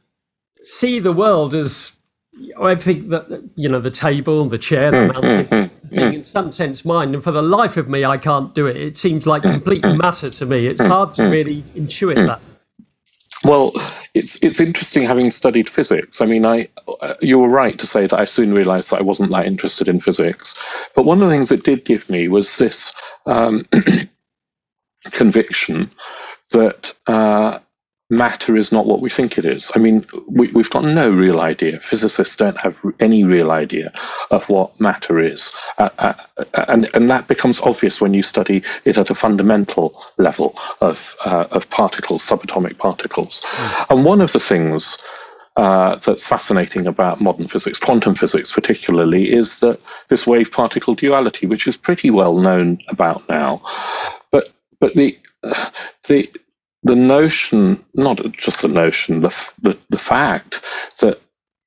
see 0.64 1.00
the 1.00 1.14
world 1.14 1.56
as 1.56 1.98
everything 2.60 3.10
that 3.10 3.50
you 3.56 3.70
know 3.70 3.80
the 3.80 3.92
table, 3.92 4.48
the 4.48 4.58
chair, 4.58 4.92
the 4.92 5.06
hmm, 5.06 5.08
mountain, 5.08 5.46
hmm, 5.46 5.88
hmm, 5.88 5.96
being 5.96 6.14
in 6.16 6.26
some 6.26 6.52
sense 6.52 6.84
mine. 6.84 7.14
And 7.14 7.24
for 7.24 7.32
the 7.32 7.42
life 7.42 7.78
of 7.78 7.88
me, 7.88 8.06
I 8.06 8.18
can't 8.18 8.54
do 8.54 8.68
it. 8.68 8.76
It 8.76 8.98
seems 8.98 9.26
like 9.26 9.44
complete 9.44 9.84
matter 9.84 10.30
to 10.30 10.46
me. 10.46 10.68
It's 10.68 10.82
hard 10.82 11.14
to 11.16 11.24
really 11.26 11.64
intuit 11.76 12.28
that. 12.28 12.42
Well, 13.44 13.72
it's 14.14 14.42
it's 14.44 14.60
interesting 14.60 15.04
having 15.04 15.32
studied 15.32 15.70
physics. 15.70 16.22
I 16.22 16.26
mean, 16.26 16.46
I 16.46 16.68
uh, 17.02 17.14
you 17.22 17.40
were 17.40 17.50
right 17.50 17.78
to 17.80 17.88
say 17.88 18.08
that 18.08 18.20
I 18.20 18.26
soon 18.26 18.54
realised 18.54 18.90
that 18.92 19.00
I 19.00 19.04
wasn't 19.04 19.32
that 19.32 19.46
interested 19.46 19.88
in 19.88 20.00
physics. 20.00 20.58
But 20.96 21.06
one 21.06 21.22
of 21.22 21.30
the 21.30 21.34
things 21.34 21.52
it 21.52 21.64
did 21.64 21.86
give 21.86 22.10
me 22.10 22.28
was 22.28 22.58
this 22.58 22.94
um, 23.26 23.68
conviction 25.12 25.92
that 26.52 26.94
uh, 27.08 27.60
matter 28.10 28.56
is 28.56 28.72
not 28.72 28.86
what 28.86 29.02
we 29.02 29.10
think 29.10 29.38
it 29.38 29.46
is. 29.46 29.70
I 29.76 29.80
mean, 29.80 30.06
we, 30.28 30.48
have 30.48 30.70
got 30.70 30.86
no 30.86 31.10
real 31.10 31.42
idea. 31.42 31.80
Physicists 31.82 32.38
don't 32.38 32.58
have 32.58 32.80
any 33.00 33.24
real 33.24 33.52
idea 33.52 33.92
of 34.32 34.50
what 34.50 34.80
matter 34.80 35.20
is. 35.20 35.54
Uh, 35.78 35.90
uh, 35.98 36.14
and, 36.70 36.90
and 36.94 37.10
that 37.10 37.28
becomes 37.28 37.60
obvious 37.60 38.00
when 38.00 38.14
you 38.14 38.24
study 38.24 38.64
it 38.86 38.98
at 38.98 39.10
a 39.10 39.16
fundamental 39.16 40.02
level 40.18 40.58
of, 40.80 41.16
uh, 41.26 41.48
of 41.52 41.70
particles, 41.70 42.26
subatomic 42.26 42.78
particles. 42.78 43.42
Mm. 43.42 43.86
And 43.90 44.06
one 44.06 44.22
of 44.22 44.32
the 44.32 44.40
things 44.40 44.98
uh, 45.58 45.96
that's 45.98 46.26
fascinating 46.26 46.88
about 46.88 47.20
modern 47.20 47.48
physics, 47.48 47.80
quantum 47.80 48.16
physics 48.16 48.52
particularly, 48.52 49.34
is 49.34 49.60
that 49.60 49.82
this 50.08 50.26
wave 50.26 50.52
particle 50.52 50.96
duality, 50.96 51.46
which 51.46 51.68
is 51.68 51.76
pretty 51.76 52.10
well 52.10 52.38
known 52.38 52.80
about 52.88 53.28
now. 53.28 53.62
But 54.80 54.94
the 54.94 55.18
the 56.08 56.28
the 56.84 56.96
notion, 56.96 57.84
not 57.96 58.22
just 58.32 58.62
the 58.62 58.68
notion, 58.68 59.22
the, 59.22 59.30
the, 59.62 59.78
the 59.90 59.98
fact 59.98 60.64
that 61.02 61.20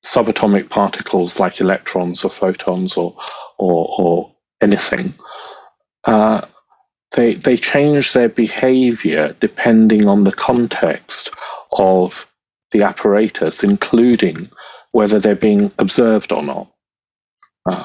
subatomic 0.05 0.69
particles 0.69 1.39
like 1.39 1.61
electrons 1.61 2.23
or 2.23 2.29
photons 2.29 2.97
or, 2.97 3.15
or, 3.59 3.95
or 3.99 4.31
anything, 4.61 5.13
uh, 6.05 6.45
they, 7.11 7.35
they 7.35 7.57
change 7.57 8.13
their 8.13 8.29
behavior 8.29 9.35
depending 9.39 10.07
on 10.07 10.23
the 10.23 10.31
context 10.31 11.29
of 11.73 12.27
the 12.71 12.81
apparatus, 12.81 13.63
including 13.63 14.49
whether 14.91 15.19
they're 15.19 15.35
being 15.35 15.71
observed 15.77 16.31
or 16.31 16.41
not. 16.41 16.71
Uh, 17.69 17.83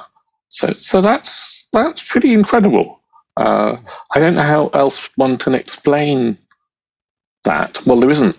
so, 0.49 0.73
so 0.79 1.03
that's 1.03 1.67
that's 1.73 2.07
pretty 2.09 2.33
incredible. 2.33 3.01
Uh, 3.37 3.77
I 4.13 4.19
don't 4.19 4.35
know 4.35 4.43
how 4.43 4.69
else 4.69 5.09
one 5.17 5.39
can 5.39 5.55
explain 5.55 6.39
that? 7.45 7.85
Well, 7.87 8.01
there 8.01 8.11
isn't 8.11 8.37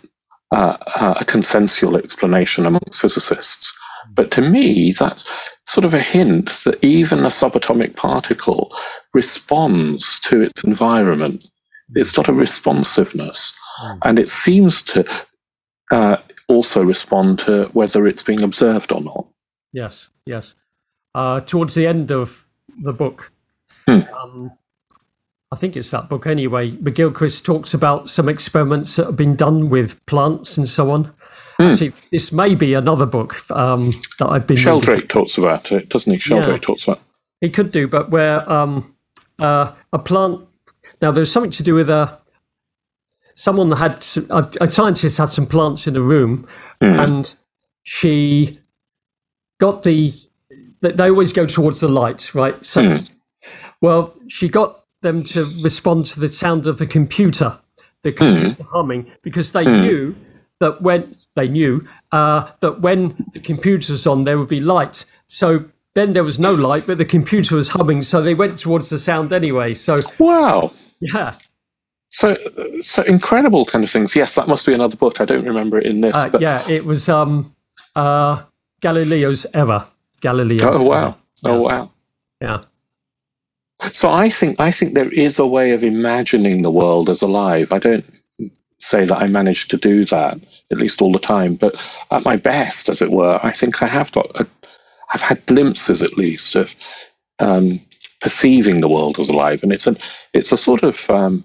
uh, 0.52 1.16
a 1.20 1.26
consensual 1.26 1.98
explanation 1.98 2.66
amongst 2.66 3.00
physicists. 3.00 3.76
But 4.14 4.32
to 4.32 4.42
me, 4.42 4.94
that's 4.98 5.28
sort 5.68 5.86
of 5.86 5.94
a 5.94 6.00
hint 6.00 6.48
that 6.64 6.84
even 6.84 7.20
a 7.20 7.30
subatomic 7.30 7.96
particle 7.96 8.76
responds 9.14 10.20
to 10.22 10.42
its 10.42 10.64
environment. 10.64 11.46
It's 11.94 12.12
got 12.12 12.30
a 12.30 12.34
responsiveness. 12.34 13.56
Mm. 13.84 14.00
And 14.04 14.20
it 14.20 14.30
seems 14.30 14.82
to 14.84 15.06
uh, 15.92 16.18
also 16.48 16.84
respond 16.84 17.40
to 17.40 17.66
whether 17.74 18.08
it's 18.08 18.22
being 18.22 18.44
observed 18.44 18.92
or 18.92 19.02
not. 19.02 19.28
Yes, 19.74 20.10
yes. 20.26 20.56
Uh, 21.14 21.42
towards 21.42 21.74
the 21.74 21.88
end 21.88 22.12
of 22.12 22.50
the 22.84 22.94
book, 22.94 23.32
Hmm. 23.88 24.02
um, 24.22 24.52
I 25.52 25.56
think 25.56 25.78
it's 25.78 25.90
that 25.92 26.10
book 26.10 26.28
anyway. 26.28 26.72
McGilchrist 26.72 27.44
talks 27.44 27.74
about 27.74 28.10
some 28.10 28.28
experiments 28.28 28.96
that 28.98 29.06
have 29.06 29.16
been 29.16 29.36
done 29.36 29.70
with 29.70 30.04
plants 30.06 30.58
and 30.58 30.68
so 30.68 30.92
on. 30.92 31.14
Actually, 31.60 31.94
this 32.12 32.32
may 32.32 32.54
be 32.54 32.74
another 32.76 33.06
book 33.06 33.50
um, 33.50 33.90
that 34.20 34.28
I've 34.28 34.46
been. 34.46 34.56
reading. 34.58 34.64
Sheldrake 34.64 35.10
talks 35.10 35.38
about 35.38 35.72
it, 35.72 35.90
doesn't 35.90 36.12
he? 36.12 36.20
Sheldrake 36.20 36.62
talks 36.62 36.84
about. 36.84 37.00
It 37.42 37.54
could 37.54 37.72
do, 37.72 37.88
but 37.88 38.12
where 38.12 38.48
um, 38.52 38.94
uh, 39.40 39.74
a 39.94 39.98
plant. 40.00 40.46
Now, 41.02 41.12
there's 41.12 41.32
something 41.32 41.52
to 41.52 41.64
do 41.64 41.74
with 41.76 41.90
a. 41.90 42.20
Someone 43.36 43.72
had 43.72 44.04
some, 44.04 44.28
a, 44.30 44.52
a 44.62 44.68
scientist 44.68 45.18
had 45.18 45.30
some 45.30 45.46
plants 45.48 45.88
in 45.88 45.96
a 45.96 46.02
room, 46.02 46.48
and 47.00 47.34
she 47.84 48.60
got 49.60 49.82
the. 49.84 50.14
They 50.82 51.10
always 51.10 51.34
go 51.34 51.46
towards 51.48 51.80
the 51.80 51.88
light, 51.88 52.36
right? 52.36 52.64
So, 52.64 52.82
it's- 52.82 53.12
well, 53.82 54.14
she 54.28 54.48
got 54.50 54.84
them 55.02 55.24
to 55.24 55.46
respond 55.62 56.06
to 56.08 56.20
the 56.20 56.28
sound 56.28 56.68
of 56.68 56.78
the 56.78 56.88
computer, 56.88 57.58
the 58.04 58.12
computer 58.12 58.64
humming, 58.72 59.12
because 59.22 59.52
they 59.52 59.66
knew 59.66 60.16
that 60.60 60.82
when 60.82 61.16
they 61.36 61.48
knew 61.48 61.88
uh, 62.12 62.50
that 62.62 62.82
when 62.82 63.16
the 63.34 63.40
computer 63.40 63.94
was 63.94 64.08
on, 64.08 64.24
there 64.24 64.38
would 64.40 64.50
be 64.50 64.60
light. 64.60 65.06
So 65.28 65.66
then 65.94 66.14
there 66.14 66.24
was 66.24 66.40
no 66.40 66.54
light, 66.54 66.88
but 66.88 66.98
the 66.98 67.06
computer 67.06 67.56
was 67.56 67.70
humming, 67.70 68.04
so 68.04 68.22
they 68.22 68.34
went 68.34 68.58
towards 68.58 68.90
the 68.90 69.00
sound 69.00 69.34
anyway. 69.34 69.76
So 69.76 69.98
Wow. 70.20 70.72
yeah, 71.00 71.34
So, 72.10 72.36
so 72.82 73.04
incredible 73.04 73.66
kind 73.66 73.84
of 73.84 73.92
things. 73.92 74.16
Yes, 74.16 74.34
that 74.36 74.48
must 74.48 74.66
be 74.66 74.74
another 74.74 74.96
book. 74.96 75.22
I 75.22 75.26
don't 75.26 75.46
remember 75.46 75.78
it 75.80 75.86
in 75.86 76.02
this. 76.02 76.16
uh, 76.16 76.30
but, 76.30 76.42
yeah, 76.42 76.68
it 76.70 76.86
was 76.86 77.08
um, 77.10 77.54
uh, 77.96 78.42
Galileo's 78.82 79.46
error. 79.54 79.86
Galileo's. 80.22 80.64
Oh 80.76 80.82
wow! 80.82 81.18
Error. 81.46 81.56
Oh 81.56 81.62
wow! 81.62 81.92
Yeah. 82.42 82.64
So 83.94 84.10
I 84.10 84.30
think 84.30 84.60
I 84.60 84.72
think 84.72 84.94
there 84.94 85.12
is 85.12 85.40
a 85.40 85.48
way 85.48 85.72
of 85.72 85.84
imagining 85.84 86.62
the 86.62 86.72
world 86.72 87.10
as 87.10 87.22
alive. 87.22 87.72
I 87.72 87.80
don't 87.80 88.06
say 88.80 89.06
that 89.06 89.18
I 89.18 89.28
manage 89.28 89.68
to 89.70 89.78
do 89.78 90.06
that 90.06 90.40
at 90.72 90.78
least 90.78 91.02
all 91.02 91.12
the 91.12 91.20
time, 91.20 91.56
but 91.56 91.76
at 92.12 92.24
my 92.24 92.36
best, 92.36 92.90
as 92.90 93.02
it 93.02 93.12
were, 93.12 93.40
I 93.44 93.52
think 93.54 93.82
I 93.82 93.88
have 93.88 94.12
got. 94.12 94.30
A, 94.40 94.48
I've 95.14 95.22
had 95.22 95.46
glimpses 95.46 96.02
at 96.02 96.18
least 96.18 96.56
of 96.56 96.76
um, 97.40 97.80
perceiving 98.20 98.82
the 98.82 98.90
world 98.90 99.20
as 99.20 99.30
alive, 99.30 99.64
and 99.64 99.72
it's 99.72 99.88
an 99.88 99.98
it's 100.34 100.52
a 100.52 100.58
sort 100.58 100.84
of 100.84 101.10
um, 101.10 101.44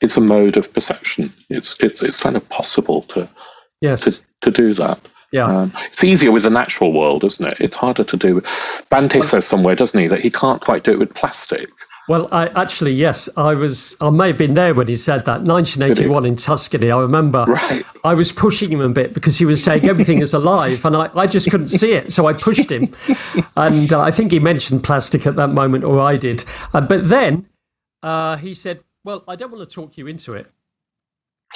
it's 0.00 0.16
a 0.16 0.20
mode 0.20 0.56
of 0.56 0.72
perception. 0.72 1.32
It's 1.50 1.76
it's 1.80 2.02
it's 2.02 2.20
kind 2.20 2.36
of 2.36 2.48
possible 2.48 3.02
to 3.02 3.28
Yes. 3.80 4.02
to, 4.02 4.20
to 4.42 4.50
do 4.52 4.74
that. 4.74 5.00
Yeah. 5.32 5.46
Um, 5.46 5.72
it's 5.86 6.04
easier 6.04 6.30
with 6.30 6.42
the 6.42 6.50
natural 6.50 6.92
world, 6.92 7.24
isn't 7.24 7.46
it? 7.46 7.56
It's 7.58 7.76
harder 7.76 8.04
to 8.04 8.16
do. 8.16 8.42
Bhante 8.90 9.24
says 9.24 9.46
somewhere, 9.46 9.74
doesn't 9.74 9.98
he, 9.98 10.06
that 10.08 10.20
he 10.20 10.30
can't 10.30 10.60
quite 10.60 10.84
do 10.84 10.92
it 10.92 10.98
with 10.98 11.14
plastic. 11.14 11.70
Well, 12.08 12.28
I 12.32 12.48
actually 12.60 12.92
yes, 12.92 13.28
I 13.36 13.54
was. 13.54 13.96
I 14.00 14.10
may 14.10 14.26
have 14.28 14.38
been 14.38 14.54
there 14.54 14.74
when 14.74 14.88
he 14.88 14.96
said 14.96 15.24
that. 15.26 15.42
1981 15.42 16.26
in 16.26 16.36
Tuscany. 16.36 16.90
I 16.90 16.98
remember. 16.98 17.44
Right. 17.44 17.84
I 18.02 18.14
was 18.14 18.32
pushing 18.32 18.70
him 18.72 18.80
a 18.80 18.88
bit 18.88 19.14
because 19.14 19.38
he 19.38 19.44
was 19.44 19.62
saying 19.62 19.88
everything 19.88 20.20
is 20.20 20.34
alive, 20.34 20.84
and 20.84 20.96
I, 20.96 21.10
I 21.14 21.26
just 21.28 21.48
couldn't 21.48 21.68
see 21.68 21.92
it, 21.92 22.12
so 22.12 22.26
I 22.26 22.32
pushed 22.32 22.70
him. 22.70 22.94
And 23.56 23.92
uh, 23.92 24.00
I 24.00 24.10
think 24.10 24.32
he 24.32 24.40
mentioned 24.40 24.82
plastic 24.82 25.26
at 25.26 25.36
that 25.36 25.48
moment, 25.48 25.84
or 25.84 26.00
I 26.00 26.16
did. 26.16 26.44
Uh, 26.74 26.80
but 26.80 27.08
then 27.08 27.46
uh, 28.02 28.36
he 28.36 28.52
said, 28.52 28.80
"Well, 29.04 29.22
I 29.28 29.36
don't 29.36 29.52
want 29.52 29.68
to 29.68 29.72
talk 29.72 29.96
you 29.96 30.08
into 30.08 30.34
it," 30.34 30.50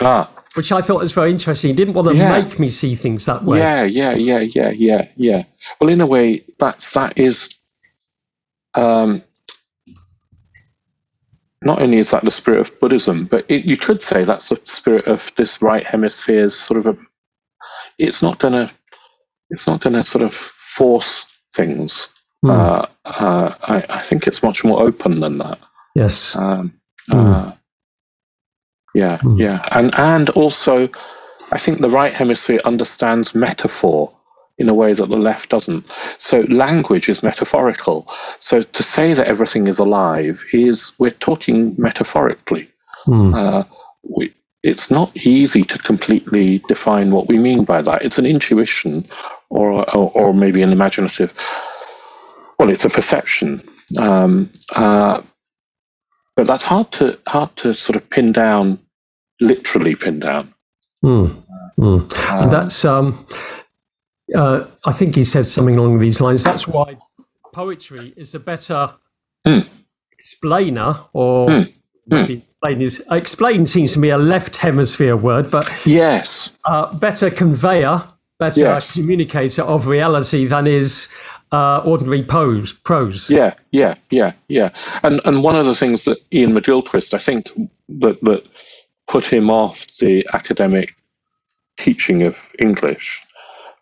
Ah, 0.00 0.30
which 0.54 0.72
I 0.72 0.80
thought 0.82 1.00
was 1.00 1.12
very 1.12 1.30
interesting. 1.30 1.68
He 1.70 1.76
didn't 1.76 1.94
want 1.94 2.08
to 2.08 2.14
Yeah. 2.14 2.40
make 2.42 2.58
me 2.58 2.68
see 2.68 2.94
things 2.94 3.24
that 3.26 3.44
way. 3.44 3.58
yeah, 3.58 3.82
yeah, 3.84 4.14
yeah, 4.14 4.40
yeah, 4.40 4.70
yeah, 4.70 5.08
yeah. 5.16 5.44
Well, 5.80 5.90
in 5.90 6.00
a 6.00 6.06
way, 6.06 6.44
that's 6.58 6.92
that 6.92 7.18
is. 7.18 7.54
Um, 8.74 9.22
not 11.62 11.80
only 11.80 11.98
is 11.98 12.10
that 12.10 12.24
the 12.24 12.30
spirit 12.30 12.60
of 12.60 12.78
Buddhism, 12.80 13.24
but 13.26 13.44
it, 13.50 13.64
you 13.64 13.76
could 13.76 14.02
say 14.02 14.24
that's 14.24 14.48
the 14.48 14.60
spirit 14.64 15.06
of 15.06 15.32
this 15.36 15.62
right 15.62 15.84
hemisphere's 15.84 16.56
sort 16.56 16.78
of 16.78 16.86
a. 16.86 16.96
It's 17.98 18.22
not 18.22 18.38
gonna. 18.38 18.70
It's 19.50 19.66
not 19.66 19.80
gonna 19.80 20.04
sort 20.04 20.22
of 20.22 20.34
force 20.34 21.26
things. 21.54 22.08
Hmm. 22.42 22.50
Uh, 22.50 22.86
uh, 23.06 23.54
I, 23.62 23.84
I 23.88 24.02
think 24.02 24.26
it's 24.26 24.42
much 24.42 24.64
more 24.64 24.82
open 24.82 25.20
than 25.20 25.38
that. 25.38 25.58
Yes. 25.94 26.36
Um, 26.36 26.72
Hmm. 27.10 27.16
uh, 27.18 27.52
yeah, 29.00 29.16
Hmm. 29.18 29.36
yeah, 29.44 29.58
and 29.78 29.90
and 30.12 30.26
also, 30.30 30.74
I 31.56 31.58
think 31.58 31.80
the 31.80 31.90
right 32.00 32.14
hemisphere 32.22 32.60
understands 32.64 33.34
metaphor 33.34 34.00
in 34.58 34.68
a 34.68 34.74
way 34.74 34.94
that 34.94 35.08
the 35.08 35.22
left 35.30 35.50
doesn't. 35.50 35.84
So 36.18 36.36
language 36.64 37.06
is 37.12 37.22
metaphorical. 37.22 37.98
So 38.40 38.62
to 38.62 38.82
say 38.82 39.14
that 39.14 39.28
everything 39.28 39.68
is 39.68 39.78
alive 39.78 40.36
is 40.52 40.92
we're 40.98 41.18
talking 41.28 41.74
metaphorically. 41.78 42.64
Hmm. 43.04 43.34
Uh, 43.34 43.62
we, 44.16 44.32
it's 44.62 44.90
not 44.90 45.08
easy 45.16 45.62
to 45.62 45.78
completely 45.78 46.48
define 46.68 47.10
what 47.10 47.28
we 47.28 47.38
mean 47.38 47.64
by 47.64 47.82
that. 47.82 48.02
It's 48.02 48.18
an 48.18 48.26
intuition, 48.26 49.04
or 49.50 49.66
or, 49.96 50.10
or 50.14 50.34
maybe 50.34 50.62
an 50.62 50.72
imaginative. 50.72 51.34
Well, 52.58 52.70
it's 52.70 52.84
a 52.86 52.90
perception, 52.90 53.60
um, 53.98 54.50
uh, 54.74 55.20
but 56.36 56.46
that's 56.46 56.64
hard 56.64 56.90
to 56.92 57.18
hard 57.26 57.54
to 57.56 57.74
sort 57.74 57.96
of 57.96 58.08
pin 58.10 58.32
down, 58.32 58.78
literally 59.40 59.94
pinned 59.94 60.22
down. 60.22 60.54
Hmm. 61.02 61.26
Hmm. 61.76 62.00
And 62.30 62.50
that's, 62.50 62.84
um, 62.84 63.26
uh, 64.34 64.64
I 64.84 64.92
think 64.92 65.14
he 65.14 65.24
said 65.24 65.46
something 65.46 65.76
along 65.76 65.98
these 65.98 66.20
lines. 66.20 66.42
That's 66.42 66.66
why 66.66 66.96
poetry 67.52 68.12
is 68.16 68.34
a 68.34 68.38
better 68.40 68.90
Hmm. 69.46 69.60
explainer, 70.12 70.96
or 71.12 71.50
Hmm. 71.50 71.62
maybe 72.06 72.34
explain 72.34 72.80
is 72.82 73.02
explain 73.10 73.66
seems 73.66 73.92
to 73.92 73.98
me 74.00 74.10
a 74.10 74.18
left 74.18 74.56
hemisphere 74.56 75.16
word, 75.16 75.50
but 75.50 75.70
Yes, 75.86 76.50
uh, 76.64 76.92
better 76.96 77.30
conveyor, 77.30 78.02
better 78.38 78.60
Yes. 78.60 78.92
communicator 78.92 79.62
of 79.62 79.86
reality 79.86 80.46
than 80.46 80.66
is 80.66 81.08
uh, 81.52 81.80
ordinary 81.84 82.22
prose. 82.24 82.72
Prose. 82.72 83.30
Yeah, 83.30 83.54
yeah, 83.70 83.94
yeah, 84.10 84.32
yeah. 84.48 84.70
And 85.04 85.20
and 85.24 85.44
one 85.44 85.54
of 85.54 85.64
the 85.66 85.74
things 85.74 86.04
that 86.04 86.18
Iain 86.34 86.52
McGilchrist, 86.52 87.14
I 87.14 87.18
think, 87.18 87.50
that 88.00 88.20
that 88.22 88.44
put 89.16 89.32
him 89.32 89.48
off 89.48 89.86
the 89.96 90.26
academic 90.34 90.94
teaching 91.78 92.20
of 92.20 92.52
English 92.58 93.24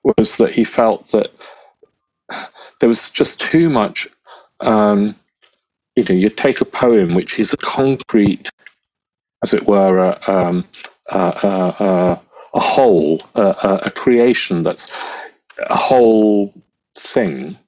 was 0.05 0.37
that 0.37 0.53
he 0.53 0.63
felt 0.63 1.11
that 1.11 1.29
there 2.79 2.89
was 2.89 3.11
just 3.11 3.41
too 3.41 3.69
much. 3.69 4.07
Um, 4.61 5.17
you 5.97 6.05
know, 6.05 6.15
you 6.15 6.31
take 6.31 6.61
a 6.61 6.65
poem 6.65 7.17
which 7.17 7.41
is 7.41 7.53
a 7.53 7.57
concrete, 7.57 8.49
as 9.43 9.53
it 9.53 9.67
were, 9.67 9.99
a, 9.99 10.31
um, 10.33 10.69
a, 11.11 11.19
a, 11.19 12.21
a, 12.55 12.61
whole, 12.61 13.21
a 13.35 13.91
creation 13.91 14.63
that's 14.63 14.89
a 15.59 15.77
whole 15.77 16.55
thing, 16.97 17.59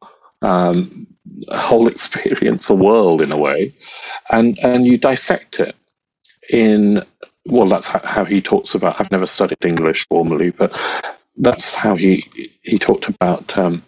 um, 0.42 1.04
a 1.48 1.58
whole 1.58 1.88
experience, 1.94 2.70
a 2.70 2.76
world 2.76 3.20
in 3.20 3.32
a 3.32 3.36
way, 3.36 3.74
and 4.30 4.56
and 4.60 4.86
you 4.86 4.96
dissect 4.96 5.58
it 5.58 5.74
in 6.48 7.04
well, 7.46 7.66
that's 7.66 7.86
how, 7.86 8.24
he 8.24 8.40
talks 8.40 8.74
about. 8.74 9.00
I've 9.00 9.10
never 9.10 9.26
studied 9.26 9.64
English 9.64 10.06
formally, 10.08 10.50
but 10.50 10.78
that's 11.36 11.74
how 11.74 11.94
he 11.94 12.26
he 12.62 12.78
talked 12.78 13.08
about 13.08 13.56
um, 13.56 13.84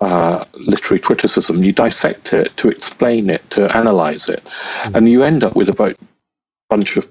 uh, 0.00 0.44
literary 0.54 1.00
criticism. 1.00 1.62
You 1.62 1.72
dissect 1.72 2.32
it 2.32 2.56
to 2.58 2.68
explain 2.68 3.30
it, 3.30 3.48
to 3.50 3.74
analyze 3.76 4.28
it, 4.28 4.42
and 4.94 5.08
you 5.08 5.22
end 5.22 5.44
up 5.44 5.56
with 5.56 5.68
a 5.68 5.96
bunch 6.68 6.96
of 6.96 7.10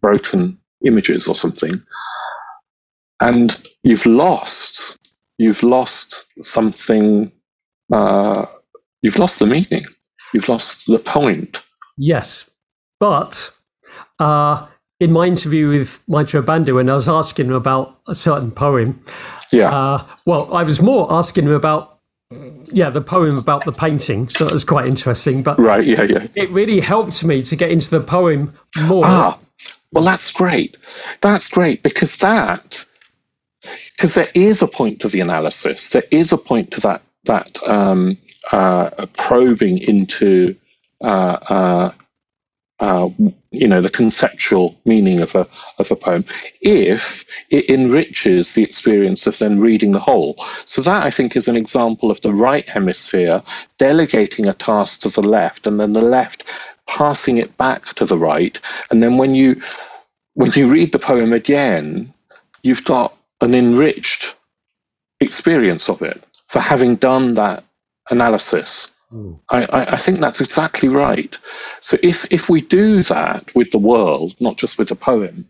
broken 0.00 0.58
images 0.84 1.26
or 1.26 1.34
something, 1.34 1.82
and 3.20 3.60
you've 3.82 4.06
lost 4.06 4.98
you've 5.38 5.62
lost 5.62 6.24
something. 6.42 7.30
Uh, 7.92 8.46
you've 9.02 9.18
lost 9.18 9.38
the 9.38 9.46
meaning. 9.46 9.84
You've 10.32 10.48
lost 10.48 10.86
the 10.86 10.98
point. 10.98 11.62
Yes, 11.96 12.50
but 12.98 13.52
uh, 14.18 14.66
in 15.00 15.12
my 15.12 15.26
interview 15.26 15.68
with 15.68 16.00
Maitreyabandhu, 16.08 16.74
when 16.74 16.88
I 16.88 16.94
was 16.94 17.08
asking 17.08 17.46
him 17.46 17.52
about 17.52 17.98
a 18.06 18.14
certain 18.14 18.50
poem, 18.50 19.00
Yeah. 19.52 19.70
uh, 19.70 20.06
well, 20.24 20.52
I 20.54 20.62
was 20.62 20.80
more 20.80 21.12
asking 21.12 21.44
him 21.46 21.52
about, 21.52 21.98
yeah, 22.72 22.90
the 22.90 23.00
poem 23.02 23.36
about 23.38 23.64
the 23.64 23.72
painting. 23.72 24.28
So 24.28 24.44
that 24.46 24.52
was 24.54 24.64
quite 24.64 24.88
interesting. 24.88 25.42
But 25.42 25.58
right. 25.58 25.84
Yeah. 25.84 26.02
Yeah. 26.02 26.26
it 26.34 26.50
really 26.50 26.80
helped 26.80 27.22
me 27.24 27.42
to 27.42 27.56
get 27.56 27.70
into 27.70 27.90
the 27.90 28.00
poem 28.00 28.54
more. 28.80 29.04
Ah, 29.06 29.38
well, 29.92 30.04
that's 30.04 30.32
great. 30.32 30.76
That's 31.20 31.46
great 31.48 31.82
because 31.82 32.16
that, 32.18 32.84
because 33.96 34.14
there 34.14 34.30
is 34.34 34.62
a 34.62 34.66
point 34.66 35.00
to 35.00 35.08
the 35.08 35.20
analysis. 35.20 35.90
There 35.90 36.04
is 36.10 36.32
a 36.32 36.38
point 36.38 36.70
to 36.72 36.80
that 36.80 37.02
that 37.24 37.58
um, 37.68 38.16
uh, 38.52 39.06
probing 39.16 39.78
into 39.78 40.54
uh, 41.02 41.90
uh, 42.78 43.08
you 43.50 43.66
know, 43.66 43.80
the 43.80 43.88
conceptual 43.88 44.76
meaning 44.84 45.20
of 45.20 45.34
a 45.34 45.48
of 45.78 45.90
a 45.90 45.96
poem, 45.96 46.24
if 46.60 47.24
it 47.50 47.70
enriches 47.70 48.52
the 48.52 48.62
experience 48.62 49.26
of 49.26 49.38
then 49.38 49.60
reading 49.60 49.92
the 49.92 50.00
whole. 50.00 50.36
So 50.66 50.82
that 50.82 51.06
I 51.06 51.10
think 51.10 51.36
is 51.36 51.48
an 51.48 51.56
example 51.56 52.10
of 52.10 52.20
the 52.20 52.34
right 52.34 52.68
hemisphere 52.68 53.42
delegating 53.78 54.46
a 54.46 54.52
task 54.52 55.00
to 55.00 55.08
the 55.08 55.22
left, 55.22 55.66
and 55.66 55.80
then 55.80 55.94
the 55.94 56.02
left 56.02 56.44
passing 56.86 57.38
it 57.38 57.56
back 57.56 57.86
to 57.94 58.04
the 58.04 58.18
right. 58.18 58.60
And 58.90 59.02
then 59.02 59.16
when 59.16 59.34
you 59.34 59.62
when 60.34 60.52
you 60.52 60.68
read 60.68 60.92
the 60.92 60.98
poem 60.98 61.32
again, 61.32 62.12
you've 62.62 62.84
got 62.84 63.16
an 63.40 63.54
enriched 63.54 64.34
experience 65.20 65.88
of 65.88 66.02
it 66.02 66.22
for 66.48 66.60
having 66.60 66.96
done 66.96 67.34
that 67.34 67.64
analysis. 68.10 68.90
I, 69.48 69.94
I, 69.94 69.96
think 69.96 70.20
that's 70.20 70.40
exactly 70.40 70.88
right. 70.88 71.36
So 71.80 71.96
if 72.02 72.26
if 72.30 72.48
we 72.48 72.60
do 72.60 73.02
that 73.04 73.54
with 73.54 73.70
the 73.70 73.78
world, 73.78 74.34
not 74.40 74.56
just 74.58 74.78
with 74.78 74.88
the 74.88 74.96
poem, 74.96 75.46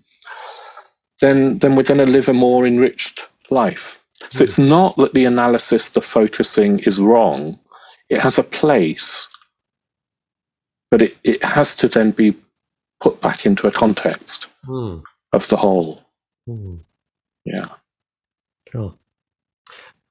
then 1.21 1.59
then 1.59 1.75
we're 1.75 1.83
going 1.83 2.05
to 2.05 2.13
live 2.13 2.29
a 2.29 2.35
more 2.35 2.67
enriched 2.67 3.27
life. 3.51 4.01
So 4.31 4.41
mm. 4.41 4.43
it's 4.43 4.59
not 4.59 4.97
that 4.97 5.15
the 5.15 5.25
analysis, 5.25 5.91
the 5.91 6.01
focusing 6.01 6.81
is 6.81 6.99
wrong. 6.99 7.59
It 8.09 8.21
has 8.21 8.39
a 8.39 8.43
place, 8.43 9.29
but 10.91 11.03
it, 11.03 11.17
it 11.25 11.43
has 11.43 11.77
to 11.77 11.89
then 11.89 12.13
be 12.13 12.37
put 13.01 13.21
back 13.21 13.47
into 13.47 13.67
a 13.67 13.73
context 13.73 14.47
mm. 14.67 15.03
of 15.33 15.49
the 15.49 15.57
whole. 15.57 16.03
Mm. 16.49 16.81
Yeah. 17.45 17.69
Cool. 18.71 18.99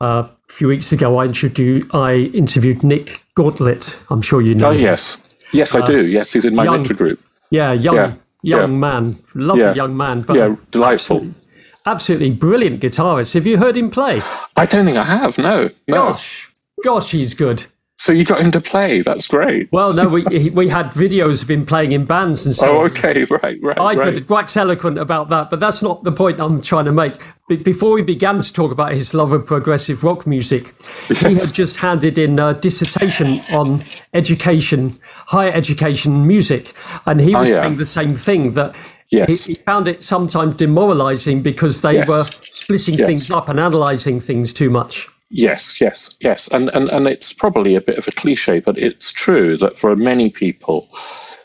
A 0.02 0.30
few 0.50 0.68
weeks 0.68 0.92
ago, 0.92 1.18
I 1.18 1.26
introduced, 1.26 1.94
I 1.96 2.16
interviewed 2.34 2.84
Nick 2.84 3.24
Gauntlet. 3.36 3.98
I'm 4.10 4.22
sure 4.22 4.42
you 4.42 4.54
know. 4.54 4.70
Oh 4.70 4.72
yes, 4.72 5.18
yes, 5.54 5.74
I 5.74 5.80
uh, 5.80 5.86
do. 5.86 6.06
Yes, 6.06 6.34
he's 6.34 6.44
in 6.44 6.54
my 6.54 6.66
young, 6.66 6.78
mentor 6.78 6.96
group. 6.96 7.20
Yeah, 7.50 7.72
young, 7.72 7.96
yeah, 7.96 8.14
young 8.42 8.72
yeah. 8.74 8.78
man, 8.78 9.16
lovely 9.36 9.64
yeah. 9.64 9.74
young 9.74 9.96
man. 9.96 10.20
But 10.20 10.36
yeah, 10.36 10.56
delightful. 10.72 11.18
Absolutely, 11.18 11.42
absolutely, 11.86 12.32
brilliant 12.32 12.82
guitarist. 12.82 13.34
Have 13.36 13.48
you 13.48 13.58
heard 13.58 13.78
him 13.78 13.90
play? 13.90 14.22
I 14.58 14.66
don't 14.66 14.86
think 14.86 14.98
I 14.98 15.06
have. 15.06 15.38
No, 15.38 15.70
no. 15.88 15.96
Gosh, 15.96 16.52
gosh, 16.84 17.12
he's 17.12 17.34
good. 17.34 17.66
So 17.98 18.12
you 18.12 18.26
got 18.26 18.42
him 18.42 18.52
to 18.52 18.60
play. 18.60 19.02
That's 19.02 19.28
great. 19.28 19.72
Well, 19.72 19.94
no, 19.94 20.08
we 20.10 20.24
we 20.50 20.68
had 20.68 20.88
videos 20.88 21.42
of 21.42 21.50
him 21.50 21.66
playing 21.66 21.94
in 21.94 22.06
bands 22.06 22.46
and 22.46 22.54
so. 22.54 22.80
Oh, 22.80 22.86
okay, 22.86 23.24
right, 23.30 23.58
right. 23.62 23.80
I 23.80 23.94
right. 23.96 24.14
could 24.14 24.30
wax 24.30 24.58
eloquent 24.58 24.98
about 24.98 25.30
that, 25.30 25.50
but 25.50 25.62
that's 25.62 25.82
not 25.82 26.04
the 26.04 26.12
point 26.12 26.42
I'm 26.42 26.62
trying 26.62 26.86
to 26.86 26.92
make. 26.92 27.14
Before 27.48 27.94
we 27.94 28.02
began 28.02 28.42
to 28.42 28.52
talk 28.52 28.72
about 28.72 28.94
his 28.94 29.14
love 29.14 29.32
of 29.32 29.46
progressive 29.46 30.04
rock 30.04 30.28
music, 30.28 30.76
yes. 31.10 31.20
he 31.20 31.36
had 31.36 31.54
just 31.54 31.78
handed 31.78 32.18
in 32.18 32.38
a 32.38 32.54
dissertation 32.54 33.40
on 33.50 33.86
education, 34.14 35.00
higher 35.28 35.52
education 35.52 36.28
music, 36.28 36.74
and 37.06 37.22
he 37.22 37.34
oh, 37.34 37.40
was 37.40 37.50
oh, 37.50 37.54
yeah. 37.54 37.62
saying 37.64 37.78
the 37.78 37.86
same 37.86 38.16
thing 38.16 38.54
that. 38.54 38.76
Yes. 39.12 39.46
He, 39.46 39.54
he 39.54 39.62
found 39.62 39.88
it 39.88 40.04
sometimes 40.04 40.56
demoralizing 40.56 41.44
because 41.44 41.84
they 41.84 41.94
yes. 41.94 42.08
were 42.08 42.26
splitting 42.42 42.96
yes. 42.96 43.08
things 43.08 43.32
up 43.32 43.48
and 43.48 43.60
analyzing 43.60 44.20
things 44.20 44.52
too 44.52 44.72
much. 44.72 45.08
Yes, 45.38 45.82
yes, 45.82 46.16
yes. 46.22 46.48
And, 46.54 46.70
and, 46.70 46.90
and 46.90 47.08
it's 47.08 47.34
probably 47.34 47.76
a 47.76 47.82
bit 47.82 47.98
of 47.98 48.08
a 48.08 48.12
cliche, 48.12 48.62
but 48.62 48.78
it's 48.78 49.12
true 49.12 49.58
that 49.58 49.78
for 49.78 49.94
many 49.94 50.30
people, 50.30 50.88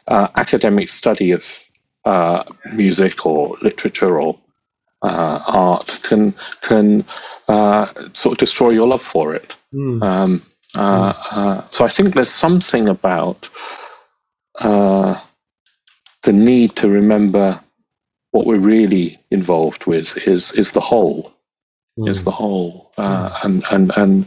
uh, 0.07 0.29
academic 0.37 0.89
study 0.89 1.33
of 1.33 1.69
uh, 2.05 2.45
music 2.73 3.27
or 3.27 3.57
literature 3.63 4.21
or 4.21 4.39
uh, 5.03 5.43
art 5.45 5.89
can 6.05 6.37
can 6.61 7.05
uh, 7.49 7.87
sort 8.13 8.33
of 8.33 8.39
destroy 8.39 8.71
your 8.71 8.87
love 8.87 9.03
for 9.03 9.35
it. 9.35 9.57
Mm. 9.75 10.03
Um, 10.05 10.43
mm. 10.75 11.73
so 11.73 11.85
I 11.85 11.89
think 11.89 12.15
there's 12.15 12.31
something 12.31 12.89
about 12.89 13.49
the 14.61 16.33
need 16.33 16.77
to 16.77 16.89
remember 16.89 17.61
what 18.31 18.47
we're 18.47 18.59
really 18.59 19.19
involved 19.33 19.87
with 19.87 20.17
is 20.29 20.53
is 20.53 20.71
the 20.71 20.81
whole 20.81 21.33
mm. 22.01 22.11
is 22.11 22.25
the 22.25 22.31
whole. 22.31 22.93
Uh, 22.97 23.31
mm. 23.31 23.45
And 23.45 23.65
and 23.71 23.93
and 23.97 24.27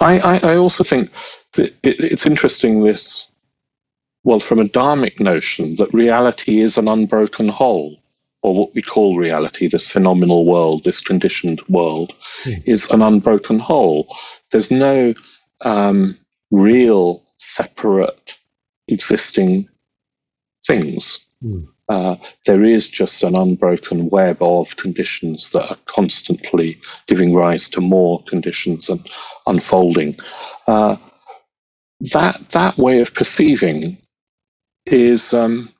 I, 0.00 0.18
I, 0.18 0.36
I 0.52 0.56
also 0.56 0.84
think 0.84 1.10
that 1.52 1.66
it, 1.82 2.00
it's 2.00 2.26
interesting 2.26 2.82
this 2.82 3.28
well 4.22 4.40
from 4.40 4.58
a 4.58 4.64
dharmic 4.64 5.20
notion 5.20 5.76
that 5.76 5.92
reality 5.92 6.60
is 6.60 6.78
an 6.78 6.88
unbroken 6.88 7.48
whole 7.48 7.98
or 8.44 8.54
what 8.54 8.74
we 8.74 8.82
call 8.82 9.16
reality, 9.16 9.66
this 9.68 9.88
phenomenal 9.88 10.44
world, 10.44 10.84
this 10.84 11.00
conditioned 11.00 11.62
world, 11.68 12.12
mm. 12.42 12.62
is 12.66 12.90
an 12.90 13.00
unbroken 13.00 13.58
whole. 13.58 14.14
There's 14.52 14.70
no 14.70 15.14
um, 15.62 16.18
real 16.50 17.22
separate 17.38 18.36
existing 18.86 19.66
things. 20.66 21.24
Mm. 21.42 21.68
Uh, 21.88 22.16
there 22.46 22.64
is 22.64 22.88
just 22.88 23.22
an 23.22 23.36
unbroken 23.36 24.08
web 24.08 24.42
of 24.42 24.76
conditions 24.76 25.50
that 25.50 25.68
are 25.68 25.76
constantly 25.86 26.80
giving 27.06 27.34
rise 27.34 27.68
to 27.70 27.80
more 27.80 28.22
conditions 28.24 28.88
and 28.88 29.06
unfolding. 29.46 30.16
Uh, 30.66 30.96
that 32.12 32.40
that 32.50 32.76
way 32.78 33.00
of 33.00 33.14
perceiving 33.14 33.98
is 34.86 35.34
um, 35.34 35.72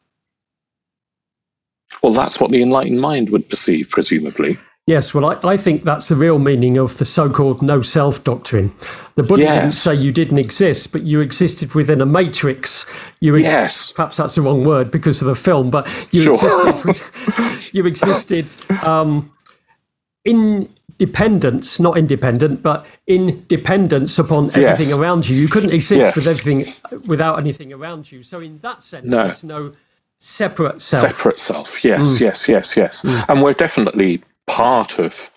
well, 2.02 2.12
that's 2.12 2.38
what 2.38 2.50
the 2.50 2.62
enlightened 2.62 3.00
mind 3.00 3.30
would 3.30 3.48
perceive, 3.48 3.88
presumably. 3.90 4.58
Yes, 4.86 5.14
well, 5.14 5.24
I, 5.24 5.52
I, 5.52 5.56
think 5.56 5.84
that's 5.84 6.08
the 6.08 6.16
real 6.16 6.38
meaning 6.38 6.76
of 6.76 6.98
the 6.98 7.06
so 7.06 7.30
called 7.30 7.62
no 7.62 7.80
self 7.80 8.22
doctrine. 8.22 8.70
The 9.14 9.22
Buddha 9.22 9.44
yes. 9.44 9.62
didn't 9.62 9.74
say 9.76 9.94
you 9.94 10.12
didn't 10.12 10.36
exist, 10.36 10.92
but 10.92 11.04
you 11.04 11.20
existed 11.20 11.74
within 11.74 12.02
a 12.02 12.06
matrix. 12.06 12.84
You, 13.20 13.34
yes. 13.36 13.92
Perhaps 13.92 14.18
that's 14.18 14.34
the 14.34 14.42
wrong 14.42 14.62
word 14.62 14.90
because 14.90 15.22
of 15.22 15.28
the 15.28 15.34
film, 15.34 15.70
but 15.70 15.88
you 16.12 16.36
sure. 16.36 16.68
existed, 16.68 17.72
you 17.74 17.86
existed 17.86 18.50
um, 18.84 19.32
in 20.26 20.68
dependence, 20.98 21.80
not 21.80 21.96
independent, 21.96 22.62
but 22.62 22.84
in 23.06 23.42
dependence 23.48 24.18
upon 24.18 24.50
everything 24.54 24.92
around 24.92 25.26
you. 25.26 25.34
You 25.34 25.48
couldn't 25.48 25.72
exist 25.72 25.98
yes. 25.98 26.14
with 26.14 26.26
everything 26.26 26.74
without 27.08 27.38
anything 27.38 27.72
around 27.72 28.12
you. 28.12 28.22
So, 28.22 28.38
in 28.40 28.58
that 28.58 28.82
sense, 28.82 29.06
no. 29.06 29.24
there's 29.24 29.44
no 29.44 29.72
separate 30.18 30.82
self. 30.82 31.08
Separate 31.08 31.38
self, 31.38 31.82
yes, 31.82 32.00
mm. 32.00 32.20
yes, 32.20 32.48
yes, 32.50 32.76
yes. 32.76 33.00
Mm. 33.00 33.24
And 33.30 33.42
we're 33.42 33.54
definitely 33.54 34.22
part 34.46 34.98
of, 34.98 35.30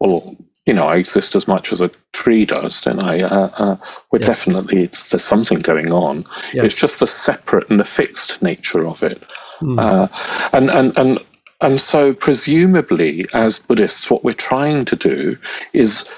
well, 0.00 0.36
you 0.66 0.72
know, 0.72 0.84
I 0.84 0.96
exist 0.96 1.36
as 1.36 1.46
much 1.46 1.72
as 1.72 1.80
a 1.80 1.90
tree 2.12 2.46
does, 2.46 2.80
don't 2.80 3.00
I? 3.00 3.20
Uh, 3.20 3.50
uh, 3.58 3.76
we're 4.10 4.20
yes. 4.20 4.26
definitely, 4.26 4.86
there's 4.86 5.24
something 5.24 5.60
going 5.60 5.92
on. 5.92 6.24
Yes. 6.52 6.66
It's 6.66 6.76
just 6.76 7.00
the 7.00 7.06
separate 7.06 7.68
and 7.68 7.78
the 7.78 7.84
fixed 7.84 8.42
nature 8.42 8.86
of 8.86 9.02
it. 9.02 9.22
Mm. 9.60 9.78
Uh, 9.78 10.08
and, 10.52 10.70
and, 10.70 10.98
and, 10.98 11.18
and 11.60 11.80
so, 11.80 12.14
presumably, 12.14 13.26
as 13.34 13.58
Buddhists, 13.58 14.10
what 14.10 14.24
we're 14.24 14.32
trying 14.32 14.84
to 14.86 14.96
do 14.96 15.36
is 15.72 16.08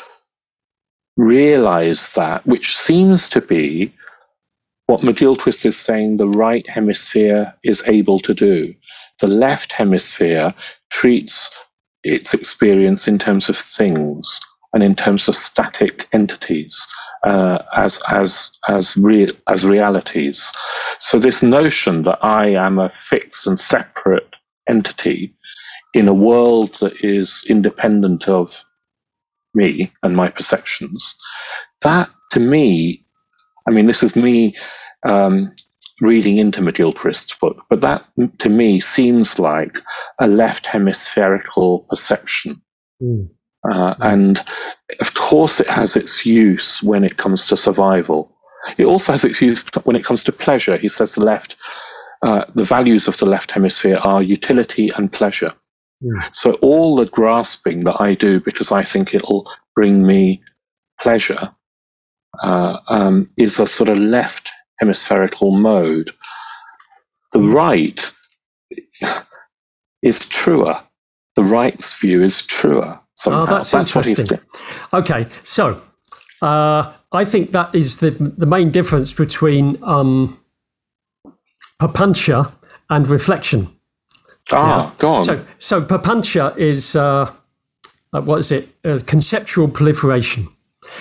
realize 1.16 2.12
that, 2.14 2.46
which 2.46 2.76
seems 2.76 3.28
to 3.30 3.40
be 3.40 3.92
what 4.86 5.00
McGilchrist 5.00 5.66
is 5.66 5.76
saying 5.76 6.16
the 6.16 6.28
right 6.28 6.68
hemisphere 6.68 7.52
is 7.64 7.82
able 7.86 8.20
to 8.20 8.32
do. 8.32 8.74
The 9.20 9.26
left 9.26 9.72
hemisphere 9.72 10.54
treats 10.90 11.56
its 12.06 12.34
experience 12.34 13.08
in 13.08 13.18
terms 13.18 13.48
of 13.48 13.56
things 13.56 14.40
and 14.72 14.82
in 14.82 14.94
terms 14.94 15.28
of 15.28 15.34
static 15.34 16.06
entities 16.12 16.86
uh, 17.24 17.62
as 17.76 18.00
as 18.08 18.50
as 18.68 18.96
real 18.96 19.32
as 19.48 19.64
realities. 19.64 20.50
So 21.00 21.18
this 21.18 21.42
notion 21.42 22.02
that 22.02 22.18
I 22.24 22.48
am 22.48 22.78
a 22.78 22.90
fixed 22.90 23.46
and 23.46 23.58
separate 23.58 24.34
entity 24.68 25.34
in 25.94 26.08
a 26.08 26.14
world 26.14 26.74
that 26.80 27.04
is 27.04 27.44
independent 27.48 28.28
of 28.28 28.64
me 29.54 29.90
and 30.02 30.14
my 30.14 30.28
perceptions, 30.30 31.16
that 31.80 32.10
to 32.32 32.40
me, 32.40 33.04
I 33.66 33.70
mean, 33.72 33.86
this 33.86 34.02
is 34.02 34.14
me 34.14 34.56
um, 35.08 35.54
reading 36.00 36.36
into 36.36 36.60
McGilchrist's 36.60 37.34
book, 37.36 37.64
but 37.70 37.80
that 37.80 38.04
to 38.38 38.48
me 38.48 38.80
seems 38.80 39.38
like 39.38 39.78
a 40.20 40.26
left 40.26 40.66
hemispherical 40.66 41.80
perception. 41.90 42.60
Mm. 43.02 43.28
Uh, 43.68 43.94
mm. 43.94 43.96
And 44.00 44.44
of 45.00 45.14
course, 45.14 45.60
it 45.60 45.68
has 45.68 45.96
its 45.96 46.26
use 46.26 46.82
when 46.82 47.04
it 47.04 47.16
comes 47.16 47.46
to 47.46 47.56
survival. 47.56 48.32
It 48.78 48.84
also 48.84 49.12
has 49.12 49.24
its 49.24 49.40
use 49.40 49.64
when 49.84 49.96
it 49.96 50.04
comes 50.04 50.24
to 50.24 50.32
pleasure. 50.32 50.76
He 50.76 50.88
says 50.88 51.14
the 51.14 51.24
left, 51.24 51.56
uh, 52.22 52.44
the 52.54 52.64
values 52.64 53.08
of 53.08 53.16
the 53.16 53.26
left 53.26 53.50
hemisphere 53.50 53.96
are 53.96 54.22
utility 54.22 54.90
and 54.96 55.12
pleasure. 55.12 55.52
Mm. 56.02 56.34
So 56.34 56.52
all 56.54 56.96
the 56.96 57.06
grasping 57.06 57.84
that 57.84 58.00
I 58.00 58.14
do 58.14 58.40
because 58.40 58.70
I 58.70 58.84
think 58.84 59.14
it'll 59.14 59.50
bring 59.74 60.06
me 60.06 60.42
pleasure 61.00 61.50
uh, 62.42 62.78
um, 62.88 63.30
is 63.36 63.58
a 63.58 63.66
sort 63.66 63.88
of 63.88 63.98
left 63.98 64.50
hemispherical 64.78 65.52
mode. 65.52 66.10
The 67.32 67.40
right 67.40 68.12
is 70.02 70.28
truer. 70.28 70.80
The 71.34 71.44
right's 71.44 71.98
view 72.00 72.22
is 72.22 72.44
truer. 72.46 72.98
Somehow. 73.16 73.42
Oh, 73.42 73.46
that's, 73.46 73.70
that's 73.70 73.96
interesting. 73.96 74.38
Okay, 74.92 75.26
so 75.42 75.82
uh, 76.42 76.92
I 77.12 77.24
think 77.24 77.52
that 77.52 77.74
is 77.74 77.98
the 77.98 78.10
the 78.10 78.46
main 78.46 78.70
difference 78.70 79.12
between 79.12 79.82
um, 79.82 80.38
papancha 81.80 82.52
and 82.90 83.08
reflection. 83.08 83.68
Ah, 84.52 84.90
yeah. 84.90 84.94
go 84.98 85.14
on. 85.14 85.24
So, 85.24 85.46
so 85.58 85.82
papancha 85.82 86.56
is 86.58 86.94
uh, 86.94 87.32
uh, 88.12 88.20
what 88.20 88.40
is 88.40 88.52
it? 88.52 88.68
Uh, 88.84 89.00
conceptual 89.06 89.68
proliferation, 89.68 90.48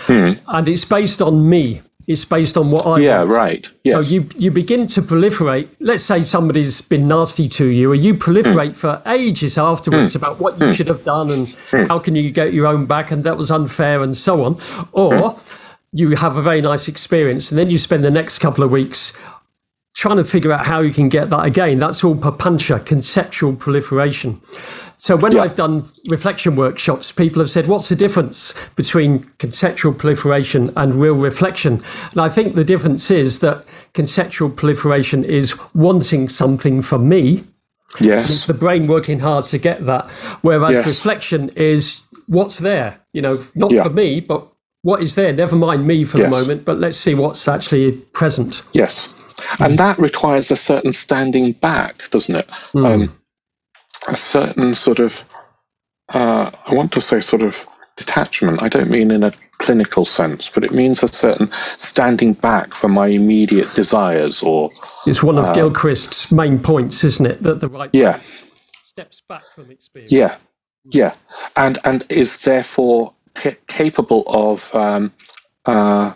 hmm. 0.07 0.34
and 0.47 0.67
it's 0.67 0.86
based 0.86 1.21
on 1.21 1.49
me. 1.49 1.82
It's 2.08 2.24
based 2.24 2.58
on 2.58 2.70
what 2.70 2.86
I. 2.86 2.99
Yeah, 2.99 3.20
want. 3.20 3.32
right. 3.32 3.70
Yes. 3.84 3.95
So 4.08 4.14
you 4.14 4.30
you 4.38 4.51
begin 4.51 4.88
to 4.88 5.01
proliferate. 5.01 5.70
Let's 5.80 6.03
say 6.03 6.22
somebody's 6.22 6.82
been 6.82 7.08
nasty 7.08 7.49
to 7.49 7.66
you, 7.66 7.91
and 7.93 8.03
you 8.03 8.14
proliferate 8.14 8.72
mm. 8.72 8.76
for 8.76 9.01
ages 9.08 9.58
afterwards 9.58 10.14
mm. 10.14 10.18
about 10.18 10.39
what 10.39 10.60
you 10.60 10.68
mm. 10.68 10.76
should 10.76 10.88
have 10.88 11.03
done 11.03 11.32
and 11.32 11.49
hmm. 11.72 11.86
how 11.86 11.99
can 11.99 12.16
you 12.16 12.32
get 12.32 12.53
your 12.53 12.68
own 12.68 12.86
back, 12.86 13.12
and 13.12 13.24
that 13.24 13.38
was 13.38 13.49
unfair, 13.49 14.03
and 14.03 14.16
so 14.16 14.43
on. 14.43 14.62
Or 14.91 15.32
hmm. 15.32 15.39
you 15.93 16.16
have 16.16 16.38
a 16.38 16.41
very 16.41 16.62
nice 16.62 16.88
experience, 16.88 17.49
and 17.49 17.58
then 17.58 17.70
you 17.70 17.78
spend 17.78 18.03
the 18.03 18.12
next 18.12 18.39
couple 18.39 18.64
of 18.64 18.70
weeks 18.70 19.14
trying 19.96 20.18
to 20.18 20.26
figure 20.26 20.52
out 20.52 20.68
how 20.68 20.82
you 20.82 20.91
can 20.91 21.10
get 21.10 21.30
that 21.30 21.46
again. 21.46 21.80
That's 21.80 22.04
all 22.04 22.16
papancha, 22.16 22.86
conceptual 22.86 23.56
proliferation. 23.56 24.41
So 24.98 25.16
when 25.16 25.34
yeah. 25.34 25.43
I've 25.43 25.56
done 25.56 25.86
reflection 26.08 26.56
workshops, 26.56 27.12
people 27.12 27.41
have 27.41 27.50
said, 27.50 27.68
what's 27.68 27.89
the 27.89 27.96
difference 27.96 28.54
between 28.76 29.24
conceptual 29.39 29.93
proliferation 29.93 30.72
and 30.76 30.96
real 30.96 31.16
reflection? 31.16 31.84
And 32.12 32.22
I 32.22 32.30
think 32.30 32.56
the 32.56 32.64
difference 32.64 33.10
is 33.10 33.39
that 33.39 33.66
conceptual 33.93 34.50
proliferation 34.50 35.24
is 35.24 35.54
wanting 35.74 36.28
something 36.28 36.82
from 36.82 37.08
me. 37.08 37.46
Yes. 38.02 38.30
It's 38.30 38.48
the 38.48 38.54
brain 38.54 38.88
working 38.88 39.20
hard 39.20 39.46
to 39.48 39.58
get 39.58 39.86
that. 39.86 40.10
Whereas 40.41 40.72
yes. 40.72 40.86
reflection 40.86 41.50
is 41.56 42.02
what's 42.28 42.58
there, 42.58 43.00
you 43.14 43.22
know, 43.22 43.46
not 43.56 43.72
yeah. 43.72 43.84
for 43.84 43.89
me, 43.89 44.20
but 44.20 44.46
what 44.82 45.02
is 45.02 45.16
there. 45.16 45.32
Never 45.32 45.56
mind 45.56 45.88
me 45.88 46.04
for 46.04 46.18
yes. 46.18 46.26
the 46.26 46.30
moment, 46.30 46.66
but 46.66 46.80
let's 46.80 46.98
see 46.98 47.16
what's 47.16 47.48
actually 47.48 47.93
present. 48.14 48.62
Yes. 48.74 49.14
And 49.60 49.78
that 49.78 49.98
requires 50.00 50.52
a 50.52 50.56
certain 50.56 50.93
standing 50.93 51.54
back, 51.54 52.10
doesn't 52.12 52.36
it? 52.36 52.48
Mm. 52.74 52.86
Um, 52.86 53.22
a 54.08 54.18
certain 54.18 54.76
sort 54.76 55.00
of, 55.00 55.24
uh, 56.10 56.52
I 56.66 56.74
want 56.74 56.91
to 56.93 57.02
say 57.02 57.22
sort 57.22 57.41
of 57.41 57.66
detachment. 57.98 58.62
I 58.62 58.68
don't 58.68 58.89
mean 58.89 59.12
in 59.12 59.24
a 59.24 59.32
clinical 59.58 60.06
sense, 60.06 60.50
but 60.50 60.64
it 60.64 60.72
means 60.72 61.02
a 61.02 61.08
certain 61.08 61.50
standing 61.78 62.34
back 62.34 62.74
from 62.74 62.91
my 62.91 63.08
immediate 63.08 63.74
desires 63.74 64.41
or. 64.41 64.72
It's 65.06 65.24
one 65.24 65.38
of 65.38 65.46
uh, 65.46 65.54
Gilchrist's 65.54 66.32
main 66.32 66.60
points, 66.60 67.04
isn't 67.04 67.26
it? 67.26 67.41
That 67.43 67.62
the 67.62 67.70
right 67.70 67.89
yeah. 67.93 68.20
steps 68.84 69.22
back 69.28 69.43
from 69.54 69.72
experience. 69.72 70.12
Yeah, 70.12 70.38
yeah. 70.86 71.16
And, 71.56 71.80
and 71.84 72.04
is 72.10 72.41
therefore 72.41 73.14
capable 73.68 74.24
of 74.28 74.74
um, 74.76 75.14
uh, 75.66 76.14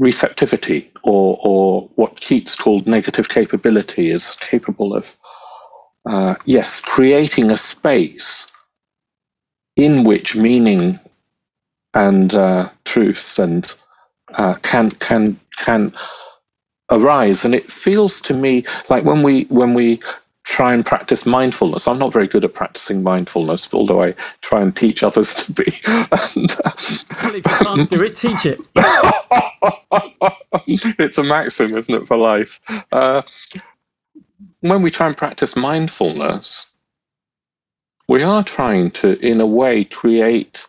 receptivity 0.00 0.90
or, 1.04 1.38
or 1.42 1.88
what 1.94 2.16
Keats 2.16 2.56
called 2.56 2.88
negative 2.88 3.28
capability 3.28 4.10
is 4.10 4.36
capable 4.40 4.94
of, 4.94 5.14
uh, 6.10 6.34
yes, 6.46 6.80
creating 6.80 7.52
a 7.52 7.56
space 7.56 8.48
in 9.76 10.04
which 10.04 10.34
meaning 10.36 10.98
and 11.94 12.34
uh, 12.34 12.68
truth 12.84 13.38
and 13.38 13.72
uh, 14.34 14.54
can 14.62 14.90
can 14.92 15.38
can 15.56 15.92
arise. 16.90 17.44
And 17.44 17.54
it 17.54 17.70
feels 17.70 18.20
to 18.22 18.34
me 18.34 18.64
like 18.88 19.04
when 19.04 19.22
we 19.22 19.44
when 19.44 19.74
we 19.74 20.00
try 20.44 20.74
and 20.74 20.84
practice 20.84 21.26
mindfulness. 21.26 21.86
I'm 21.86 21.98
not 21.98 22.12
very 22.12 22.26
good 22.26 22.44
at 22.44 22.54
practicing 22.54 23.02
mindfulness, 23.02 23.68
although 23.72 24.02
I 24.02 24.14
try 24.40 24.62
and 24.62 24.74
teach 24.74 25.02
others 25.02 25.34
to 25.34 25.52
be. 25.52 25.72
and, 25.86 26.50
well, 27.22 27.34
if 27.34 27.34
you 27.34 27.42
can't 27.42 27.90
do 27.90 28.02
it, 28.02 28.16
teach 28.16 28.46
it. 28.46 28.60
it's 30.98 31.18
a 31.18 31.22
maxim, 31.22 31.76
isn't 31.76 31.94
it, 31.94 32.06
for 32.06 32.16
life? 32.16 32.60
Uh, 32.90 33.22
when 34.60 34.82
we 34.82 34.90
try 34.90 35.06
and 35.06 35.16
practice 35.16 35.56
mindfulness, 35.56 36.66
we 38.08 38.22
are 38.22 38.42
trying 38.42 38.90
to, 38.92 39.18
in 39.20 39.40
a 39.40 39.46
way, 39.46 39.84
create 39.84 40.64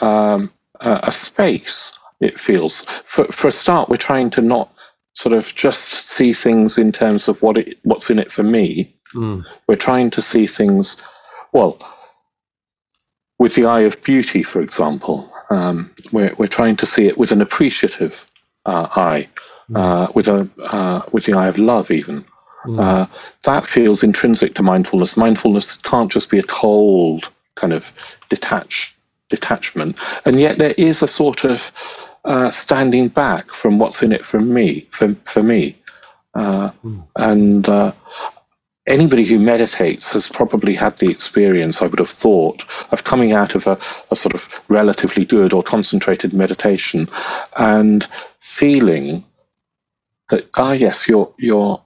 um, 0.00 0.52
a, 0.80 1.00
a 1.04 1.12
space. 1.12 1.92
It 2.20 2.40
feels. 2.40 2.80
For, 3.04 3.26
for 3.26 3.48
a 3.48 3.52
start, 3.52 3.88
we're 3.88 3.96
trying 3.96 4.30
to 4.30 4.40
not 4.40 4.72
sort 5.16 5.32
of 5.32 5.54
just 5.54 6.06
see 6.06 6.32
things 6.32 6.76
in 6.76 6.92
terms 6.92 7.26
of 7.26 7.42
what 7.42 7.56
it, 7.56 7.78
what's 7.82 8.10
in 8.10 8.18
it 8.18 8.30
for 8.30 8.42
me. 8.42 8.94
Mm. 9.14 9.44
We're 9.66 9.76
trying 9.76 10.10
to 10.10 10.22
see 10.22 10.46
things, 10.46 10.98
well, 11.52 11.78
with 13.38 13.54
the 13.54 13.64
eye 13.64 13.80
of 13.80 14.02
beauty, 14.02 14.42
for 14.42 14.60
example. 14.60 15.32
Um, 15.48 15.90
we're, 16.12 16.34
we're 16.38 16.46
trying 16.46 16.76
to 16.76 16.86
see 16.86 17.06
it 17.06 17.16
with 17.16 17.32
an 17.32 17.40
appreciative 17.40 18.30
uh, 18.66 18.88
eye, 18.94 19.28
mm. 19.70 19.78
uh, 19.78 20.12
with 20.14 20.28
a 20.28 20.48
uh, 20.62 21.02
with 21.12 21.24
the 21.24 21.32
eye 21.32 21.48
of 21.48 21.58
love, 21.58 21.90
even. 21.90 22.24
Mm. 22.66 23.08
that 23.44 23.64
feels 23.64 24.02
intrinsic 24.02 24.56
to 24.56 24.62
mindfulness. 24.62 25.16
Mindfulness 25.16 25.76
can't 25.76 26.10
just 26.10 26.30
be 26.30 26.40
a 26.40 26.42
cold 26.42 27.28
kind 27.54 27.72
of 27.72 27.92
detached 28.28 28.96
detachment, 29.28 29.96
and 30.24 30.40
yet 30.40 30.58
there 30.58 30.74
is 30.76 31.00
a 31.00 31.06
sort 31.06 31.44
of 31.44 31.72
uh, 32.26 32.50
standing 32.50 33.08
back 33.08 33.52
from 33.52 33.78
what's 33.78 34.02
in 34.02 34.12
it 34.12 34.26
for 34.26 34.40
me, 34.40 34.86
for, 34.90 35.14
for 35.24 35.42
me. 35.42 35.76
Uh, 36.34 36.70
mm. 36.84 37.06
And 37.16 37.68
uh, 37.68 37.92
anybody 38.86 39.24
who 39.24 39.38
meditates 39.38 40.08
has 40.10 40.26
probably 40.26 40.74
had 40.74 40.98
the 40.98 41.08
experience, 41.08 41.80
I 41.80 41.86
would 41.86 42.00
have 42.00 42.10
thought, 42.10 42.64
of 42.90 43.04
coming 43.04 43.32
out 43.32 43.54
of 43.54 43.66
a, 43.66 43.78
a 44.10 44.16
sort 44.16 44.34
of 44.34 44.52
relatively 44.68 45.24
good 45.24 45.52
or 45.52 45.62
concentrated 45.62 46.34
meditation 46.34 47.08
and 47.56 48.06
feeling 48.40 49.24
that, 50.28 50.48
ah, 50.56 50.72
yes, 50.72 51.06
you're, 51.08 51.32
you're, 51.38 51.80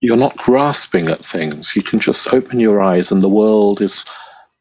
you're 0.00 0.16
not 0.16 0.36
grasping 0.36 1.08
at 1.08 1.24
things. 1.24 1.74
You 1.74 1.82
can 1.82 1.98
just 1.98 2.32
open 2.32 2.60
your 2.60 2.80
eyes 2.80 3.10
and 3.10 3.20
the 3.20 3.28
world 3.28 3.82
is 3.82 4.04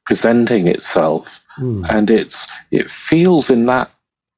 presenting 0.05 0.67
itself. 0.67 1.45
Mm. 1.59 1.85
And 1.89 2.09
it's, 2.09 2.47
it 2.71 2.89
feels 2.89 3.51
in 3.51 3.67
that 3.67 3.91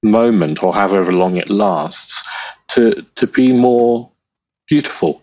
moment 0.03 0.63
or 0.63 0.73
however 0.73 1.11
long 1.11 1.37
it 1.37 1.49
lasts 1.49 2.27
to 2.69 3.05
to 3.15 3.27
be 3.27 3.53
more 3.53 4.09
beautiful 4.67 5.21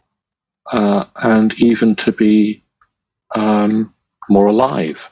uh, 0.72 1.04
and 1.16 1.58
even 1.60 1.96
to 1.96 2.12
be 2.12 2.62
um, 3.34 3.92
more 4.28 4.46
alive 4.46 5.08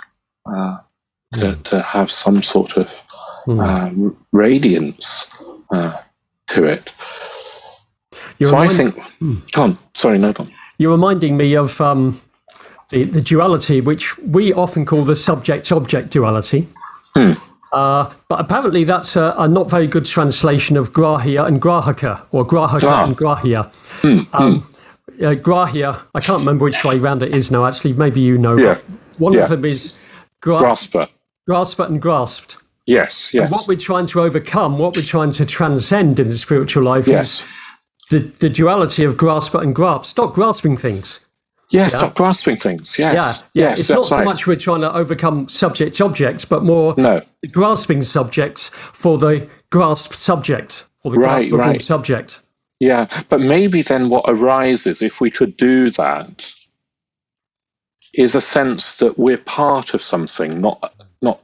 uh, 0.46 0.76
to, 1.34 1.40
mm. 1.40 1.62
to 1.64 1.82
have 1.82 2.10
some 2.10 2.42
sort 2.42 2.76
of 2.76 3.02
mm. 3.46 3.60
uh, 3.60 4.14
radiance 4.32 5.26
uh, 5.70 5.96
to 6.46 6.64
it 6.64 6.92
You're 8.38 8.50
so 8.50 8.56
I 8.58 8.68
think 8.68 8.94
mm. 9.20 9.58
on 9.58 9.78
sorry 9.94 10.18
no 10.18 10.32
you're 10.78 10.92
reminding 10.92 11.36
me 11.36 11.54
of 11.56 11.80
um, 11.80 12.20
the, 12.90 13.04
the 13.04 13.20
duality 13.20 13.80
which 13.80 14.16
we 14.18 14.52
often 14.52 14.84
call 14.84 15.02
the 15.02 15.16
subject 15.16 15.72
object 15.72 16.10
duality 16.10 16.68
hmm. 17.14 17.32
Uh, 17.72 18.12
but 18.28 18.40
apparently, 18.40 18.84
that's 18.84 19.16
a, 19.16 19.34
a, 19.38 19.48
not 19.48 19.68
very 19.68 19.86
good 19.86 20.06
translation 20.06 20.76
of 20.76 20.92
grahya 20.92 21.44
and 21.44 21.60
grahaka, 21.60 22.24
or 22.30 22.46
grahaka 22.46 22.84
ah. 22.84 23.04
and 23.04 23.16
grahya. 23.16 23.70
Mm, 24.02 24.26
um, 24.32 24.60
mm. 24.60 24.72
Uh, 25.22 25.34
grahya, 25.34 26.00
I 26.14 26.20
can't 26.20 26.40
remember 26.40 26.64
which 26.64 26.84
way 26.84 26.98
round 26.98 27.22
it 27.22 27.34
is 27.34 27.50
now, 27.50 27.66
actually. 27.66 27.94
Maybe 27.94 28.20
you 28.20 28.38
know. 28.38 28.56
Yeah. 28.56 28.78
One 29.18 29.32
yeah. 29.32 29.44
of 29.44 29.50
them 29.50 29.64
is 29.64 29.94
gra- 30.40 30.58
grasper. 30.58 31.08
Grasper 31.46 31.84
and 31.84 32.00
grasped. 32.00 32.56
Yes, 32.86 33.30
yes. 33.34 33.48
And 33.48 33.50
what 33.50 33.66
we're 33.66 33.76
trying 33.76 34.06
to 34.08 34.20
overcome, 34.20 34.78
what 34.78 34.94
we're 34.94 35.02
trying 35.02 35.32
to 35.32 35.46
transcend 35.46 36.20
in 36.20 36.28
the 36.28 36.38
spiritual 36.38 36.84
life 36.84 37.08
yes. 37.08 37.40
is 37.40 37.46
the, 38.10 38.18
the 38.18 38.48
duality 38.48 39.04
of 39.04 39.16
grasper 39.16 39.60
and 39.60 39.74
grasp. 39.74 40.10
Stop 40.10 40.34
grasping 40.34 40.76
things. 40.76 41.25
Yeah, 41.70 41.88
stop 41.88 42.14
grasping 42.14 42.56
things. 42.56 42.96
Yes. 42.98 43.14
Yeah, 43.14 43.62
yeah. 43.62 43.70
Yes, 43.70 43.80
it's 43.80 43.90
not 43.90 44.06
so 44.06 44.16
right. 44.16 44.24
much 44.24 44.46
we're 44.46 44.56
trying 44.56 44.82
to 44.82 44.94
overcome 44.94 45.48
subject 45.48 46.00
objects, 46.00 46.44
but 46.44 46.62
more 46.62 46.94
no. 46.96 47.22
grasping 47.50 48.04
subjects 48.04 48.68
for 48.68 49.18
the 49.18 49.48
grasped 49.70 50.14
subject 50.14 50.84
or 51.02 51.10
the 51.10 51.18
right, 51.18 51.50
graspable 51.50 51.58
right. 51.58 51.82
subject. 51.82 52.40
Yeah, 52.78 53.08
but 53.30 53.40
maybe 53.40 53.82
then 53.82 54.10
what 54.10 54.26
arises 54.28 55.02
if 55.02 55.20
we 55.20 55.30
could 55.30 55.56
do 55.56 55.90
that 55.92 56.52
is 58.14 58.34
a 58.34 58.40
sense 58.40 58.96
that 58.98 59.18
we're 59.18 59.38
part 59.38 59.94
of 59.94 60.02
something, 60.02 60.60
not 60.60 60.94
not 61.20 61.40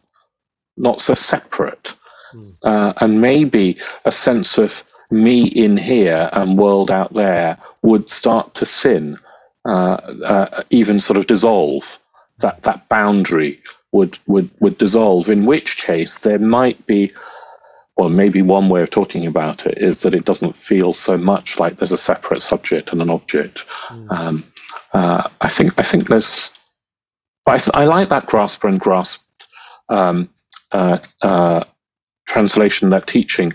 not 0.76 1.00
so 1.00 1.14
separate, 1.14 1.94
mm. 2.34 2.54
uh, 2.62 2.92
and 2.98 3.20
maybe 3.20 3.76
a 4.04 4.12
sense 4.12 4.56
of 4.56 4.84
me 5.10 5.46
in 5.48 5.76
here 5.76 6.30
and 6.32 6.58
world 6.58 6.90
out 6.90 7.12
there 7.12 7.58
would 7.82 8.08
start 8.08 8.54
to 8.54 8.64
thin 8.64 9.18
even 10.70 11.00
sort 11.00 11.16
of 11.16 11.26
dissolve. 11.26 11.98
That 12.38 12.62
that 12.62 12.88
boundary 12.88 13.62
would 13.92 14.18
would 14.26 14.50
would 14.60 14.78
dissolve. 14.78 15.30
In 15.30 15.46
which 15.46 15.78
case, 15.78 16.20
there 16.20 16.38
might 16.38 16.84
be. 16.86 17.12
Well, 17.98 18.08
maybe 18.08 18.40
one 18.40 18.70
way 18.70 18.82
of 18.82 18.90
talking 18.90 19.26
about 19.26 19.66
it 19.66 19.76
is 19.76 20.00
that 20.00 20.14
it 20.14 20.24
doesn't 20.24 20.56
feel 20.56 20.94
so 20.94 21.18
much 21.18 21.60
like 21.60 21.76
there's 21.76 21.92
a 21.92 21.98
separate 21.98 22.40
subject 22.40 22.90
and 22.90 23.02
an 23.02 23.10
object. 23.10 23.64
Mm. 23.90 24.10
Um, 24.10 24.44
uh, 24.94 25.28
I 25.42 25.48
think 25.48 25.78
I 25.78 25.82
think 25.82 26.08
there's. 26.08 26.50
I, 27.46 27.58
th- 27.58 27.74
I 27.74 27.84
like 27.84 28.08
that 28.08 28.26
grasper 28.26 28.68
and 28.68 28.80
grasp 28.80 29.20
um, 29.88 30.30
uh, 30.72 30.98
uh, 31.20 31.64
translation, 32.26 32.90
that 32.90 33.06
teaching, 33.06 33.52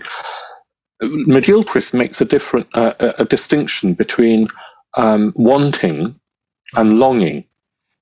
McGilchrist 1.02 1.94
makes 1.94 2.20
a 2.20 2.24
different 2.24 2.66
uh, 2.74 2.94
a 3.18 3.24
distinction 3.24 3.94
between 3.94 4.48
um, 4.94 5.32
wanting 5.36 6.18
and 6.74 6.98
longing. 6.98 7.44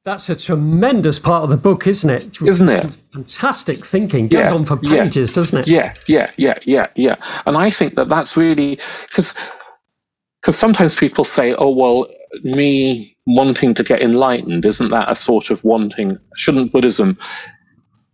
That's 0.05 0.28
a 0.28 0.37
tremendous 0.37 1.18
part 1.18 1.43
of 1.43 1.51
the 1.51 1.57
book, 1.57 1.87
isn't 1.89 2.09
it? 2.09 2.41
Isn't 2.41 2.68
it? 2.68 2.87
Fantastic 3.12 3.84
thinking. 3.84 4.28
Goes 4.28 4.39
yeah, 4.39 4.55
on 4.55 4.64
for 4.64 4.76
pages, 4.76 5.30
yeah, 5.30 5.34
doesn't 5.34 5.59
it? 5.59 5.68
Yeah, 5.68 5.95
yeah, 6.07 6.30
yeah, 6.37 6.59
yeah, 6.62 6.87
yeah. 6.95 7.16
And 7.45 7.57
I 7.57 7.70
think 7.70 7.97
that 7.97 8.09
that's 8.09 8.37
really 8.37 8.78
because 9.09 9.34
because 10.41 10.57
sometimes 10.57 10.95
people 10.95 11.24
say, 11.24 11.55
"Oh, 11.55 11.70
well, 11.70 12.07
me 12.45 13.16
wanting 13.26 13.74
to 13.74 13.82
get 13.82 14.01
enlightened 14.01 14.64
isn't 14.64 14.91
that 14.91 15.11
a 15.11 15.16
sort 15.16 15.51
of 15.51 15.64
wanting? 15.64 16.18
Shouldn't 16.37 16.72
Buddhism, 16.72 17.18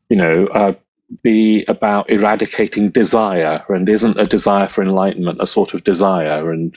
you 0.09 0.17
know, 0.17 0.47
uh, 0.47 0.73
be 1.23 1.65
about 1.69 2.11
eradicating 2.11 2.91
desire? 2.91 3.63
And 3.69 3.89
isn't 3.89 4.19
a 4.19 4.27
desire 4.27 4.69
for 4.69 4.83
enlightenment 4.83 5.43
a 5.43 5.47
sort 5.47 5.75
of 5.75 5.85
desire? 5.85 6.51
And 6.51 6.75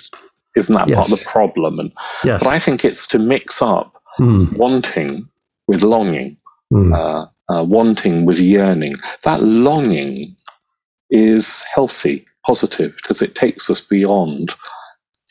isn't 0.56 0.74
that 0.76 0.88
yes. 0.88 0.96
part 0.96 1.12
of 1.12 1.20
the 1.20 1.26
problem? 1.26 1.80
And 1.80 1.92
yes. 2.24 2.42
but 2.44 2.50
I 2.50 2.60
think 2.60 2.86
it's 2.86 3.08
to 3.08 3.20
mix 3.20 3.62
up 3.62 4.02
mm. 4.20 4.52
wanting 4.58 5.28
with 5.68 5.84
longing, 5.84 6.38
mm. 6.72 6.94
uh, 6.96 7.28
uh, 7.54 7.64
wanting 7.64 8.26
with 8.26 8.40
yearning. 8.40 8.96
That 9.24 9.42
longing 9.42 10.36
is 11.10 11.62
healthy, 11.74 12.26
positive, 12.46 12.96
because 12.98 13.22
it 13.22 13.36
takes 13.36 13.70
us 13.70 13.80
beyond 13.80 14.54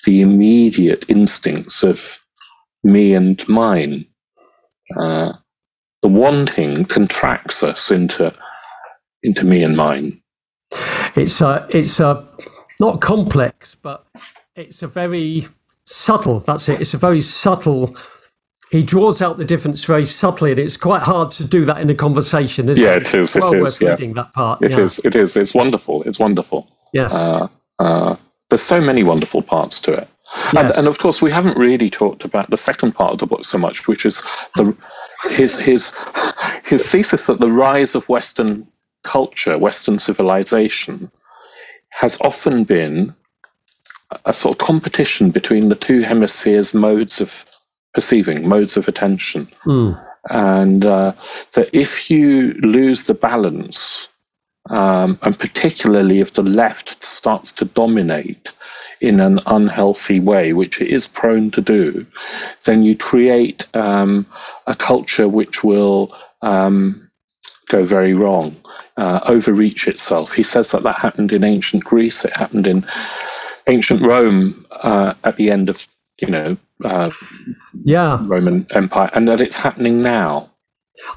the 0.05 0.21
immediate 0.21 1.09
instincts 1.09 1.83
of 1.83 2.21
me 2.83 3.15
and 3.15 3.47
mine. 3.49 4.07
Uh, 4.97 5.33
the 6.03 6.09
wanting 6.09 6.85
contracts 6.85 7.63
us 7.63 7.91
into 7.91 8.35
into 9.23 9.47
me 9.47 9.63
and 9.63 9.75
mine. 9.75 10.21
It's 11.17 11.41
a, 11.41 11.67
it's 11.71 11.99
a, 11.99 12.29
not 12.79 13.01
complex, 13.01 13.75
but 13.75 14.07
it's 14.57 14.83
a 14.83 14.89
very 14.89 15.49
subtle. 15.85 16.41
That's 16.41 16.69
it. 16.69 16.81
It's 16.81 16.95
a 16.95 16.99
very 16.99 17.21
subtle 17.21 17.97
he 18.75 18.83
draws 18.83 19.23
out 19.23 19.39
the 19.39 19.45
difference 19.45 19.85
very 19.85 20.05
subtly, 20.05 20.51
and 20.51 20.59
it's 20.59 20.77
quite 20.77 21.03
hard 21.03 21.31
to 21.31 21.45
do 21.45 21.65
that 21.65 21.81
in 21.81 21.89
a 21.91 21.95
conversation. 21.95 22.69
Isn't 22.69 22.83
yeah, 22.83 22.95
it, 22.95 23.07
it 23.07 23.15
is. 23.15 23.37
It 23.37 23.41
well 23.41 23.55
is, 23.55 23.61
worth 23.63 23.81
yeah. 23.81 23.91
reading 23.91 24.15
that 24.15 24.33
part. 24.33 24.63
It 24.65 24.73
yeah. 24.73 24.81
is. 24.81 24.99
It 25.05 25.15
is. 25.15 25.37
It's 25.37 25.55
wonderful. 25.55 26.03
It's 26.03 26.19
wonderful. 26.19 26.69
Yes. 26.93 27.15
Uh, 27.15 27.47
uh, 27.79 28.17
there's 28.49 28.63
so 28.63 28.81
many 28.81 29.05
wonderful 29.05 29.43
parts 29.43 29.81
to 29.83 29.93
it. 29.93 30.09
Yes. 30.37 30.55
And, 30.57 30.71
and, 30.79 30.87
of 30.89 30.99
course, 30.99 31.23
we 31.23 31.31
haven't 31.31 31.57
really 31.57 31.89
talked 31.89 32.25
about 32.25 32.51
the 32.51 32.57
second 32.57 32.97
part 32.97 33.13
of 33.13 33.21
the 33.21 33.27
book 33.27 33.45
so 33.45 33.59
much, 33.59 33.87
which 33.87 34.05
is 34.05 34.21
the, 34.57 34.77
his 35.31 35.57
his 35.57 35.95
his 36.65 36.85
thesis 36.85 37.27
that 37.27 37.39
the 37.39 37.53
rise 37.53 37.95
of 37.95 38.09
Western 38.09 38.67
culture, 39.05 39.57
Western 39.57 40.01
civilization, 40.01 41.13
has 41.91 42.21
often 42.23 42.65
been 42.65 43.15
a 44.25 44.33
sort 44.33 44.55
of 44.61 44.67
competition 44.67 45.31
between 45.31 45.69
the 45.69 45.75
two 45.75 46.01
hemispheres' 46.01 46.75
modes 46.75 47.21
of 47.21 47.45
perceiving, 47.95 48.49
modes 48.49 48.77
of 48.77 48.89
attention. 48.89 49.49
Mm. 49.65 50.07
And 50.31 50.85
uh, 50.85 51.13
that 51.53 51.75
if 51.75 52.11
you 52.11 52.55
lose 52.55 53.07
the 53.07 53.15
balance, 53.15 54.09
um, 54.71 55.19
and 55.23 55.39
particularly 55.39 56.21
if 56.21 56.35
the 56.35 56.43
left 56.43 57.03
starts 57.05 57.53
to 57.53 57.65
dominate 57.67 58.51
in 59.01 59.21
an 59.21 59.41
unhealthy 59.47 60.21
way, 60.21 60.53
which 60.53 60.81
it 60.81 60.89
is 60.89 61.07
prone 61.07 61.51
to 61.51 61.61
do, 61.61 62.07
then 62.65 62.83
you 62.83 62.97
create 62.97 63.69
um, 63.77 64.27
a 64.67 64.75
culture 64.75 65.29
which 65.29 65.63
will 65.63 66.17
um, 66.41 67.11
go 67.69 67.85
very 67.85 68.15
wrong, 68.15 68.57
uh, 68.97 69.21
overreach 69.25 69.89
itself. 69.89 70.33
He 70.33 70.43
says 70.43 70.71
that 70.71 70.85
that 70.85 70.97
happened 70.97 71.33
in 71.33 71.45
ancient 71.45 71.85
Greece, 71.85 72.25
it 72.25 72.35
happened 72.35 72.67
in 72.67 72.87
ancient 73.67 74.03
Rome 74.03 74.67
uh, 74.71 75.15
at 75.25 75.37
the 75.37 75.51
end 75.51 75.69
of 75.69 75.87
you 76.21 76.29
know, 76.29 76.57
uh, 76.85 77.11
yeah, 77.85 78.19
Roman 78.23 78.67
Empire, 78.71 79.11
and 79.15 79.29
that 79.29 79.41
it's 79.41 79.57
happening 79.57 80.01
now. 80.01 80.51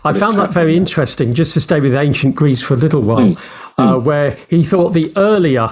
I 0.03 0.11
found 0.13 0.37
that 0.37 0.49
very 0.49 0.73
now. 0.73 0.79
interesting. 0.79 1.33
Just 1.33 1.53
to 1.53 1.61
stay 1.61 1.79
with 1.79 1.93
ancient 1.93 2.35
Greece 2.35 2.61
for 2.61 2.73
a 2.73 2.77
little 2.77 3.01
while, 3.01 3.35
mm. 3.35 3.39
Uh, 3.77 3.93
mm. 3.93 4.03
where 4.03 4.37
he 4.49 4.63
thought 4.63 4.93
the 4.93 5.13
earlier 5.15 5.71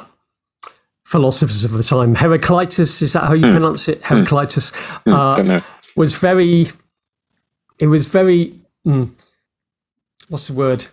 philosophers 1.04 1.64
of 1.64 1.72
the 1.72 1.84
time, 1.84 2.16
Heraclitus, 2.16 3.02
is 3.02 3.14
that 3.14 3.24
how 3.24 3.34
you 3.34 3.46
mm. 3.46 3.52
pronounce 3.52 3.88
it? 3.88 4.04
Hmm. 4.04 4.16
Heraclitus 4.16 4.70
hmm. 5.06 5.14
uh, 5.14 5.62
was 5.96 6.14
very. 6.16 6.68
It 7.80 7.88
was 7.88 8.06
very. 8.06 8.60
Hmm, 8.84 9.06
what's 10.30 10.48
the 10.48 10.54
word? 10.54 10.86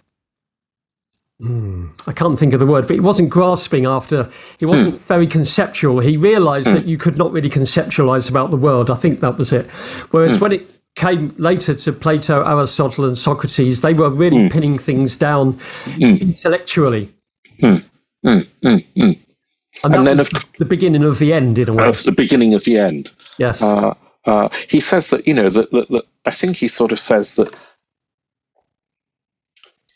Mm, 1.43 2.01
I 2.07 2.13
can't 2.13 2.39
think 2.39 2.55
of 2.55 2.61
the 2.61 2.67
word, 2.67 2.87
but 2.87 2.95
he 2.95 3.01
wasn't 3.01 3.29
grasping 3.29 3.85
after, 3.85 4.31
he 4.59 4.65
wasn't 4.65 4.95
mm. 4.95 5.07
very 5.07 5.27
conceptual. 5.27 5.99
He 5.99 6.17
realized 6.17 6.69
mm. 6.69 6.75
that 6.75 6.85
you 6.85 6.97
could 6.97 7.19
not 7.19 7.33
really 7.33 7.51
conceptualize 7.51 8.31
about 8.31 8.53
the 8.53 8.57
world. 8.57 8.91
I 8.91 8.95
think 8.95 9.21
that 9.21 9.39
was 9.39 9.53
it. 9.53 9.69
Whereas 10.13 10.41
when 10.41 10.53
it 10.53 10.71
came 10.95 11.35
later 11.39 11.75
to 11.75 11.93
Plato, 11.93 12.45
Aristotle, 12.45 13.07
and 13.07 13.19
Socrates, 13.19 13.81
they 13.81 13.93
were 13.93 14.11
really 14.11 14.49
pinning 14.51 14.79
things 14.79 15.17
down 15.17 15.59
intellectually. 15.99 17.13
And, 19.85 19.95
and 19.95 20.07
then 20.07 20.19
was 20.19 20.31
the 20.59 20.65
beginning 20.65 21.03
of 21.03 21.19
the 21.19 21.33
end, 21.33 21.59
in 21.59 21.69
a 21.69 21.73
way. 21.73 21.89
Of 21.89 22.05
the 22.05 22.13
beginning 22.13 22.55
of 22.55 22.63
the 22.65 22.79
end. 22.79 23.11
Yes. 23.39 23.63
Uh, 23.63 23.95
uh, 24.27 24.49
he 24.69 24.79
says 24.79 25.09
that, 25.09 25.27
you 25.27 25.35
know, 25.35 25.51
that, 25.51 25.71
that, 25.73 25.89
that 25.89 26.05
I 26.25 26.31
think 26.31 26.57
he 26.57 26.69
sort 26.69 26.93
of 26.93 27.01
says 27.01 27.35
that 27.35 27.53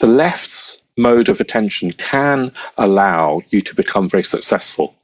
the 0.01 0.09
left's 0.09 0.79
mode 0.97 1.29
of 1.29 1.41
attention 1.41 1.93
can 1.93 2.53
allow 2.79 3.43
you 3.51 3.61
to 3.63 3.75
become 3.75 4.09
very 4.09 4.25
successful. 4.25 4.95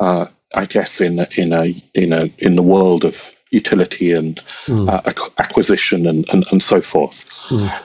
Uh, 0.00 0.26
I 0.54 0.66
guess 0.66 1.00
in 1.00 1.20
in 1.36 1.52
a 1.52 1.82
in 1.94 2.12
a 2.12 2.30
in 2.38 2.56
the 2.56 2.62
world 2.62 3.04
of 3.04 3.34
utility 3.50 4.12
and 4.12 4.40
mm. 4.66 4.88
uh, 4.88 5.30
acquisition 5.38 6.06
and, 6.06 6.28
and, 6.30 6.44
and 6.50 6.62
so 6.62 6.80
forth. 6.80 7.24
Mm. 7.48 7.80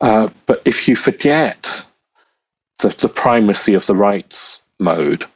Uh, 0.00 0.28
but 0.46 0.62
if 0.64 0.88
you 0.88 0.96
forget 0.96 1.68
the, 2.78 2.88
the 2.88 3.08
primacy 3.08 3.74
of 3.74 3.84
the 3.86 3.94
rights 3.94 4.60
mode, 4.78 5.26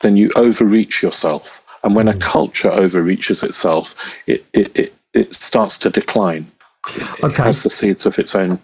then 0.00 0.16
you 0.16 0.30
overreach 0.36 1.02
yourself. 1.02 1.64
And 1.82 1.94
when 1.94 2.06
mm. 2.06 2.10
a 2.10 2.12
hmm. 2.12 2.20
culture 2.20 2.70
overreaches 2.70 3.42
itself, 3.42 3.96
it, 4.28 4.44
it, 4.52 4.78
it, 4.78 4.94
it 5.14 5.34
starts 5.34 5.78
to 5.80 5.90
decline. 5.90 6.50
It, 6.94 7.24
okay. 7.24 7.26
it 7.26 7.36
has 7.38 7.64
the 7.64 7.70
seeds 7.70 8.06
of 8.06 8.18
its 8.20 8.36
own 8.36 8.60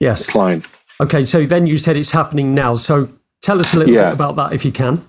yes. 0.00 0.26
decline. 0.26 0.64
Okay, 1.00 1.24
so 1.24 1.44
then 1.44 1.66
you 1.66 1.78
said 1.78 1.96
it's 1.96 2.10
happening 2.10 2.54
now. 2.54 2.74
So 2.76 3.08
tell 3.42 3.60
us 3.60 3.72
a 3.74 3.76
little 3.76 3.94
yeah. 3.94 4.04
bit 4.06 4.14
about 4.14 4.36
that 4.36 4.52
if 4.52 4.64
you 4.64 4.72
can. 4.72 5.04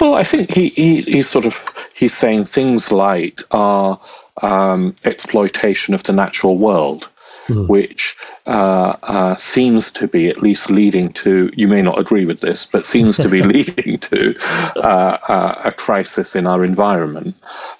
Well, 0.00 0.14
I 0.14 0.22
think 0.22 0.54
he, 0.54 0.68
he 0.70 1.02
he's 1.02 1.28
sort 1.28 1.44
of 1.44 1.68
he's 1.94 2.16
saying 2.16 2.44
things 2.44 2.92
like 2.92 3.40
our 3.50 4.00
um, 4.42 4.94
exploitation 5.04 5.92
of 5.92 6.04
the 6.04 6.12
natural 6.12 6.56
world, 6.56 7.08
mm. 7.48 7.66
which 7.68 8.16
uh, 8.46 8.96
uh, 9.02 9.36
seems 9.36 9.90
to 9.92 10.06
be 10.06 10.28
at 10.28 10.40
least 10.40 10.70
leading 10.70 11.12
to. 11.14 11.50
You 11.54 11.66
may 11.66 11.82
not 11.82 11.98
agree 11.98 12.26
with 12.26 12.40
this, 12.40 12.64
but 12.64 12.86
seems 12.86 13.16
to 13.16 13.28
be 13.28 13.42
leading 13.54 13.98
to 13.98 14.38
uh, 14.76 15.18
uh, 15.28 15.62
a 15.64 15.72
crisis 15.72 16.36
in 16.36 16.46
our 16.46 16.64
environment, 16.64 17.34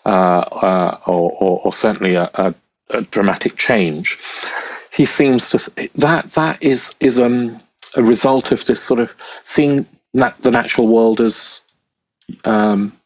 uh, 0.04 0.08
uh, 0.08 0.98
or, 1.06 1.30
or, 1.32 1.60
or, 1.66 1.72
certainly 1.72 2.14
a, 2.14 2.28
a, 2.34 2.54
a 2.90 3.02
dramatic 3.02 3.56
change 3.56 4.18
he 4.96 5.04
seems 5.04 5.50
to 5.50 5.90
that 5.96 6.30
that 6.30 6.62
is 6.62 6.94
is 7.00 7.20
um, 7.20 7.58
a 7.96 8.02
result 8.02 8.50
of 8.50 8.64
this 8.64 8.82
sort 8.82 9.00
of 9.00 9.14
seeing 9.44 9.86
nat- 10.14 10.40
the 10.40 10.50
natural 10.50 10.88
world 10.88 11.20
as 11.20 11.60
um, 12.44 12.98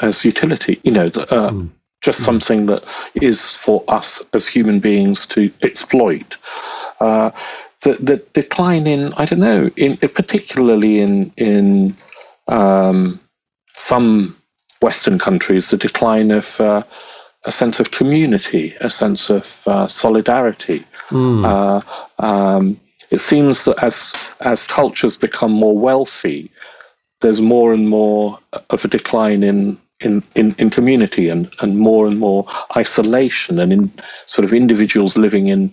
as 0.00 0.24
utility. 0.24 0.80
You 0.82 0.92
know, 0.92 1.06
uh, 1.06 1.50
mm. 1.50 1.70
just 2.00 2.20
mm. 2.20 2.24
something 2.24 2.66
that 2.66 2.84
is 3.14 3.52
for 3.52 3.84
us 3.86 4.20
as 4.32 4.48
human 4.48 4.80
beings 4.80 5.26
to 5.26 5.52
exploit. 5.62 6.36
Uh, 7.00 7.30
the 7.82 7.92
the 7.94 8.16
decline 8.32 8.88
in 8.88 9.12
I 9.14 9.24
don't 9.24 9.38
know, 9.40 9.70
in 9.76 9.96
particularly 9.98 11.00
in 11.00 11.32
in 11.36 11.96
um, 12.48 13.20
some 13.76 14.36
Western 14.80 15.20
countries, 15.20 15.68
the 15.68 15.76
decline 15.76 16.32
of 16.32 16.60
uh, 16.60 16.82
a 17.44 17.52
sense 17.52 17.80
of 17.80 17.90
community, 17.90 18.76
a 18.80 18.90
sense 18.90 19.30
of 19.30 19.62
uh, 19.66 19.88
solidarity. 19.88 20.84
Mm. 21.10 21.44
Uh, 21.44 22.24
um, 22.24 22.80
it 23.10 23.20
seems 23.20 23.64
that 23.64 23.82
as 23.82 24.12
as 24.40 24.64
cultures 24.64 25.16
become 25.16 25.52
more 25.52 25.76
wealthy, 25.76 26.50
there's 27.20 27.40
more 27.40 27.72
and 27.72 27.88
more 27.88 28.38
of 28.70 28.84
a 28.84 28.88
decline 28.88 29.42
in 29.42 29.78
in, 30.00 30.22
in, 30.34 30.54
in 30.58 30.70
community 30.70 31.28
and, 31.28 31.52
and 31.60 31.78
more 31.78 32.08
and 32.08 32.18
more 32.18 32.44
isolation 32.76 33.60
and 33.60 33.72
in 33.72 33.92
sort 34.26 34.44
of 34.44 34.52
individuals 34.52 35.16
living 35.16 35.46
in 35.46 35.72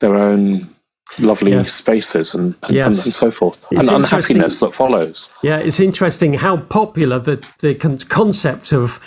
their 0.00 0.14
own 0.14 0.72
lovely 1.18 1.50
yes. 1.50 1.72
spaces 1.72 2.34
and 2.34 2.54
and, 2.62 2.74
yes. 2.74 2.96
and, 2.96 3.06
and, 3.06 3.14
so 3.14 3.30
forth 3.30 3.58
it's 3.70 3.80
and 3.80 3.90
unhappiness 3.90 4.60
that 4.60 4.72
follows 4.72 5.28
yeah 5.42 5.58
it's 5.58 5.78
interesting 5.78 6.32
how 6.32 6.56
popular 6.56 7.18
the, 7.18 7.42
the 7.58 7.74
concept 7.74 8.72
of 8.72 8.98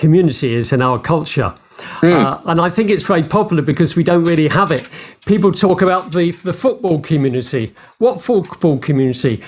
community 0.00 0.54
is 0.54 0.72
in 0.72 0.80
our 0.82 0.98
culture 0.98 1.54
Mm. 2.02 2.12
Uh, 2.12 2.40
and 2.46 2.60
I 2.60 2.70
think 2.70 2.90
it's 2.90 3.02
very 3.02 3.22
popular 3.22 3.62
because 3.62 3.96
we 3.96 4.04
don't 4.04 4.24
really 4.24 4.48
have 4.48 4.72
it. 4.72 4.88
People 5.26 5.52
talk 5.52 5.82
about 5.82 6.12
the, 6.12 6.32
the 6.32 6.52
football 6.52 7.00
community. 7.00 7.74
What 7.98 8.22
football 8.22 8.78
community? 8.78 9.42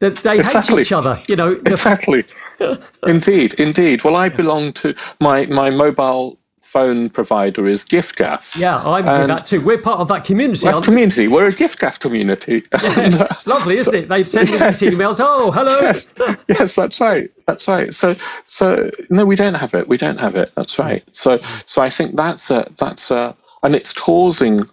That 0.00 0.22
they 0.22 0.38
exactly. 0.38 0.76
hate 0.76 0.86
each 0.86 0.92
other, 0.92 1.20
you 1.26 1.36
know. 1.36 1.60
Exactly. 1.66 2.24
indeed, 3.06 3.54
indeed. 3.54 4.04
Well, 4.04 4.16
I 4.16 4.28
belong 4.28 4.72
to 4.74 4.94
my, 5.20 5.46
my 5.46 5.70
mobile 5.70 6.38
phone 6.78 7.10
provider 7.10 7.68
is 7.68 7.84
giffgaff. 7.84 8.56
Yeah, 8.56 8.76
I'm 8.78 9.06
and 9.06 9.18
with 9.18 9.28
that 9.28 9.46
too. 9.46 9.60
We're 9.60 9.78
part 9.78 10.00
of 10.00 10.08
that 10.08 10.24
community. 10.24 10.64
That 10.64 10.84
community. 10.84 11.26
We? 11.26 11.34
We're 11.34 11.48
a 11.48 11.52
giffgaff 11.52 11.98
community. 11.98 12.64
Yeah, 12.78 13.00
and, 13.00 13.14
uh, 13.16 13.26
it's 13.30 13.46
lovely, 13.46 13.74
isn't 13.74 13.92
so, 13.92 13.98
it? 13.98 14.08
They 14.08 14.24
send 14.24 14.50
me 14.50 14.58
these 14.58 14.80
emails. 14.92 15.18
Oh, 15.20 15.50
hello. 15.50 15.80
Yes, 15.80 16.08
yes, 16.46 16.74
that's 16.76 17.00
right. 17.00 17.28
That's 17.46 17.66
right. 17.66 17.92
So, 17.92 18.14
so 18.44 18.90
no, 19.10 19.26
we 19.26 19.34
don't 19.34 19.54
have 19.54 19.74
it. 19.74 19.88
We 19.88 19.96
don't 19.96 20.18
have 20.18 20.36
it. 20.36 20.52
That's 20.54 20.78
right. 20.78 21.02
So, 21.12 21.40
so 21.66 21.82
I 21.82 21.90
think 21.90 22.16
that's 22.16 22.50
a 22.50 22.70
that's 22.78 23.10
a, 23.10 23.34
and 23.64 23.74
it's 23.74 23.92
causing 23.92 24.64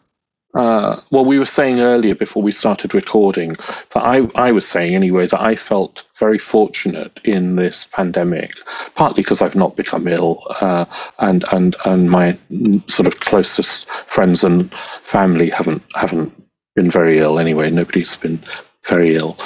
uh, 0.55 1.01
well, 1.11 1.25
we 1.25 1.37
were 1.37 1.45
saying 1.45 1.81
earlier 1.81 2.15
before 2.15 2.41
we 2.41 2.51
started 2.51 2.95
recording 2.95 3.49
that 3.93 4.03
I, 4.03 4.21
I 4.35 4.51
was 4.51 4.67
saying 4.67 4.95
anyway 4.95 5.27
that 5.27 5.41
I 5.41 5.55
felt 5.55 6.03
very 6.17 6.39
fortunate 6.39 7.19
in 7.25 7.57
this 7.57 7.83
pandemic, 7.91 8.53
partly 8.95 9.21
because 9.21 9.41
I've 9.41 9.55
not 9.55 9.75
become 9.75 10.07
ill, 10.07 10.43
uh, 10.61 10.85
and 11.19 11.43
and 11.51 11.75
and 11.85 12.09
my 12.09 12.37
sort 12.87 13.07
of 13.07 13.19
closest 13.19 13.89
friends 14.07 14.43
and 14.43 14.73
family 15.03 15.49
haven't 15.49 15.83
haven't 15.93 16.31
been 16.75 16.89
very 16.89 17.19
ill 17.19 17.37
anyway. 17.37 17.69
Nobody's 17.69 18.15
been 18.15 18.39
very 18.87 19.15
ill. 19.15 19.37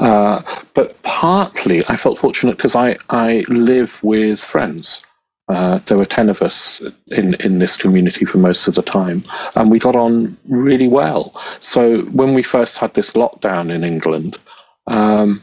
Uh, 0.00 0.42
but 0.74 1.00
partly 1.02 1.84
I 1.86 1.94
felt 1.94 2.18
fortunate 2.18 2.56
because 2.56 2.74
I, 2.74 2.96
I 3.10 3.44
live 3.48 4.02
with 4.02 4.40
friends. 4.40 5.04
Uh, 5.50 5.78
there 5.86 5.98
were 5.98 6.06
10 6.06 6.30
of 6.30 6.42
us 6.42 6.80
in, 7.08 7.34
in 7.42 7.58
this 7.58 7.74
community 7.74 8.24
for 8.24 8.38
most 8.38 8.68
of 8.68 8.76
the 8.76 8.82
time, 8.82 9.24
and 9.56 9.68
we 9.68 9.80
got 9.80 9.96
on 9.96 10.36
really 10.48 10.86
well. 10.86 11.34
So 11.58 12.02
when 12.02 12.34
we 12.34 12.42
first 12.42 12.76
had 12.76 12.94
this 12.94 13.12
lockdown 13.12 13.74
in 13.74 13.82
England, 13.82 14.38
um, 14.86 15.42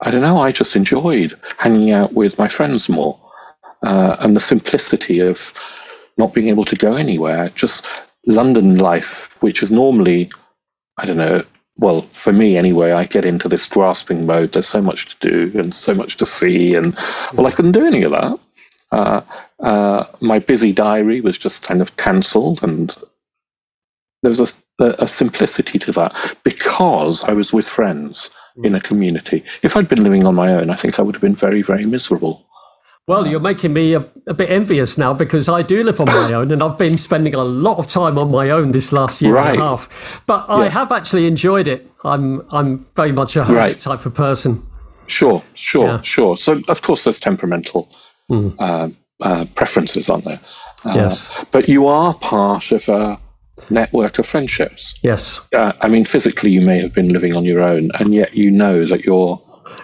I 0.00 0.12
don't 0.12 0.22
know, 0.22 0.38
I 0.38 0.52
just 0.52 0.76
enjoyed 0.76 1.34
hanging 1.58 1.90
out 1.90 2.12
with 2.12 2.38
my 2.38 2.46
friends 2.46 2.88
more 2.88 3.18
uh, 3.82 4.16
and 4.20 4.36
the 4.36 4.40
simplicity 4.40 5.18
of 5.18 5.52
not 6.18 6.34
being 6.34 6.48
able 6.48 6.64
to 6.64 6.76
go 6.76 6.94
anywhere. 6.94 7.48
Just 7.56 7.84
London 8.26 8.78
life, 8.78 9.36
which 9.42 9.60
is 9.60 9.72
normally, 9.72 10.30
I 10.98 11.06
don't 11.06 11.16
know, 11.16 11.42
well, 11.78 12.02
for 12.12 12.32
me 12.32 12.56
anyway, 12.56 12.92
I 12.92 13.06
get 13.06 13.24
into 13.24 13.48
this 13.48 13.66
grasping 13.66 14.24
mode. 14.24 14.52
There's 14.52 14.68
so 14.68 14.82
much 14.82 15.18
to 15.18 15.28
do 15.30 15.58
and 15.58 15.74
so 15.74 15.94
much 15.94 16.16
to 16.18 16.26
see, 16.26 16.76
and 16.76 16.96
well, 17.34 17.48
I 17.48 17.50
couldn't 17.50 17.72
do 17.72 17.84
any 17.84 18.04
of 18.04 18.12
that. 18.12 18.38
Uh, 18.92 19.20
uh, 19.60 20.04
my 20.20 20.38
busy 20.38 20.72
diary 20.72 21.20
was 21.20 21.36
just 21.36 21.62
kind 21.62 21.80
of 21.80 21.96
cancelled, 21.96 22.62
and 22.62 22.94
there 24.22 24.30
was 24.30 24.40
a, 24.80 24.84
a, 24.98 25.08
simplicity 25.08 25.78
to 25.78 25.92
that 25.92 26.36
because 26.44 27.24
I 27.24 27.32
was 27.32 27.52
with 27.52 27.68
friends 27.68 28.30
in 28.62 28.74
a 28.74 28.80
community. 28.80 29.44
If 29.62 29.76
I'd 29.76 29.88
been 29.88 30.02
living 30.02 30.26
on 30.26 30.34
my 30.34 30.52
own, 30.52 30.70
I 30.70 30.76
think 30.76 30.98
I 30.98 31.02
would 31.02 31.14
have 31.14 31.22
been 31.22 31.34
very, 31.34 31.62
very 31.62 31.84
miserable. 31.84 32.44
Well, 33.06 33.26
you're 33.26 33.40
making 33.40 33.72
me 33.72 33.94
a, 33.94 34.06
a, 34.26 34.34
bit 34.34 34.50
envious 34.50 34.98
now 34.98 35.14
because 35.14 35.48
I 35.48 35.62
do 35.62 35.82
live 35.82 35.98
on 35.98 36.08
my 36.08 36.32
own 36.34 36.52
and 36.52 36.62
I've 36.62 36.76
been 36.76 36.98
spending 36.98 37.34
a 37.34 37.42
lot 37.42 37.78
of 37.78 37.86
time 37.86 38.18
on 38.18 38.30
my 38.30 38.50
own 38.50 38.72
this 38.72 38.92
last 38.92 39.22
year 39.22 39.32
right. 39.32 39.52
and 39.52 39.62
a 39.62 39.64
half. 39.64 40.22
But 40.26 40.44
yeah. 40.46 40.56
I 40.56 40.68
have 40.68 40.92
actually 40.92 41.26
enjoyed 41.26 41.68
it. 41.68 41.90
I'm 42.04 42.46
I'm 42.50 42.86
very 42.96 43.12
much 43.12 43.34
a 43.34 43.44
hermit 43.44 43.58
right. 43.58 43.78
type 43.78 44.04
of 44.04 44.14
person. 44.14 44.62
Sure, 45.06 45.42
sure, 45.54 45.86
yeah. 45.86 46.00
sure. 46.02 46.36
So 46.36 46.60
of 46.68 46.82
course 46.82 47.04
there's 47.04 47.18
temperamental 47.18 47.88
mm. 48.30 48.94
Uh, 49.20 49.46
preferences, 49.54 50.08
aren't 50.08 50.24
there? 50.24 50.40
Uh, 50.84 50.92
yes. 50.94 51.30
But 51.50 51.68
you 51.68 51.86
are 51.86 52.14
part 52.14 52.72
of 52.72 52.88
a 52.88 53.18
network 53.70 54.18
of 54.18 54.26
friendships. 54.26 54.94
Yes. 55.02 55.40
Uh, 55.52 55.72
I 55.80 55.88
mean, 55.88 56.04
physically, 56.04 56.50
you 56.50 56.60
may 56.60 56.80
have 56.80 56.94
been 56.94 57.08
living 57.12 57.36
on 57.36 57.44
your 57.44 57.62
own, 57.62 57.90
and 57.94 58.14
yet 58.14 58.34
you 58.34 58.50
know 58.50 58.86
that 58.86 59.04
you're. 59.04 59.40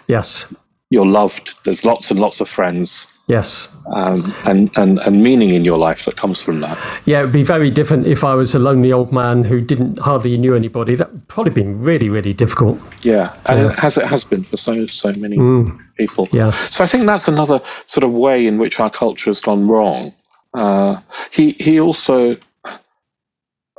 Yes. 0.07 0.53
You're 0.91 1.07
loved. 1.07 1.57
There's 1.65 1.85
lots 1.85 2.11
and 2.11 2.21
lots 2.21 2.41
of 2.41 2.49
friends. 2.49 3.14
Yes. 3.27 3.69
Um, 3.95 4.35
and, 4.45 4.71
and, 4.77 4.99
and 4.99 5.23
meaning 5.23 5.51
in 5.51 5.65
your 5.65 5.79
life 5.79 6.05
that 6.05 6.17
comes 6.17 6.43
from 6.43 6.61
that. 6.61 6.79
Yeah, 7.07 7.21
it 7.21 7.25
would 7.25 7.33
be 7.33 7.43
very 7.43 7.71
different 7.71 8.07
if 8.07 8.23
I 8.23 8.35
was 8.35 8.55
a 8.55 8.59
lonely 8.59 8.93
old 8.93 9.13
man 9.13 9.45
who 9.45 9.63
didn't 9.63 9.99
hardly 9.99 10.37
knew 10.37 10.55
anybody. 10.55 10.95
That 10.95 11.11
would 11.11 11.29
probably 11.29 11.53
been 11.53 11.81
really, 11.81 12.11
really 12.11 12.35
difficult. 12.35 12.79
Yeah, 13.03 13.35
and 13.47 13.61
yeah. 13.61 13.73
it 13.73 13.79
has 13.79 13.97
it 13.97 14.07
has 14.07 14.25
been 14.25 14.45
for 14.45 14.59
so 14.59 14.87
so 14.89 15.13
many 15.13 15.39
mm. 15.39 15.79
people. 15.97 16.29
Yeah. 16.33 16.51
So 16.69 16.85
I 16.85 16.87
think 16.87 17.07
that's 17.07 17.27
another 17.27 17.63
sort 17.87 18.05
of 18.05 18.13
way 18.13 18.47
in 18.47 18.59
which 18.59 18.79
our 18.79 18.91
culture 18.91 19.31
has 19.31 19.41
gone 19.41 19.69
wrong. 19.69 20.13
Uh, 20.53 21.01
he 21.31 21.53
he 21.53 21.81
also, 21.81 22.37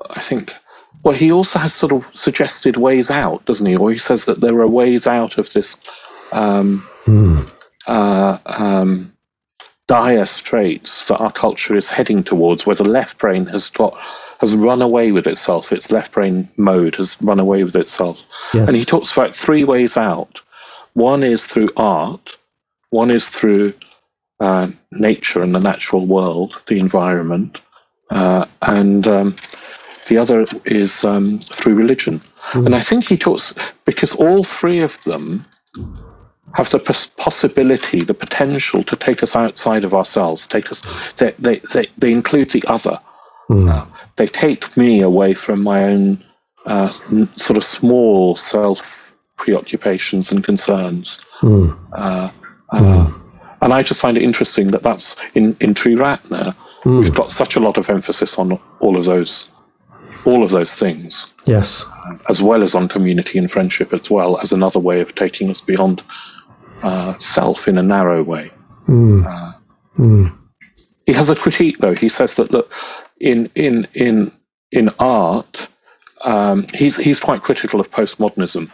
I 0.10 0.22
think, 0.22 0.54
well, 1.04 1.14
he 1.14 1.32
also 1.32 1.60
has 1.60 1.74
sort 1.74 1.94
of 1.94 2.06
suggested 2.06 2.78
ways 2.78 3.12
out, 3.12 3.46
doesn't 3.46 3.66
he? 3.66 3.76
Or 3.76 3.92
he 3.92 4.00
says 4.00 4.26
that 4.26 4.42
there 4.42 4.60
are 4.60 4.68
ways 4.68 5.06
out 5.06 5.38
of 5.38 5.54
this. 5.54 5.80
Um, 6.32 6.88
mm. 7.06 7.48
uh, 7.86 8.40
um, 8.46 9.15
dire 9.88 10.26
straits 10.26 11.08
that 11.08 11.18
our 11.18 11.32
culture 11.32 11.76
is 11.76 11.90
heading 11.90 12.24
towards, 12.24 12.66
where 12.66 12.76
the 12.76 12.84
left 12.84 13.20
brain 13.20 13.46
has 13.48 13.70
got 13.70 13.96
has 14.40 14.54
run 14.54 14.82
away 14.82 15.12
with 15.12 15.28
itself. 15.28 15.72
Its 15.72 15.92
left 15.92 16.12
brain 16.12 16.50
mode 16.58 16.96
has 16.96 17.16
run 17.22 17.40
away 17.40 17.64
with 17.64 17.76
itself. 17.76 18.28
Yes. 18.54 18.68
And 18.68 18.76
he 18.76 18.84
talks 18.84 19.12
about 19.12 19.34
three 19.34 19.64
ways 19.64 19.96
out. 19.96 20.42
One 20.94 21.24
is 21.24 21.46
through 21.46 21.70
art. 21.78 22.38
One 22.90 23.12
is 23.12 23.28
through 23.28 23.74
uh, 24.40 24.70
nature 24.92 25.42
and 25.42 25.56
the 25.56 25.60
natural 25.60 26.06
world, 26.06 26.62
the 26.68 26.80
environment, 26.80 27.62
uh, 28.10 28.46
and 28.62 29.08
um, 29.08 29.36
the 30.08 30.18
other 30.18 30.46
is 30.66 31.04
um, 31.06 31.40
through 31.40 31.76
religion. 31.76 32.22
Mm. 32.52 32.68
And 32.68 32.76
I 32.76 32.82
think 32.82 33.06
he 33.06 33.18
talks 33.18 33.54
because 33.86 34.14
all 34.14 34.44
three 34.44 34.82
of 34.82 35.02
them 35.04 35.46
have 36.56 36.70
the 36.70 36.80
possibility, 37.18 38.00
the 38.00 38.14
potential 38.14 38.82
to 38.84 38.96
take 38.96 39.22
us 39.22 39.36
outside 39.36 39.84
of 39.84 39.94
ourselves. 39.94 40.48
Take 40.48 40.72
us. 40.72 40.82
They 41.18 41.36
they 41.38 41.62
they, 41.74 41.88
they 41.98 42.12
include 42.12 42.52
the 42.52 42.64
other. 42.68 43.00
Mm. 43.50 43.70
Uh, 43.70 43.86
they 44.16 44.26
take 44.26 44.76
me 44.78 45.02
away 45.02 45.34
from 45.34 45.62
my 45.62 45.84
own 45.84 46.24
uh, 46.66 46.90
sort 46.90 47.58
of 47.58 47.64
small 47.64 48.38
self 48.38 49.16
preoccupations 49.36 50.32
and 50.32 50.44
concerns. 50.44 51.20
Mm. 51.42 51.78
Uh, 51.92 52.30
mm. 52.72 53.22
And 53.62 53.74
I 53.74 53.84
just 53.84 54.00
find 54.00 54.16
it 54.16 54.24
interesting 54.24 54.68
that 54.68 54.84
that's 54.84 55.18
in 55.34 55.58
in 55.60 55.74
Triratna. 55.74 56.56
Hmm. 56.84 57.00
We've 57.00 57.14
got 57.14 57.32
such 57.32 57.56
a 57.56 57.60
lot 57.60 57.78
of 57.78 57.90
emphasis 57.90 58.38
on 58.38 58.60
all 58.80 58.96
of 58.96 59.06
those 59.06 59.50
all 60.24 60.44
of 60.44 60.52
those 60.52 60.74
things. 60.74 61.28
Yes. 61.46 61.84
As 62.30 62.42
well 62.42 62.64
as 62.64 62.76
on 62.76 62.88
community 62.88 63.40
and 63.40 63.52
friendship 63.52 63.94
as 63.94 64.10
well 64.10 64.40
as 64.40 64.52
another 64.54 64.80
way 64.80 65.02
of 65.02 65.16
taking 65.16 65.50
us 65.50 65.62
beyond 65.62 66.02
uh, 66.84 67.18
self 67.20 67.68
in 67.68 67.78
a 67.78 67.84
narrow 67.84 68.24
way. 68.24 68.52
Mm. 68.88 69.26
Uh, 69.26 69.54
mm. 69.98 70.38
He 71.06 71.14
has 71.14 71.30
a 71.30 71.36
critique, 71.36 71.78
though. 71.80 71.94
He 71.94 72.10
says 72.10 72.36
that 72.36 72.52
look, 72.52 72.72
in 73.20 73.50
in 73.56 73.88
in 73.94 74.32
in 74.72 74.90
art, 75.00 75.68
um, 76.24 76.68
he's 76.74 76.98
he's 76.98 77.20
quite 77.20 77.42
critical 77.42 77.80
of 77.80 77.90
postmodernism. 77.92 78.72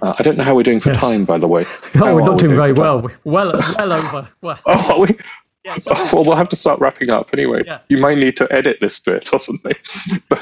Uh, 0.00 0.14
I 0.18 0.22
don't 0.22 0.36
know 0.36 0.44
how 0.44 0.56
we're 0.56 0.64
doing 0.64 0.80
for 0.80 0.90
yes. 0.90 1.00
time, 1.00 1.24
by 1.24 1.38
the 1.38 1.46
way. 1.46 1.64
No, 1.94 2.06
how 2.06 2.14
we're 2.14 2.22
not 2.22 2.32
we 2.32 2.38
doing 2.38 2.56
very 2.56 2.72
well. 2.72 3.08
Well, 3.24 3.52
well 3.78 3.92
over. 3.92 4.28
Well. 4.40 4.58
Oh, 4.66 5.00
we? 5.00 5.16
Yeah, 5.64 5.76
well, 6.12 6.24
we'll 6.24 6.34
have 6.34 6.48
to 6.48 6.56
start 6.56 6.80
wrapping 6.80 7.10
up 7.10 7.30
anyway. 7.32 7.62
Yeah. 7.64 7.78
You 7.88 7.98
may 7.98 8.16
need 8.16 8.36
to 8.38 8.52
edit 8.52 8.78
this 8.80 8.98
bit 8.98 9.28
or 9.32 9.40
something. 9.40 9.74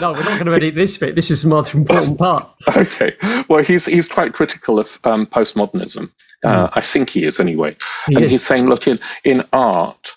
no, 0.01 0.13
we're 0.13 0.23
not 0.23 0.39
going 0.43 0.47
to 0.47 0.55
edit 0.55 0.75
this 0.75 0.97
bit. 0.97 1.15
This 1.15 1.31
is 1.31 1.43
the 1.43 1.51
most 1.51 1.75
important 1.75 2.19
part. 2.19 2.49
okay. 2.75 3.15
Well, 3.49 3.63
he's 3.63 3.85
he's 3.85 4.09
quite 4.09 4.33
critical 4.33 4.79
of 4.79 4.99
um, 5.05 5.27
postmodernism. 5.27 6.11
Uh, 6.45 6.68
mm. 6.68 6.72
I 6.74 6.80
think 6.80 7.11
he 7.11 7.26
is 7.26 7.38
anyway. 7.38 7.76
He 8.07 8.14
and 8.14 8.24
is. 8.24 8.30
he's 8.32 8.47
saying, 8.47 8.66
look, 8.66 8.86
in 8.86 8.99
in 9.24 9.45
art, 9.53 10.11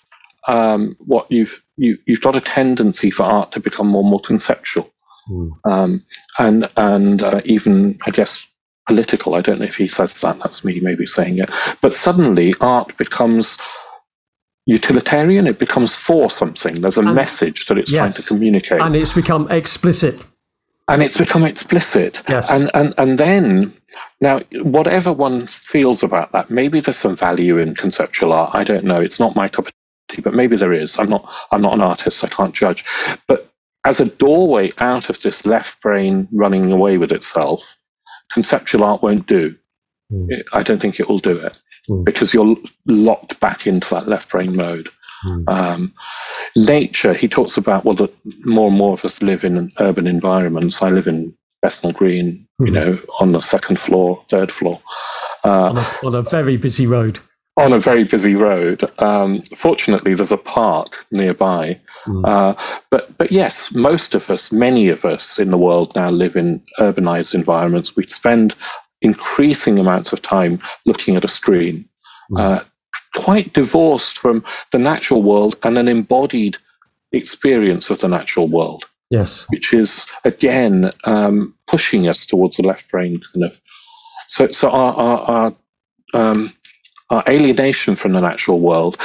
um, 0.48 0.96
what 1.06 1.30
you've 1.30 1.62
you, 1.76 1.98
you've 2.06 2.20
got 2.20 2.36
a 2.36 2.40
tendency 2.40 3.10
for 3.10 3.24
art 3.24 3.52
to 3.52 3.60
become 3.60 3.88
more 3.88 4.02
and 4.02 4.10
more 4.10 4.20
conceptual, 4.20 4.90
mm. 5.30 5.50
um, 5.64 6.04
and 6.38 6.70
and 6.76 7.22
uh, 7.22 7.40
even 7.44 7.98
I 8.06 8.10
guess 8.10 8.46
political. 8.86 9.34
I 9.34 9.40
don't 9.40 9.58
know 9.58 9.66
if 9.66 9.76
he 9.76 9.88
says 9.88 10.20
that. 10.20 10.38
That's 10.38 10.64
me 10.64 10.80
maybe 10.80 11.06
saying 11.06 11.38
it. 11.38 11.50
But 11.80 11.94
suddenly, 11.94 12.54
art 12.60 12.96
becomes 12.96 13.58
utilitarian. 14.66 15.46
It 15.46 15.58
becomes 15.58 15.94
for 15.94 16.30
something. 16.30 16.80
There's 16.80 16.96
a 16.96 17.02
and, 17.02 17.14
message 17.14 17.66
that 17.66 17.78
it's 17.78 17.90
yes, 17.90 17.98
trying 17.98 18.22
to 18.22 18.28
communicate, 18.28 18.80
and 18.80 18.96
it's 18.96 19.12
become 19.12 19.50
explicit. 19.50 20.20
And 20.86 21.02
it's 21.02 21.16
become 21.16 21.44
explicit. 21.44 22.22
Yes. 22.28 22.50
And 22.50 22.70
and 22.74 22.94
and 22.98 23.18
then 23.18 23.72
now, 24.24 24.40
whatever 24.62 25.12
one 25.12 25.46
feels 25.46 26.02
about 26.02 26.32
that, 26.32 26.50
maybe 26.50 26.80
there's 26.80 26.96
some 26.96 27.14
value 27.14 27.58
in 27.58 27.74
conceptual 27.74 28.32
art. 28.32 28.54
I 28.54 28.64
don't 28.64 28.84
know. 28.84 28.98
It's 28.98 29.20
not 29.20 29.36
my 29.36 29.48
cup 29.50 29.66
of 29.66 29.72
tea, 30.08 30.22
but 30.22 30.32
maybe 30.32 30.56
there 30.56 30.72
is. 30.72 30.98
I'm 30.98 31.10
not. 31.10 31.30
I'm 31.50 31.60
not 31.60 31.74
an 31.74 31.82
artist. 31.82 32.24
I 32.24 32.28
can't 32.28 32.54
judge. 32.54 32.86
But 33.26 33.52
as 33.84 34.00
a 34.00 34.06
doorway 34.06 34.72
out 34.78 35.10
of 35.10 35.20
this 35.20 35.44
left 35.44 35.82
brain 35.82 36.26
running 36.32 36.72
away 36.72 36.96
with 36.96 37.12
itself, 37.12 37.76
conceptual 38.32 38.82
art 38.82 39.02
won't 39.02 39.26
do. 39.26 39.54
Mm. 40.10 40.42
I 40.54 40.62
don't 40.62 40.80
think 40.80 40.98
it 40.98 41.08
will 41.08 41.18
do 41.18 41.36
it 41.36 41.58
mm. 41.90 42.02
because 42.02 42.32
you're 42.32 42.56
locked 42.86 43.38
back 43.40 43.66
into 43.66 43.94
that 43.94 44.08
left 44.08 44.30
brain 44.30 44.56
mode. 44.56 44.88
Mm. 45.26 45.48
Um, 45.48 45.94
nature, 46.56 47.12
he 47.12 47.28
talks 47.28 47.58
about, 47.58 47.84
well, 47.84 47.94
the, 47.94 48.10
more 48.44 48.68
and 48.68 48.78
more 48.78 48.94
of 48.94 49.04
us 49.04 49.20
live 49.20 49.44
in 49.44 49.70
urban 49.80 50.06
environments. 50.06 50.82
I 50.82 50.88
live 50.88 51.08
in 51.08 51.36
Bethnal 51.64 51.92
Green, 51.92 52.46
mm. 52.60 52.66
you 52.66 52.72
know, 52.72 52.98
on 53.20 53.32
the 53.32 53.40
second 53.40 53.80
floor, 53.80 54.22
third 54.28 54.52
floor. 54.52 54.82
Uh, 55.46 55.48
on, 55.48 55.78
a, 55.78 55.96
on, 56.04 56.14
a, 56.14 56.20
very 56.20 56.58
busy 56.58 56.86
road. 56.86 57.18
On 57.56 57.72
a 57.72 57.80
very 57.80 58.04
busy 58.04 58.34
road. 58.34 58.84
Um, 58.98 59.40
fortunately, 59.56 60.12
there's 60.12 60.30
a 60.30 60.36
park 60.36 61.06
nearby. 61.10 61.80
Mm. 62.06 62.28
Uh, 62.28 62.78
but, 62.90 63.16
but 63.16 63.32
yes, 63.32 63.72
most 63.74 64.14
of 64.14 64.28
us, 64.28 64.52
many 64.52 64.90
of 64.90 65.06
us 65.06 65.38
in 65.38 65.50
the 65.50 65.56
world 65.56 65.96
now 65.96 66.10
live 66.10 66.36
in 66.36 66.62
urbanized 66.80 67.34
environments. 67.34 67.96
We 67.96 68.04
spend 68.04 68.54
increasing 69.00 69.78
amounts 69.78 70.12
of 70.12 70.20
time 70.20 70.60
looking 70.84 71.16
at 71.16 71.24
a 71.24 71.28
screen. 71.28 71.88
Mm. 72.30 72.40
Uh, 72.40 72.64
quite 73.14 73.54
divorced 73.54 74.18
from 74.18 74.44
the 74.70 74.78
natural 74.78 75.22
world 75.22 75.56
and 75.62 75.78
an 75.78 75.88
embodied 75.88 76.58
experience 77.12 77.88
of 77.88 78.00
the 78.00 78.08
natural 78.08 78.48
world. 78.48 78.84
Yes. 79.10 79.46
Which 79.50 79.72
is, 79.74 80.06
again, 80.24 80.92
um, 81.04 81.54
pushing 81.66 82.08
us 82.08 82.26
towards 82.26 82.56
the 82.56 82.62
left 82.62 82.90
brain 82.90 83.20
kind 83.32 83.44
of. 83.44 83.60
So, 84.28 84.50
so 84.50 84.70
our, 84.70 84.94
our, 84.94 85.18
our, 85.18 85.56
um, 86.14 86.52
our 87.10 87.22
alienation 87.28 87.94
from 87.94 88.12
the 88.12 88.20
natural 88.20 88.60
world 88.60 88.98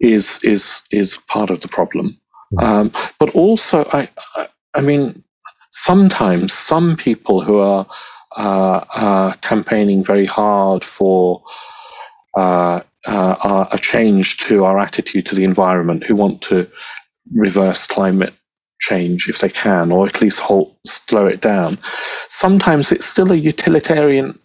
is, 0.00 0.42
is, 0.42 0.82
is 0.90 1.18
part 1.28 1.50
of 1.50 1.60
the 1.60 1.68
problem. 1.68 2.18
Mm. 2.54 2.62
Um, 2.62 2.92
but 3.18 3.30
also, 3.30 3.84
I, 3.92 4.08
I, 4.36 4.48
I, 4.74 4.80
mean, 4.80 5.22
sometimes 5.70 6.52
some 6.52 6.96
people 6.96 7.42
who 7.42 7.58
are, 7.58 7.86
uh, 8.36 8.84
are 8.94 9.34
campaigning 9.38 10.02
very 10.04 10.26
hard 10.26 10.84
for 10.84 11.42
uh, 12.36 12.80
uh, 13.04 13.66
a 13.70 13.78
change 13.78 14.38
to 14.38 14.64
our 14.64 14.78
attitude 14.78 15.26
to 15.26 15.34
the 15.34 15.44
environment, 15.44 16.04
who 16.04 16.14
want 16.14 16.40
to 16.42 16.68
reverse 17.34 17.86
climate 17.86 18.32
change 18.82 19.28
if 19.28 19.38
they 19.38 19.48
can, 19.48 19.92
or 19.92 20.06
at 20.06 20.20
least 20.20 20.38
halt, 20.38 20.76
slow 20.86 21.26
it 21.26 21.40
down. 21.40 21.78
Sometimes 22.28 22.92
it's 22.92 23.06
still 23.06 23.32
a 23.32 23.36
utilitarian 23.36 24.38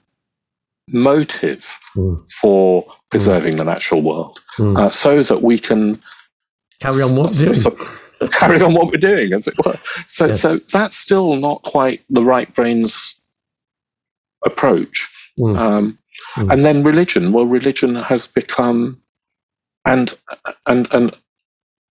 motive 0.87 1.67
mm. 1.95 2.17
for 2.41 2.85
preserving 3.09 3.55
mm. 3.55 3.57
the 3.57 3.63
natural 3.65 4.01
world, 4.01 4.39
mm. 4.57 4.77
uh, 4.79 4.91
so 4.91 5.21
that 5.23 5.41
we 5.41 5.57
can 5.59 6.01
carry 6.79 7.01
on 7.01 7.15
what 7.15 7.35
we're 7.35 7.53
doing. 7.53 8.29
carry 8.31 8.61
on 8.61 8.73
what 8.73 8.87
we're 8.87 8.97
doing, 8.97 9.33
as 9.33 9.47
it 9.47 9.55
were. 9.65 9.79
So, 10.07 10.27
yes. 10.27 10.41
so 10.41 10.57
that's 10.71 10.95
still 10.95 11.35
not 11.35 11.61
quite 11.63 12.01
the 12.09 12.23
right 12.23 12.53
brain's 12.55 13.15
approach. 14.45 15.07
Hmm. 15.37 15.55
Um, 15.55 15.99
Mm. 16.37 16.53
And 16.53 16.65
then 16.65 16.83
religion. 16.83 17.31
Well, 17.31 17.45
religion 17.45 17.95
has 17.95 18.27
become, 18.27 19.01
and 19.85 20.13
and 20.65 20.87
and 20.91 21.15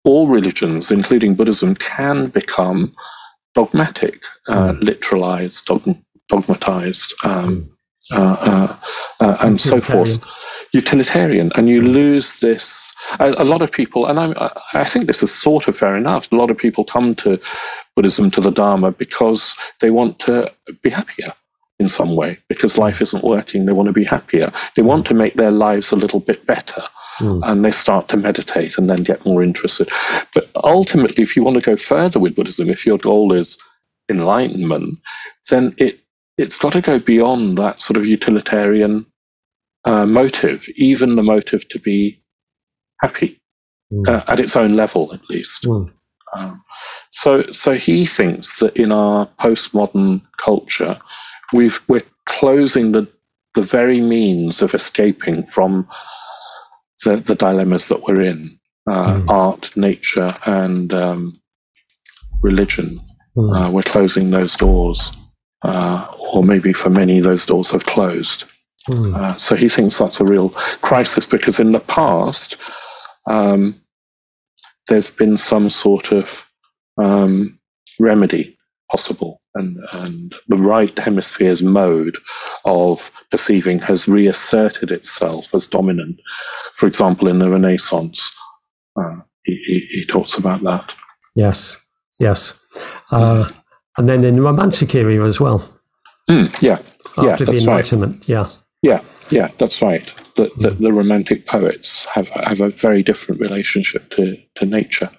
all 0.03 0.27
religions, 0.27 0.91
including 0.91 1.35
Buddhism, 1.35 1.75
can 1.75 2.27
become 2.29 2.93
dogmatic, 3.55 4.21
uh, 4.47 4.71
mm. 4.71 4.81
literalized, 4.81 5.65
dog, 5.65 5.83
dogmatized, 6.29 7.13
um, 7.23 7.69
uh, 8.11 8.15
uh, 8.15 8.77
uh, 9.19 9.37
and 9.41 9.59
so 9.59 9.81
forth. 9.81 10.19
Utilitarian, 10.71 11.51
and 11.55 11.67
you 11.67 11.81
lose 11.81 12.39
this. 12.41 12.91
A, 13.19 13.31
a 13.41 13.43
lot 13.43 13.63
of 13.63 13.71
people, 13.71 14.05
and 14.05 14.19
I, 14.19 14.51
I 14.73 14.85
think 14.85 15.07
this 15.07 15.23
is 15.23 15.33
sort 15.33 15.67
of 15.67 15.75
fair 15.75 15.97
enough. 15.97 16.31
A 16.31 16.35
lot 16.35 16.51
of 16.51 16.57
people 16.57 16.85
come 16.85 17.15
to 17.15 17.39
Buddhism, 17.95 18.29
to 18.31 18.41
the 18.41 18.51
Dharma, 18.51 18.91
because 18.91 19.55
they 19.79 19.89
want 19.89 20.19
to 20.19 20.51
be 20.83 20.91
happier 20.91 21.33
in 21.79 21.89
some 21.89 22.15
way 22.15 22.37
because 22.47 22.77
life 22.77 23.01
isn't 23.01 23.23
working. 23.23 23.65
They 23.65 23.71
want 23.71 23.87
to 23.87 23.93
be 23.93 24.03
happier. 24.03 24.51
They 24.75 24.81
want 24.81 25.07
to 25.07 25.13
make 25.13 25.35
their 25.35 25.51
lives 25.51 25.91
a 25.91 25.95
little 25.95 26.19
bit 26.19 26.45
better. 26.45 26.83
Mm. 27.19 27.41
And 27.43 27.65
they 27.65 27.71
start 27.71 28.07
to 28.09 28.17
meditate 28.17 28.77
and 28.77 28.89
then 28.89 29.03
get 29.03 29.25
more 29.25 29.43
interested. 29.43 29.89
But 30.33 30.49
ultimately, 30.55 31.23
if 31.23 31.35
you 31.35 31.43
want 31.43 31.55
to 31.55 31.69
go 31.69 31.75
further 31.75 32.19
with 32.19 32.35
Buddhism, 32.35 32.69
if 32.69 32.85
your 32.85 32.97
goal 32.97 33.33
is 33.33 33.57
enlightenment, 34.09 34.99
then 35.49 35.75
it 35.77 35.99
it's 36.37 36.57
got 36.57 36.71
to 36.71 36.81
go 36.81 36.99
beyond 36.99 37.57
that 37.57 37.81
sort 37.81 37.97
of 37.97 38.05
utilitarian 38.05 39.05
uh, 39.83 40.05
motive, 40.05 40.67
even 40.75 41.17
the 41.17 41.23
motive 41.23 41.67
to 41.67 41.79
be 41.79 42.21
happy 43.01 43.37
mm. 43.91 44.07
uh, 44.07 44.23
at 44.27 44.39
its 44.39 44.55
own 44.55 44.75
level, 44.75 45.13
at 45.13 45.29
least. 45.29 45.63
Mm. 45.63 45.91
Um, 46.33 46.63
so, 47.11 47.51
so 47.51 47.73
he 47.73 48.05
thinks 48.05 48.59
that 48.59 48.77
in 48.77 48.91
our 48.91 49.27
postmodern 49.39 50.21
culture, 50.37 50.97
we've, 51.53 51.83
we're 51.89 52.03
closing 52.27 52.93
the, 52.93 53.07
the 53.55 53.61
very 53.61 53.99
means 53.99 54.61
of 54.61 54.73
escaping 54.73 55.45
from 55.45 55.87
the, 57.03 57.17
the 57.17 57.35
dilemmas 57.35 57.87
that 57.87 58.03
we're 58.03 58.21
in 58.21 58.59
uh, 58.89 59.15
mm. 59.15 59.29
art, 59.29 59.75
nature, 59.77 60.33
and 60.45 60.93
um, 60.93 61.39
religion. 62.41 62.99
Mm. 63.35 63.67
Uh, 63.67 63.71
we're 63.71 63.83
closing 63.83 64.31
those 64.31 64.55
doors, 64.55 65.11
uh, 65.61 66.11
or 66.33 66.43
maybe 66.43 66.73
for 66.73 66.89
many, 66.89 67.19
those 67.19 67.45
doors 67.45 67.69
have 67.71 67.85
closed. 67.85 68.45
Mm. 68.87 69.39
so 69.39 69.55
he 69.55 69.69
thinks 69.69 69.99
that's 69.99 70.19
a 70.19 70.23
real 70.23 70.49
crisis 70.81 71.25
because 71.25 71.59
in 71.59 71.73
the 71.73 71.81
past, 71.81 72.55
um, 73.27 73.79
there's 74.87 75.11
been 75.11 75.37
some 75.37 75.69
sort 75.69 76.11
of 76.11 76.49
um, 76.97 77.59
remedy 77.99 78.57
possible 78.89 79.38
and, 79.59 79.77
and 79.91 80.35
the 80.47 80.57
right 80.57 80.97
hemisphere's 80.97 81.61
mode 81.61 82.17
of 82.65 83.11
perceiving 83.29 83.79
has 83.79 84.07
reasserted 84.07 84.91
itself 84.91 85.53
as 85.53 85.67
dominant. 85.67 86.19
For 86.73 86.87
example, 86.87 87.27
in 87.27 87.39
the 87.39 87.49
Renaissance, 87.49 88.35
uh, 88.95 89.17
he, 89.43 89.61
he, 89.65 89.79
he, 89.91 90.05
talks 90.05 90.37
about 90.37 90.61
that. 90.61 90.93
Yes, 91.35 91.75
yes. 92.19 92.59
Uh, 93.11 93.49
and 93.97 94.07
then 94.07 94.23
in 94.23 94.35
the 94.35 94.41
Romantic 94.41 94.95
era 94.95 95.27
as 95.27 95.39
well. 95.39 95.67
Mm, 96.29 96.61
yeah, 96.61 96.79
After 97.17 97.23
yeah, 97.23 97.35
the 97.51 97.57
Enlightenment, 97.57 98.13
right. 98.13 98.29
yeah. 98.29 98.49
Yeah, 98.81 99.01
yeah, 99.29 99.51
that's 99.57 99.81
right. 99.81 100.05
The, 100.37 100.49
the, 100.57 100.69
the, 100.69 100.93
Romantic 100.93 101.45
poets 101.45 102.05
have 102.05 102.29
have 102.29 102.61
a 102.61 102.69
very 102.69 103.03
different 103.03 103.41
relationship 103.41 104.09
to, 104.11 104.37
to 104.55 104.65
nature, 104.65 105.09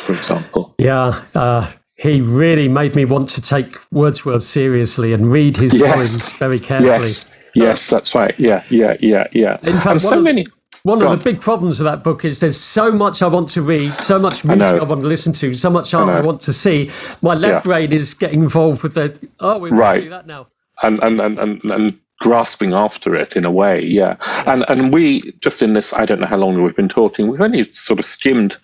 for 0.00 0.14
example. 0.14 0.74
Yeah, 0.78 1.22
uh, 1.34 1.70
he 2.00 2.22
really 2.22 2.66
made 2.66 2.96
me 2.96 3.04
want 3.04 3.28
to 3.28 3.42
take 3.42 3.76
Wordsworth 3.92 4.42
seriously 4.42 5.12
and 5.12 5.30
read 5.30 5.56
his 5.58 5.74
yes. 5.74 5.94
poems 5.94 6.28
very 6.38 6.58
carefully. 6.58 7.08
Yes, 7.08 7.30
yes, 7.54 7.88
that's 7.88 8.14
right. 8.14 8.34
Yeah, 8.38 8.64
yeah, 8.70 8.96
yeah, 9.00 9.26
yeah. 9.32 9.58
In 9.62 9.74
fact, 9.74 9.86
and 9.86 10.02
so 10.02 10.16
of, 10.18 10.24
many. 10.24 10.46
One 10.82 11.02
of 11.02 11.10
the 11.18 11.22
big 11.22 11.42
problems 11.42 11.78
of 11.78 11.84
that 11.84 12.02
book 12.02 12.24
is 12.24 12.40
there's 12.40 12.58
so 12.58 12.90
much 12.90 13.20
I 13.20 13.26
want 13.26 13.50
to 13.50 13.60
read, 13.60 13.92
so 13.98 14.18
much 14.18 14.46
music 14.46 14.62
I, 14.62 14.78
I 14.78 14.84
want 14.84 15.02
to 15.02 15.06
listen 15.06 15.34
to, 15.34 15.52
so 15.52 15.68
much 15.68 15.92
art 15.92 16.08
I, 16.08 16.18
I 16.18 16.20
want 16.22 16.40
to 16.42 16.54
see. 16.54 16.90
My 17.20 17.34
left 17.34 17.66
yeah. 17.66 17.70
brain 17.70 17.92
is 17.92 18.14
getting 18.14 18.42
involved 18.42 18.82
with 18.82 18.94
the 18.94 19.14
oh, 19.40 19.58
we're 19.58 19.76
right. 19.76 20.04
do 20.04 20.08
that 20.08 20.26
now. 20.26 20.46
And 20.82 21.04
and, 21.04 21.20
and 21.20 21.38
and 21.38 21.62
and 21.64 22.00
grasping 22.20 22.72
after 22.72 23.14
it 23.14 23.36
in 23.36 23.44
a 23.44 23.50
way, 23.50 23.84
yeah. 23.84 24.16
And 24.46 24.64
and 24.70 24.90
we 24.90 25.32
just 25.40 25.60
in 25.60 25.74
this, 25.74 25.92
I 25.92 26.06
don't 26.06 26.20
know 26.20 26.26
how 26.26 26.38
long 26.38 26.62
we've 26.62 26.74
been 26.74 26.88
talking. 26.88 27.28
We've 27.28 27.42
only 27.42 27.70
sort 27.74 27.98
of 27.98 28.06
skimmed 28.06 28.56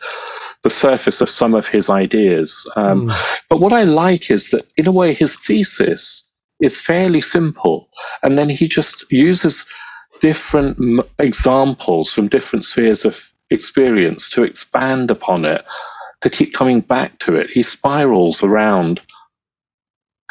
the 0.66 0.70
surface 0.70 1.20
of 1.20 1.30
some 1.30 1.54
of 1.54 1.68
his 1.68 1.88
ideas. 1.88 2.68
Um, 2.74 3.06
mm. 3.06 3.36
But 3.48 3.60
what 3.60 3.72
I 3.72 3.84
like 3.84 4.32
is 4.32 4.50
that, 4.50 4.66
in 4.76 4.88
a 4.88 4.90
way, 4.90 5.14
his 5.14 5.38
thesis 5.38 6.24
is 6.60 6.76
fairly 6.76 7.20
simple. 7.20 7.88
And 8.24 8.36
then 8.36 8.50
he 8.50 8.66
just 8.66 9.04
uses 9.12 9.64
different 10.20 10.76
m- 10.80 11.08
examples 11.20 12.12
from 12.12 12.26
different 12.26 12.64
spheres 12.64 13.04
of 13.04 13.32
experience 13.50 14.28
to 14.30 14.42
expand 14.42 15.08
upon 15.08 15.44
it, 15.44 15.64
to 16.22 16.30
keep 16.30 16.52
coming 16.52 16.80
back 16.80 17.16
to 17.20 17.36
it. 17.36 17.48
He 17.48 17.62
spirals 17.62 18.42
around 18.42 19.00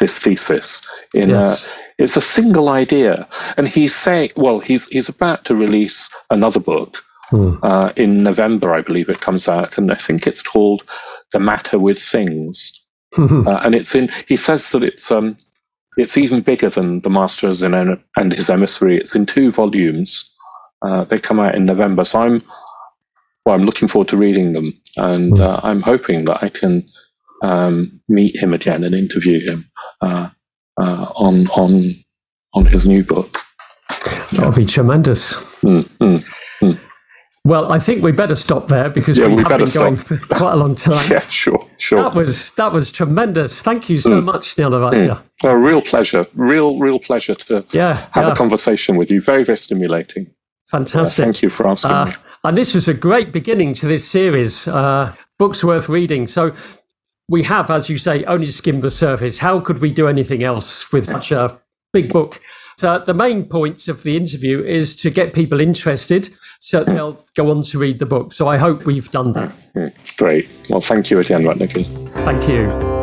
this 0.02 0.20
thesis 0.20 0.86
in 1.14 1.30
yes. 1.30 1.66
a 1.66 1.70
it's 1.98 2.18
a 2.18 2.22
single 2.36 2.68
idea 2.68 3.26
and 3.56 3.66
he's 3.66 3.96
saying 3.96 4.30
well 4.36 4.60
he's 4.60 4.90
he's 4.90 5.08
about 5.08 5.46
to 5.46 5.56
release 5.56 6.10
another 6.30 6.60
book 6.60 7.02
Hmm. 7.30 7.56
Uh, 7.64 7.92
in 7.96 8.24
November, 8.24 8.74
I 8.74 8.82
believe 8.82 9.10
it 9.10 9.22
comes 9.22 9.48
out, 9.48 9.78
and 9.78 9.92
I 9.92 9.96
think 9.96 10.28
it's 10.28 10.42
called 10.42 10.84
"The 11.32 11.40
Matter 11.40 11.80
with 11.80 12.02
Things." 12.02 12.82
uh, 13.18 13.62
and 13.64 13.76
it's 13.76 13.96
in. 13.96 14.10
He 14.28 14.36
says 14.36 14.72
that 14.72 14.84
it's 14.84 15.12
um, 15.12 15.38
it's 15.98 16.18
even 16.18 16.42
bigger 16.42 16.70
than 16.70 17.02
the 17.02 17.10
Masters 17.10 17.62
and 17.62 17.76
and 18.16 18.34
his 18.34 18.50
emissary. 18.50 18.98
It's 18.98 19.16
in 19.16 19.26
two 19.26 19.52
volumes. 19.52 20.30
Uh, 20.82 21.04
they 21.06 21.20
come 21.20 21.40
out 21.40 21.56
in 21.56 21.66
November, 21.66 22.06
so 22.06 22.20
I'm 22.20 22.44
well. 23.46 23.56
I'm 23.56 23.66
looking 23.66 23.88
forward 23.88 24.10
to 24.10 24.18
reading 24.18 24.54
them, 24.54 24.80
and 24.98 25.38
hmm. 25.38 25.42
uh, 25.42 25.60
I'm 25.64 25.82
hoping 25.82 26.26
that 26.26 26.44
I 26.44 26.50
can 26.50 26.88
um, 27.44 28.02
meet 28.08 28.36
him 28.36 28.54
again 28.54 28.84
and 28.84 28.94
interview 28.94 29.40
him 29.40 29.66
uh, 30.02 30.30
uh, 30.80 31.12
on 31.16 31.48
on 31.48 31.96
on 32.54 32.66
his 32.66 32.86
new 32.86 33.04
book. 33.04 33.40
That 34.32 34.46
would 34.46 34.56
be 34.56 34.66
tremendous. 34.66 35.34
Mm, 35.62 35.84
mm, 36.00 36.35
well, 37.46 37.72
I 37.72 37.78
think 37.78 38.02
we 38.02 38.12
better 38.12 38.34
stop 38.34 38.68
there 38.70 38.90
because 38.90 39.20
yeah, 39.20 39.28
we, 39.28 39.36
we 39.36 39.44
have 39.44 39.60
been 39.60 39.70
going 39.70 39.96
for 39.98 40.18
quite 40.18 40.54
a 40.54 40.56
long 40.56 40.74
time. 40.90 41.10
yeah, 41.12 41.26
sure, 41.28 41.64
sure. 41.78 42.02
That 42.02 42.16
was 42.16 42.52
that 42.54 42.74
was 42.74 42.92
tremendous. 42.92 43.62
Thank 43.62 43.88
you 43.88 44.00
so 44.00 44.20
mm. 44.20 44.24
much, 44.24 44.58
Neil 44.58 44.72
Mm. 44.72 45.22
A 45.44 45.56
real 45.56 45.82
pleasure, 45.82 46.26
real 46.34 46.80
real 46.80 46.98
pleasure 46.98 47.36
to 47.36 47.64
yeah, 47.72 48.08
have 48.12 48.26
yeah. 48.26 48.34
a 48.34 48.36
conversation 48.36 48.98
with 48.98 49.12
you. 49.12 49.22
Very 49.22 49.44
very 49.44 49.60
stimulating. 49.60 50.28
Fantastic. 50.70 51.20
Uh, 51.20 51.24
thank 51.24 51.44
you 51.44 51.52
for 51.52 51.68
asking 51.68 51.92
uh, 51.92 52.06
me. 52.06 52.14
And 52.44 52.58
this 52.58 52.74
was 52.74 52.88
a 52.88 52.94
great 52.96 53.32
beginning 53.32 53.76
to 53.76 53.88
this 53.88 54.08
series, 54.08 54.68
uh, 54.68 55.16
books 55.38 55.64
worth 55.64 55.88
reading. 55.88 56.28
So 56.28 56.56
we 57.30 57.44
have, 57.44 57.70
as 57.70 57.90
you 57.90 58.00
say, 58.00 58.24
only 58.24 58.48
skimmed 58.48 58.82
the 58.82 58.92
surface. 58.92 59.38
How 59.38 59.60
could 59.60 59.80
we 59.80 59.92
do 59.92 60.08
anything 60.08 60.44
else 60.44 60.92
with 60.92 61.06
such 61.06 61.32
a 61.32 61.60
big 61.94 62.12
book? 62.12 62.42
So 62.78 63.00
the 63.00 63.14
main 63.14 63.46
point 63.46 63.88
of 63.88 64.04
the 64.04 64.18
interview 64.18 64.64
is 64.64 64.96
to 64.98 65.10
get 65.10 65.34
people 65.34 65.62
interested 65.62 66.30
so 66.60 66.84
they'll 66.84 67.24
go 67.36 67.52
on 67.52 67.64
to 67.64 67.80
read 67.80 68.00
the 68.00 68.06
book. 68.06 68.34
So 68.34 68.48
I 68.48 68.58
hope 68.58 68.86
we've 68.86 69.12
done 69.12 69.34
that. 69.34 69.94
Great. 70.18 70.48
Well, 70.70 70.82
thank 70.82 71.12
you 71.12 71.20
again, 71.20 71.44
Ratnaguna. 71.44 72.14
Thank 72.24 72.48
you. 72.48 72.95